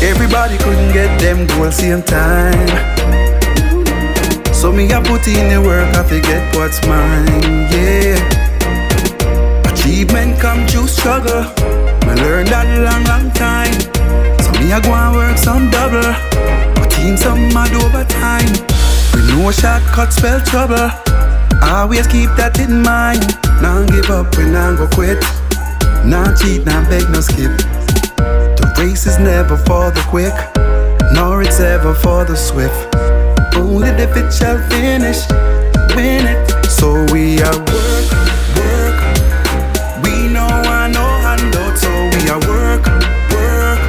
Everybody 0.00 0.56
couldn't 0.58 0.92
get 0.92 1.20
them 1.20 1.44
goals 1.48 1.74
same 1.74 2.02
time. 2.02 2.68
So 4.54 4.70
me 4.70 4.92
a 4.92 5.00
put 5.00 5.26
in 5.26 5.48
the 5.50 5.60
work, 5.60 5.92
I 5.96 6.04
forget 6.04 6.54
what's 6.54 6.80
mine, 6.86 7.66
yeah. 7.74 8.14
Achievement 9.68 10.38
come 10.38 10.64
through 10.68 10.86
struggle. 10.86 11.42
Me 12.06 12.14
learned 12.22 12.50
that 12.54 12.68
long, 12.78 13.02
long 13.10 13.32
time. 13.34 13.74
So 14.38 14.52
me 14.60 14.70
a 14.70 14.80
go 14.80 14.94
and 14.94 15.16
work 15.16 15.36
some 15.36 15.68
double. 15.68 16.14
Put 16.76 16.96
in 17.00 17.16
some 17.16 17.48
mad 17.52 17.74
overtime. 17.74 18.54
We 19.12 19.26
know 19.26 19.50
shortcut 19.50 20.12
spell 20.12 20.40
trouble. 20.42 20.90
Always 21.60 22.06
keep 22.06 22.30
that 22.36 22.60
in 22.60 22.82
mind. 22.82 23.47
Now 23.60 23.84
give 23.86 24.10
up 24.10 24.36
when 24.36 24.54
I 24.54 24.76
go 24.76 24.86
quit. 24.88 25.20
Now 26.04 26.34
cheat, 26.34 26.64
now 26.64 26.88
beg, 26.88 27.08
no 27.10 27.20
skip. 27.20 27.50
The 28.58 28.74
race 28.78 29.06
is 29.06 29.18
never 29.18 29.56
for 29.56 29.90
the 29.90 30.00
quick, 30.08 30.34
nor 31.12 31.42
it's 31.42 31.60
ever 31.60 31.94
for 31.94 32.24
the 32.24 32.36
swift. 32.36 32.94
Only 33.56 33.90
the 33.90 34.06
fit 34.14 34.32
shall 34.32 34.58
finish, 34.70 35.20
win 35.96 36.26
it. 36.26 36.70
So 36.70 37.04
we 37.12 37.42
are 37.42 37.58
work, 37.58 38.08
work. 38.56 38.98
We 40.04 40.28
know 40.32 40.46
I 40.46 40.88
know 40.94 41.10
handout, 41.26 41.76
so 41.76 41.90
we 41.90 42.28
are 42.30 42.40
work, 42.46 42.86
work. 43.34 43.80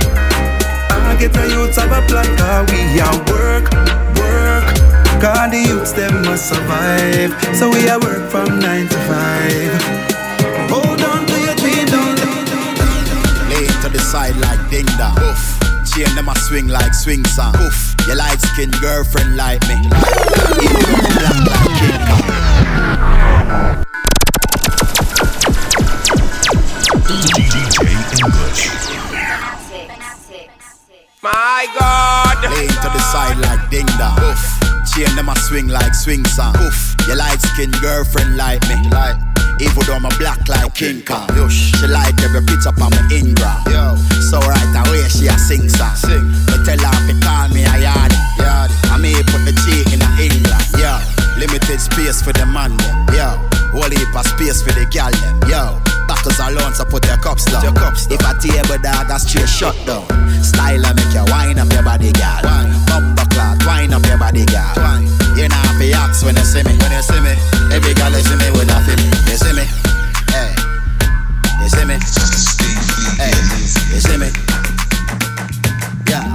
I 0.92 1.16
get 1.20 1.32
the 1.32 1.48
youths 1.48 1.78
of 1.78 1.92
a 1.92 2.02
plan, 2.08 2.26
ah, 2.40 2.66
we 2.68 3.00
are 3.00 3.18
work. 3.32 3.89
God, 5.20 5.52
the 5.52 5.60
youths, 5.60 5.92
them 5.92 6.22
must 6.24 6.48
survive. 6.48 7.36
So 7.54 7.70
we 7.70 7.90
are 7.90 8.00
work 8.00 8.32
from 8.32 8.58
nine 8.60 8.88
to 8.88 9.00
five. 9.04 9.82
Hold 10.72 11.02
on 11.04 11.28
to 11.28 11.36
your 11.44 11.56
dream, 11.60 11.86
don't 11.92 12.16
Lay 13.52 13.68
to 13.84 13.90
the 13.92 14.00
side 14.00 14.38
like 14.38 14.70
ding 14.70 14.86
dong. 14.98 15.16
Poof. 15.20 15.60
Chain 15.92 16.16
them 16.16 16.30
a 16.30 16.36
swing 16.48 16.70
like 16.70 16.94
swing 16.94 17.26
song. 17.26 17.52
Poof. 17.52 17.96
Your 18.08 18.16
light 18.16 18.40
skin 18.40 18.72
girlfriend 18.80 19.36
like 19.36 19.60
me. 19.68 19.76
Even 19.76 20.88
black 21.20 21.36
like 21.52 21.68
King 21.84 22.00
Kong. 22.08 22.24
DJ 27.36 27.76
English. 28.24 28.72
My 31.22 31.68
God. 31.78 32.40
Lay 32.56 32.68
to 32.68 32.88
the 32.88 33.00
side 33.12 33.38
like 33.40 33.70
ding 33.70 33.86
dong. 34.00 34.16
Poof. 34.16 34.59
Chain 34.94 35.16
them 35.16 35.30
a 35.30 35.36
swing 35.38 35.68
like 35.68 35.94
swing 35.94 36.26
song. 36.26 36.54
Poof. 36.54 36.96
Your 37.08 37.16
light 37.16 37.42
skin 37.42 37.72
girlfriend 37.82 38.38
like 38.38 38.62
me. 38.68 38.76
Like. 38.90 39.18
Even 39.60 39.84
though 39.86 39.96
I'm 39.96 40.06
a 40.06 40.10
black 40.18 40.48
like 40.48 40.74
King 40.74 41.04
Kong. 41.04 41.28
She 41.50 41.76
like 41.88 42.16
every 42.24 42.42
picture 42.42 42.70
on 42.70 42.90
my 42.92 43.04
Ingram. 43.12 43.60
Yo. 43.68 43.96
So 44.32 44.40
right 44.40 44.88
away 44.88 45.04
she 45.10 45.28
a 45.28 45.38
sing 45.38 45.68
song. 45.68 45.96
Sing. 45.96 46.24
Me 46.48 46.56
tell 46.64 46.80
her 46.80 47.00
to 47.08 47.14
call 47.20 47.50
me 47.50 47.68
a 47.68 47.76
yard. 47.76 48.14
Yard. 48.40 48.72
I 48.88 48.98
may 49.02 49.14
put 49.28 49.44
the 49.44 49.52
G 49.52 49.84
in 49.92 50.00
a 50.00 50.10
England. 50.16 50.64
Yo. 50.80 50.96
Limited 51.38 51.80
space 51.80 52.22
for 52.22 52.32
the 52.32 52.46
man. 52.46 52.72
Yo. 53.12 53.36
Whole 53.76 53.92
heap 53.92 54.16
of 54.16 54.26
space 54.26 54.64
for 54.64 54.72
the 54.72 54.88
gal. 54.88 55.12
Yo. 55.52 55.99
Backers 56.20 56.40
alone, 56.40 56.74
so 56.74 56.84
put 56.84 57.06
your 57.08 57.18
cups 57.18 57.46
down. 57.46 57.64
Your 57.64 57.74
cups 57.74 58.08
down. 58.08 58.20
If 58.20 58.28
a 58.28 58.36
table 58.44 58.82
dog, 58.84 59.10
a 59.10 59.20
straight 59.20 59.48
shut 59.48 59.76
down. 59.86 60.04
Style 60.44 60.84
a 60.84 60.94
make 60.94 61.14
you 61.16 61.24
wine 61.32 61.58
up 61.58 61.72
your 61.72 61.84
body, 61.84 62.12
girl. 62.12 62.44
Bumper 62.88 63.24
clock, 63.32 63.60
wine 63.66 63.94
up 63.94 64.06
your 64.06 64.18
body, 64.18 64.44
girl. 64.46 64.76
You 65.40 65.48
know 65.48 65.56
have 65.56 65.80
to 65.80 65.92
ask 65.96 66.26
when 66.26 66.36
you 66.36 66.44
see 66.44 66.64
me. 66.64 66.76
When 66.76 66.92
you 66.92 67.02
see 67.02 67.24
me, 67.24 67.32
every 67.72 67.94
girl 67.96 68.12
you 68.12 68.20
see 68.20 68.36
me 68.36 68.52
with 68.52 68.68
a 68.68 68.80
film. 68.84 69.00
You 69.32 69.38
see 69.40 69.56
me, 69.56 69.64
hey. 70.36 70.52
You 71.64 71.70
see 71.72 71.88
me, 71.88 71.96
hey. 73.16 73.32
You 73.96 74.04
see 74.04 74.20
me, 74.20 74.28
yeah. 76.12 76.28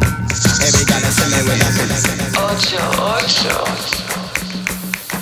Every 0.65 0.85
girl 0.89 1.05
you 1.05 1.13
see 1.13 1.29
me 1.29 1.45
with 1.45 1.61
a 1.61 1.69
film. 1.77 1.93
Ocho, 2.41 2.81
ocho. 3.05 4.14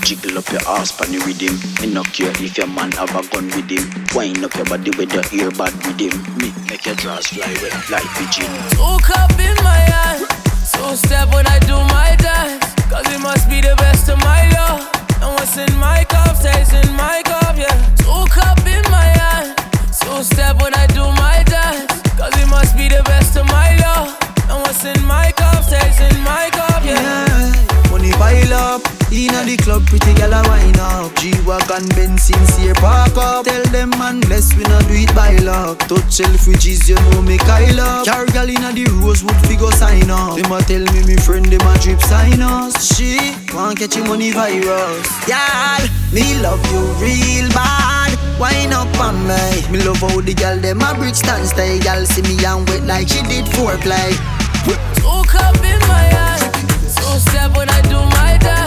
Jiggle 0.02 0.38
up 0.38 0.50
your 0.50 0.60
ass 0.66 0.90
pan 0.90 1.14
the 1.14 1.22
rhythm. 1.22 1.54
Me 1.78 1.86
no 1.94 2.02
care 2.10 2.34
if 2.42 2.58
your 2.58 2.66
man 2.66 2.90
have 2.98 3.14
a 3.14 3.22
gun 3.30 3.46
with 3.54 3.70
him. 3.70 3.86
Wind 4.18 4.42
up 4.42 4.50
your 4.58 4.66
body 4.66 4.90
with 4.98 5.14
the 5.14 5.22
earbud 5.30 5.70
with 5.86 6.02
him. 6.02 6.14
Me 6.42 6.50
make 6.66 6.82
your 6.84 6.98
drawers 6.98 7.30
fly 7.30 7.46
wet 7.62 7.70
like 7.86 8.06
pigeon. 8.18 8.50
Two 8.74 8.98
cup 9.06 9.30
in 9.38 9.54
my 9.62 9.78
hand, 9.78 10.26
two 10.74 10.98
step 10.98 11.30
when 11.30 11.46
I 11.46 11.62
do 11.70 11.78
my 11.94 12.18
dance. 12.18 12.66
Cause 12.90 13.06
it 13.14 13.22
must 13.22 13.46
be 13.46 13.62
the 13.62 13.78
best 13.78 14.10
of 14.10 14.18
my 14.26 14.50
love. 14.50 14.82
And 15.22 15.30
what's 15.38 15.54
in 15.54 15.70
my 15.78 16.02
cup 16.10 16.34
stays 16.34 16.74
in 16.74 16.90
my 16.98 17.22
cup, 17.22 17.54
yeah. 17.54 17.70
Two 18.02 18.26
cup 18.26 18.58
in 18.66 18.82
my 18.90 19.06
hand, 19.06 19.54
two 20.02 20.18
step 20.26 20.58
when 20.58 20.74
I 20.74 20.90
do 20.90 21.06
my 21.14 21.46
dance. 21.46 22.02
Cause 22.18 22.34
it 22.42 22.50
must 22.50 22.74
be 22.74 22.90
the 22.90 23.06
best 23.06 23.38
of 23.38 23.46
my 23.46 23.78
love. 23.78 24.10
And 24.50 24.58
what's 24.66 24.82
in 24.82 24.98
my 25.06 25.30
cup 25.30 25.62
stays 25.62 26.02
in 26.02 26.18
my 26.26 26.50
cup, 26.50 26.82
yeah. 26.82 27.54
Money 27.86 28.10
pile 28.18 28.82
up 28.82 29.01
Inna 29.12 29.44
the 29.44 29.60
club, 29.60 29.84
pretty 29.84 30.14
gal 30.16 30.32
a 30.32 30.40
wine 30.48 30.80
up. 30.80 31.12
G-Wagon, 31.20 31.84
Benz, 31.92 32.32
sincere 32.32 32.72
park 32.80 33.12
up. 33.16 33.44
Tell 33.44 33.62
them 33.68 33.90
man, 34.00 34.20
bless 34.24 34.56
we 34.56 34.64
not 34.64 34.88
do 34.88 34.94
it 34.96 35.12
by 35.14 35.36
luck. 35.44 35.78
Touch 35.84 36.16
Selfridges, 36.16 36.88
you 36.88 36.96
know 36.96 37.20
me 37.20 37.36
Kyle 37.36 37.80
up. 37.80 38.06
Carry 38.06 38.32
gal 38.32 38.48
inna 38.48 38.72
the 38.72 38.88
Rosewood, 39.04 39.36
figure 39.44 39.70
sign 39.76 40.08
up. 40.08 40.40
Them 40.40 40.50
a 40.50 40.62
tell 40.64 40.80
me 40.96 41.04
me 41.04 41.16
friend, 41.20 41.44
them 41.44 41.60
a 41.60 41.76
drip 41.78 42.00
sign 42.00 42.40
us 42.40 42.96
She 42.96 43.20
want 43.52 43.78
catch 43.78 43.96
your 43.96 44.08
money 44.08 44.32
virus. 44.32 45.04
Y'all, 45.28 45.84
me 46.16 46.40
love 46.40 46.64
you 46.72 46.80
real 46.96 47.52
bad. 47.52 48.16
Wine 48.40 48.72
up 48.72 48.88
on 48.96 49.20
me. 49.28 49.44
Me 49.68 49.84
love 49.84 50.00
how 50.00 50.20
the 50.24 50.32
gal, 50.32 50.56
them 50.56 50.80
a 50.80 50.94
bridge 50.96 51.16
stand 51.16 51.46
stay 51.46 51.78
Gal 51.78 52.04
see 52.06 52.22
me 52.22 52.42
and 52.44 52.66
wet 52.68 52.82
like 52.84 53.08
she 53.08 53.20
did 53.28 53.44
foreplay 53.52 54.16
Two 54.64 55.22
cup 55.28 55.56
in 55.56 55.78
my 55.88 56.06
hand, 56.16 56.54
two 56.54 57.18
step 57.28 57.56
when 57.56 57.68
I 57.68 57.80
do 57.82 57.98
my 58.16 58.38
dance. 58.40 58.61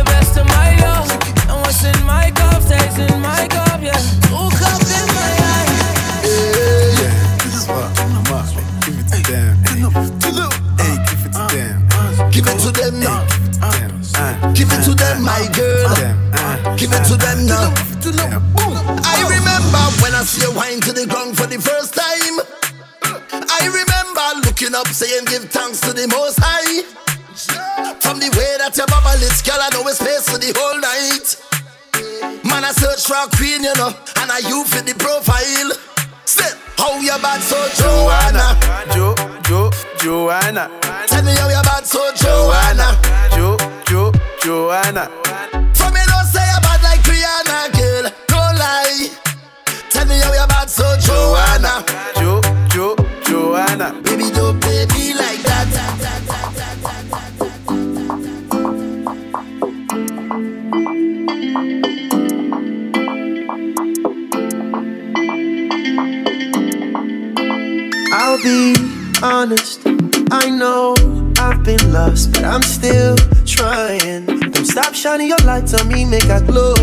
The 0.00 0.06
best 0.08 0.36
of 0.38 0.46
my 0.48 0.76
love. 0.80 1.10
And 1.50 1.60
what's 1.60 1.84
in 1.84 2.00
my 2.06 2.30
cup 2.32 2.62
stays 2.62 2.96
in 2.96 3.20
my 3.20 3.46
cup, 3.48 3.80
yeah. 3.82 4.00
Two 4.28 4.48
cup 4.56 4.80
in 4.80 5.06
my 5.16 5.30
hand. 5.44 5.70
Give 12.32 12.46
it 12.46 12.58
to 12.64 12.70
them 12.72 13.00
now. 13.00 13.26
Uh, 13.60 13.68
uh, 14.16 14.52
give 14.52 14.72
it 14.72 14.80
to 14.84 14.94
them, 14.94 15.16
uh, 15.20 15.32
my 15.32 15.44
girl. 15.52 15.88
Give 16.76 16.92
it 16.92 17.04
to 17.10 17.16
them 17.16 17.46
now. 17.46 17.68
I 19.04 19.20
remember 19.28 19.82
when 20.00 20.14
I 20.14 20.22
see 20.24 20.42
you 20.46 20.52
wine 20.56 20.80
to 20.80 20.92
the 20.92 21.06
ground 21.06 21.36
for 21.36 21.46
the 21.46 21.60
first 21.60 21.92
time. 21.94 22.40
I 23.32 23.62
remember 23.68 24.48
looking 24.48 24.74
up 24.74 24.88
saying 24.88 25.26
give 25.26 25.50
thanks 25.50 25.80
to 25.80 25.92
the 25.92 26.08
most 26.08 26.38
high. 26.40 26.99
From 28.60 28.68
the 28.68 28.68
way 28.68 28.68
that 28.68 28.76
your 28.76 28.88
mama 28.92 29.16
lips, 29.20 29.40
girl, 29.40 29.56
I 29.56 29.68
know 29.72 29.88
it's 29.88 29.98
space 29.98 30.28
for 30.28 30.36
the 30.36 30.52
whole 30.52 30.80
night. 30.80 31.36
Man, 32.44 32.64
I 32.64 32.72
search 32.72 33.06
for 33.08 33.16
a 33.16 33.28
queen, 33.32 33.64
you 33.64 33.72
know, 33.80 33.88
and 34.20 34.28
I 34.30 34.44
you 34.44 34.64
fit 34.64 34.84
the 34.84 34.92
profile. 35.00 35.72
Say, 36.28 36.52
how 36.76 37.00
you 37.00 37.16
bad 37.24 37.40
so 37.40 37.56
Joanna? 37.80 38.52
Jo, 38.92 39.16
Jo, 39.48 39.70
Joanna. 39.96 40.68
Tell 41.08 41.24
me 41.24 41.32
how 41.36 41.48
you 41.48 41.62
bad 41.64 41.86
so 41.86 42.04
Joanna. 42.20 43.00
Jo, 43.32 43.56
Jo, 43.88 44.12
Joanna. 44.44 45.08
From 45.72 45.94
me 45.96 46.02
don't 46.04 46.28
say 46.28 46.44
you 46.44 46.60
bad 46.60 46.80
like 46.84 47.00
Rihanna, 47.08 47.72
girl. 47.72 48.12
Don't 48.28 48.56
lie. 48.60 49.08
Tell 49.88 50.06
me 50.06 50.20
how 50.20 50.36
you 50.36 50.46
bad 50.48 50.68
so 50.68 50.84
Joanna. 51.00 51.80
Jo, 52.20 52.40
Jo, 52.68 52.96
Joanna. 53.24 53.96
Baby, 54.02 54.30
don't 54.30 54.60
play 54.60 54.84
me 54.92 55.14
like 55.14 55.40
that. 55.48 56.29
I'll 60.72 60.78
be 68.42 68.76
honest, 69.20 69.82
I 70.30 70.48
know 70.50 70.94
I've 71.38 71.64
been 71.64 71.92
lost, 71.92 72.32
but 72.32 72.44
I'm 72.44 72.62
still 72.62 73.16
trying. 73.44 74.26
Don't 74.26 74.64
stop 74.64 74.94
shining 74.94 75.26
your 75.26 75.38
lights 75.38 75.74
on 75.74 75.88
me, 75.88 76.04
make 76.04 76.26
I 76.26 76.40
glow. 76.40 76.74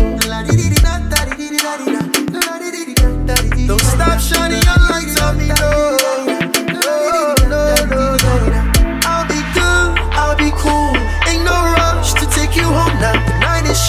Don't 3.66 3.80
stop 3.80 4.20
shining 4.20 4.62
your 4.62 4.76
lights 4.90 5.20
on 5.22 5.38
me, 5.38 5.48
no. 5.48 6.37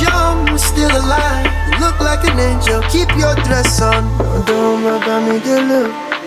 young, 0.02 0.46
we're 0.52 0.58
still 0.58 0.92
alive. 0.92 1.46
You 1.68 1.80
look 1.80 2.00
like 2.00 2.24
an 2.28 2.40
angel, 2.40 2.82
keep 2.90 3.10
your 3.18 3.36
dress 3.48 3.82
on. 3.82 4.04
Oh, 4.20 4.44
don't 4.48 4.84
worry 4.84 4.98
about 4.98 5.22
me, 5.28 5.40
dear 5.44 5.62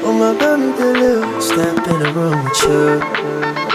Oh, 0.04 0.12
my 0.12 0.32
baby, 0.38 0.76
dear 0.76 1.40
Step 1.40 1.76
in 1.88 1.98
the 2.00 2.12
room 2.12 2.44
with 2.44 3.68
you. 3.68 3.71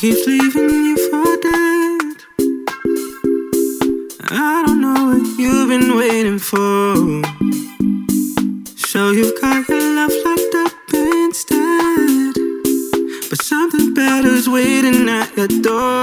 keeps 0.00 0.26
leaving 0.26 0.70
you 0.70 0.96
for 1.10 1.36
dead. 1.42 2.16
I 4.30 4.62
don't 4.64 4.80
know 4.80 5.12
what 5.12 5.38
you've 5.38 5.68
been 5.68 5.94
waiting 5.94 6.38
for. 6.38 6.94
So 8.76 9.10
you've 9.10 9.38
got 9.42 9.68
your 9.68 9.94
love 9.96 10.12
locked 10.24 10.54
up 10.54 10.72
instead. 10.94 12.34
But 13.28 13.42
something 13.42 13.92
better's 13.92 14.48
waiting 14.48 15.06
at 15.10 15.36
your 15.36 15.48
door. 15.48 15.99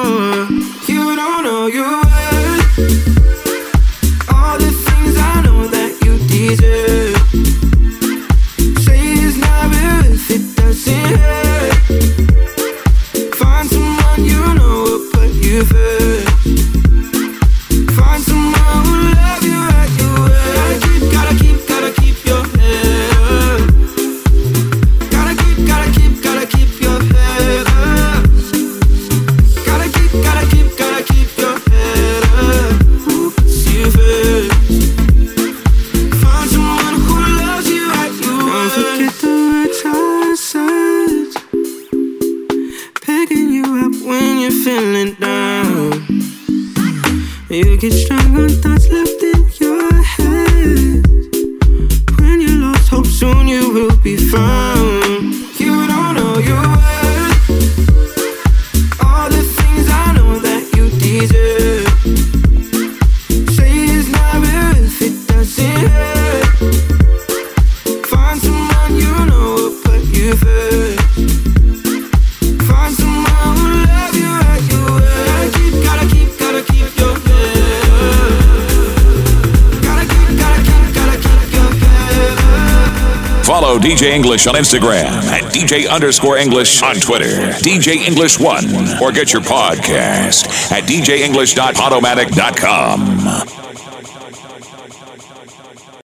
English 84.37 84.47
on 84.47 84.53
Instagram, 84.53 85.07
at 85.31 85.41
DJ 85.51 85.89
underscore 85.89 86.37
English 86.37 86.83
on 86.83 86.93
Twitter, 86.97 87.49
DJ 87.63 88.05
English 88.05 88.39
One, 88.39 88.65
or 89.01 89.11
get 89.11 89.33
your 89.33 89.41
podcast 89.41 90.45
at 90.71 90.83
djenglish.podomatic.com. 90.83 93.16